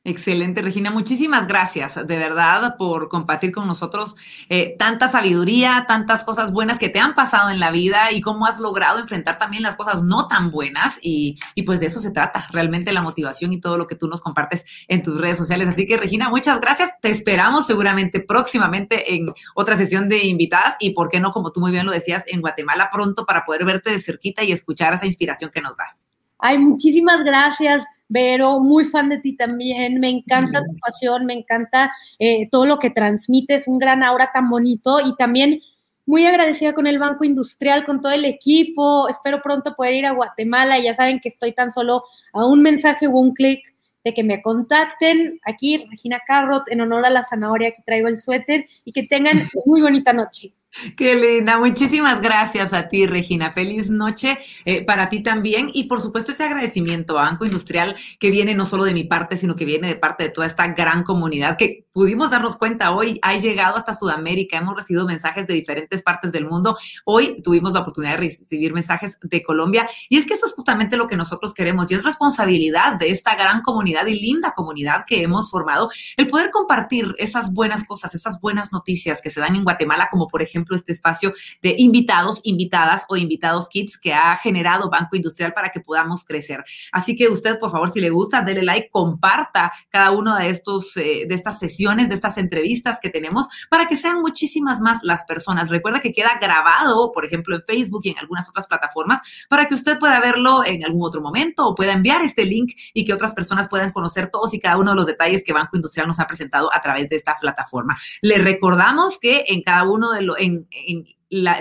Excelente, 0.06 0.62
Regina. 0.62 0.92
Muchísimas 0.92 1.48
gracias, 1.48 1.96
de 1.96 2.18
verdad, 2.18 2.76
por 2.78 3.08
compartir 3.08 3.54
con 3.54 3.68
nosotros 3.68 4.18
eh, 4.50 4.76
tanta 4.78 5.08
sabiduría, 5.08 5.86
tantas 5.88 6.26
cosas 6.26 6.52
buenas 6.52 6.78
que 6.78 6.90
te 6.90 7.00
han 7.00 7.16
pasado 7.16 7.50
en 7.50 7.62
la 7.62 7.72
vida 7.72 8.12
y 8.12 8.20
cómo 8.20 8.46
has 8.46 8.60
logrado 8.60 9.00
enfrentar 9.00 9.38
también 9.38 9.64
las 9.64 9.76
cosas 9.76 10.04
no 10.04 10.28
tan 10.28 10.52
buenas. 10.52 11.00
Y, 11.02 11.40
y, 11.56 11.64
pues 11.64 11.80
de 11.80 11.86
eso 11.86 12.02
se 12.02 12.12
trata, 12.12 12.50
realmente 12.52 12.92
la 12.92 13.02
motivación 13.02 13.54
y 13.54 13.62
todo 13.62 13.78
lo 13.78 13.88
que 13.88 13.96
tú 13.96 14.10
nos 14.10 14.20
compartes 14.20 14.66
en 14.90 15.04
tus 15.04 15.22
redes 15.22 15.38
sociales. 15.38 15.70
Así 15.70 15.88
que, 15.88 15.96
Regina, 15.96 16.28
muchas 16.28 16.60
gracias. 16.60 17.00
Te 17.00 17.10
esperamos 17.10 17.66
seguramente 17.66 18.20
próximamente 18.20 19.16
en 19.16 19.28
otra 19.56 19.78
sesión 19.78 20.10
de 20.10 20.26
invitadas 20.26 20.76
y, 20.82 20.90
¿por 20.90 21.08
qué 21.08 21.22
no, 21.22 21.32
como 21.32 21.54
tú 21.54 21.62
muy 21.62 21.72
bien 21.72 21.86
lo 21.86 21.94
decías, 21.94 22.26
en 22.28 22.42
Guatemala 22.42 22.90
pronto 22.92 23.26
para 23.26 23.46
poder 23.46 23.64
verte 23.64 23.92
de 23.92 24.02
cerquita 24.02 24.44
y 24.44 24.52
escuchar 24.52 24.96
esa 24.96 25.06
inspiración 25.06 25.50
que 25.50 25.62
nos 25.62 25.78
das. 25.78 26.08
Ay, 26.46 26.58
muchísimas 26.58 27.24
gracias, 27.24 27.86
Vero, 28.10 28.60
muy 28.60 28.84
fan 28.84 29.08
de 29.08 29.18
ti 29.18 29.34
también, 29.38 30.02
me 30.02 30.10
encanta 30.10 30.60
tu 30.60 30.78
pasión, 30.78 31.26
me 31.26 31.32
encanta 31.32 31.90
eh, 32.20 32.50
todo 32.52 32.66
lo 32.66 32.80
que 32.80 32.90
transmites, 32.90 33.66
un 33.66 33.80
gran 33.80 34.04
aura 34.04 34.30
tan 34.34 34.50
bonito 34.50 35.00
y 35.00 35.16
también 35.16 35.62
muy 36.06 36.26
agradecida 36.26 36.74
con 36.74 36.86
el 36.86 37.00
Banco 37.00 37.24
Industrial, 37.24 37.86
con 37.86 38.02
todo 38.02 38.12
el 38.12 38.26
equipo, 38.26 39.08
espero 39.08 39.42
pronto 39.42 39.74
poder 39.74 39.94
ir 39.94 40.06
a 40.06 40.12
Guatemala, 40.12 40.78
ya 40.80 40.94
saben 40.94 41.22
que 41.22 41.30
estoy 41.30 41.54
tan 41.54 41.72
solo 41.72 42.04
a 42.34 42.46
un 42.46 42.62
mensaje 42.62 43.08
o 43.08 43.12
un 43.12 43.34
clic 43.34 43.64
de 44.04 44.14
que 44.14 44.26
me 44.26 44.42
contacten. 44.42 45.40
Aquí, 45.46 45.88
Regina 45.90 46.20
Carrot, 46.28 46.70
en 46.70 46.82
honor 46.82 47.06
a 47.06 47.10
la 47.10 47.24
zanahoria 47.24 47.72
que 47.72 47.84
traigo 47.84 48.10
el 48.10 48.18
suéter 48.18 48.66
y 48.84 48.92
que 48.92 49.04
tengan 49.04 49.48
muy 49.66 49.80
bonita 49.80 50.12
noche. 50.12 50.54
Qué 50.98 51.16
linda, 51.16 51.60
muchísimas 51.60 52.22
gracias 52.22 52.74
a 52.74 52.88
ti, 52.88 53.06
Regina. 53.06 53.52
Feliz 53.52 53.90
noche 53.90 54.40
eh, 54.66 54.84
para 54.86 55.10
ti 55.10 55.22
también. 55.22 55.70
Y 55.74 55.84
por 55.84 56.02
supuesto, 56.02 56.32
ese 56.32 56.44
agradecimiento 56.44 57.18
a 57.18 57.24
Banco 57.24 57.46
Industrial 57.46 57.96
que 58.20 58.32
viene 58.32 58.56
no 58.56 58.66
solo 58.66 58.84
de 58.84 58.94
mi 58.94 59.04
parte, 59.04 59.38
sino 59.38 59.56
que 59.56 59.66
viene 59.66 59.88
de 59.88 59.96
parte 59.96 60.24
de 60.24 60.30
toda 60.30 60.48
esta 60.48 60.68
gran 60.74 61.04
comunidad 61.04 61.58
que 61.58 61.83
pudimos 61.94 62.32
darnos 62.32 62.58
cuenta 62.58 62.92
hoy, 62.92 63.20
ha 63.22 63.38
llegado 63.38 63.78
hasta 63.78 63.94
Sudamérica. 63.94 64.58
Hemos 64.58 64.76
recibido 64.76 65.06
mensajes 65.06 65.48
de 65.48 65.54
diferentes 65.54 66.02
partes 66.02 66.32
del 66.32 66.46
mundo. 66.46 66.76
Hoy 67.06 67.42
tuvimos 67.42 67.74
la 67.74 67.82
oportunidad 67.82 68.14
de 68.14 68.18
recibir 68.18 68.74
mensajes 68.74 69.18
de 69.22 69.44
Colombia. 69.44 69.88
Y 70.10 70.18
es 70.18 70.26
que 70.26 70.34
eso 70.34 70.48
es 70.48 70.54
justamente 70.54 70.98
lo 70.98 71.08
que 71.08 71.16
nosotros 71.16 71.54
queremos. 71.54 71.90
Y 71.90 71.96
es 71.96 72.04
responsabilidad 72.04 72.96
de 72.98 73.12
esta 73.12 73.36
gran 73.36 73.62
comunidad 73.62 74.08
y 74.08 74.20
linda 74.20 74.54
comunidad 74.56 75.06
que 75.06 75.22
hemos 75.22 75.50
formado 75.50 75.90
el 76.18 76.28
poder 76.28 76.50
compartir 76.50 77.14
esas 77.20 77.54
buenas 77.54 77.86
cosas, 77.86 78.16
esas 78.16 78.42
buenas 78.42 78.74
noticias 78.74 79.22
que 79.22 79.30
se 79.30 79.40
dan 79.40 79.56
en 79.56 79.64
Guatemala, 79.64 80.08
como 80.12 80.28
por 80.28 80.42
ejemplo 80.42 80.76
este 80.76 80.92
espacio 80.92 81.34
de 81.62 81.76
invitados, 81.78 82.42
invitadas 82.44 83.06
o 83.08 83.16
invitados 83.16 83.70
kits 83.70 84.00
que 84.00 84.14
ha 84.14 84.36
generado 84.38 84.90
Banco 84.90 85.16
Industrial 85.16 85.54
para 85.54 85.70
que 85.70 85.80
podamos 85.80 86.26
crecer. 86.26 86.64
Así 86.92 87.16
que 87.16 87.28
usted, 87.28 87.60
por 87.60 87.72
favor, 87.72 87.92
si 87.92 88.02
le 88.02 88.10
gusta, 88.10 88.42
dele 88.42 88.64
like, 88.64 88.90
comparta 88.90 89.72
cada 89.90 90.12
una 90.12 90.40
de 90.40 90.50
estos, 90.50 90.98
eh, 90.98 91.26
de 91.28 91.36
estas 91.36 91.60
sesiones, 91.60 91.83
de 91.84 92.14
estas 92.14 92.38
entrevistas 92.38 92.98
que 93.02 93.10
tenemos 93.10 93.48
para 93.70 93.88
que 93.88 93.98
sean 93.98 94.22
muchísimas 94.22 94.80
más 94.80 95.04
las 95.04 95.24
personas. 95.24 95.70
Recuerda 95.70 96.00
que 96.00 96.14
queda 96.14 96.40
grabado, 96.42 97.12
por 97.12 97.26
ejemplo, 97.26 97.56
en 97.56 97.62
Facebook 97.64 98.02
y 98.06 98.12
en 98.12 98.18
algunas 98.20 98.48
otras 98.48 98.68
plataformas 98.68 99.20
para 99.50 99.68
que 99.68 99.76
usted 99.76 100.00
pueda 100.00 100.20
verlo 100.22 100.64
en 100.66 100.84
algún 100.86 101.04
otro 101.04 101.22
momento 101.22 101.68
o 101.68 101.76
pueda 101.76 101.92
enviar 101.92 102.24
este 102.24 102.46
link 102.46 102.72
y 102.94 103.04
que 103.04 103.14
otras 103.14 103.34
personas 103.34 103.68
puedan 103.68 103.92
conocer 103.92 104.32
todos 104.32 104.54
y 104.54 104.60
cada 104.60 104.78
uno 104.78 104.92
de 104.92 104.96
los 104.96 105.08
detalles 105.08 105.44
que 105.46 105.52
Banco 105.52 105.76
Industrial 105.76 106.08
nos 106.08 106.22
ha 106.22 106.26
presentado 106.28 106.74
a 106.74 106.80
través 106.80 107.10
de 107.10 107.18
esta 107.18 107.36
plataforma. 107.40 107.98
Le 108.22 108.38
recordamos 108.38 109.20
que 109.20 109.44
en 109.48 109.62
cada 109.62 109.84
uno 109.84 110.12
de 110.12 110.22
los, 110.22 110.38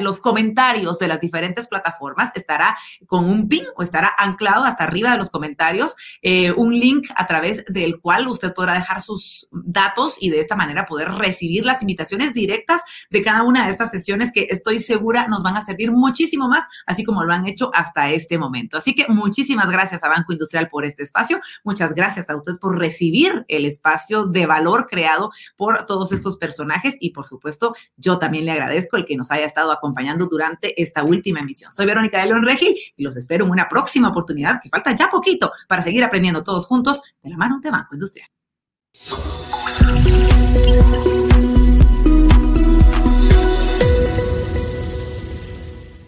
los 0.00 0.20
comentarios 0.20 0.98
de 0.98 1.08
las 1.08 1.20
diferentes 1.20 1.68
plataformas 1.68 2.30
estará 2.34 2.76
con 3.06 3.24
un 3.24 3.48
pin 3.48 3.64
o 3.76 3.82
estará 3.82 4.12
anclado 4.18 4.64
hasta 4.64 4.84
arriba 4.84 5.12
de 5.12 5.18
los 5.18 5.30
comentarios 5.30 5.94
eh, 6.20 6.52
un 6.52 6.72
link 6.72 7.08
a 7.16 7.26
través 7.26 7.64
del 7.66 8.00
cual 8.00 8.28
usted 8.28 8.52
podrá 8.54 8.74
dejar 8.74 9.00
sus 9.00 9.48
datos 9.50 10.16
y 10.20 10.30
de 10.30 10.40
esta 10.40 10.56
manera 10.56 10.86
poder 10.86 11.08
recibir 11.10 11.64
las 11.64 11.82
invitaciones 11.82 12.34
directas 12.34 12.80
de 13.10 13.22
cada 13.22 13.42
una 13.42 13.64
de 13.64 13.70
estas 13.70 13.90
sesiones 13.90 14.30
que 14.32 14.46
estoy 14.50 14.78
segura 14.78 15.26
nos 15.28 15.42
van 15.42 15.56
a 15.56 15.64
servir 15.64 15.90
muchísimo 15.90 16.48
más, 16.48 16.64
así 16.86 17.04
como 17.04 17.24
lo 17.24 17.32
han 17.32 17.46
hecho 17.46 17.70
hasta 17.74 18.10
este 18.10 18.38
momento. 18.38 18.76
Así 18.76 18.94
que 18.94 19.06
muchísimas 19.08 19.70
gracias 19.70 20.04
a 20.04 20.08
Banco 20.08 20.32
Industrial 20.32 20.68
por 20.68 20.84
este 20.84 21.02
espacio. 21.02 21.40
Muchas 21.64 21.94
gracias 21.94 22.30
a 22.30 22.36
usted 22.36 22.58
por 22.60 22.78
recibir 22.78 23.44
el 23.48 23.64
espacio 23.64 24.26
de 24.26 24.46
valor 24.46 24.86
creado 24.88 25.30
por 25.56 25.86
todos 25.86 26.12
estos 26.12 26.36
personajes 26.36 26.96
y 27.00 27.10
por 27.10 27.26
supuesto 27.26 27.74
yo 27.96 28.18
también 28.18 28.44
le 28.44 28.52
agradezco 28.52 28.96
el 28.96 29.06
que 29.06 29.16
nos 29.16 29.30
haya 29.30 29.46
acompañando 29.70 30.26
durante 30.26 30.80
esta 30.80 31.04
última 31.04 31.40
emisión. 31.40 31.70
Soy 31.70 31.86
Verónica 31.86 32.20
de 32.20 32.26
León 32.26 32.42
Regil 32.42 32.74
y 32.96 33.02
los 33.02 33.16
espero 33.16 33.44
en 33.44 33.50
una 33.50 33.68
próxima 33.68 34.08
oportunidad 34.08 34.60
que 34.60 34.68
falta 34.68 34.92
ya 34.92 35.08
poquito 35.08 35.52
para 35.68 35.82
seguir 35.82 36.02
aprendiendo 36.02 36.42
todos 36.42 36.66
juntos 36.66 37.02
de 37.22 37.30
la 37.30 37.36
mano 37.36 37.60
de 37.60 37.70
Banco 37.70 37.94
Industrial. 37.94 38.28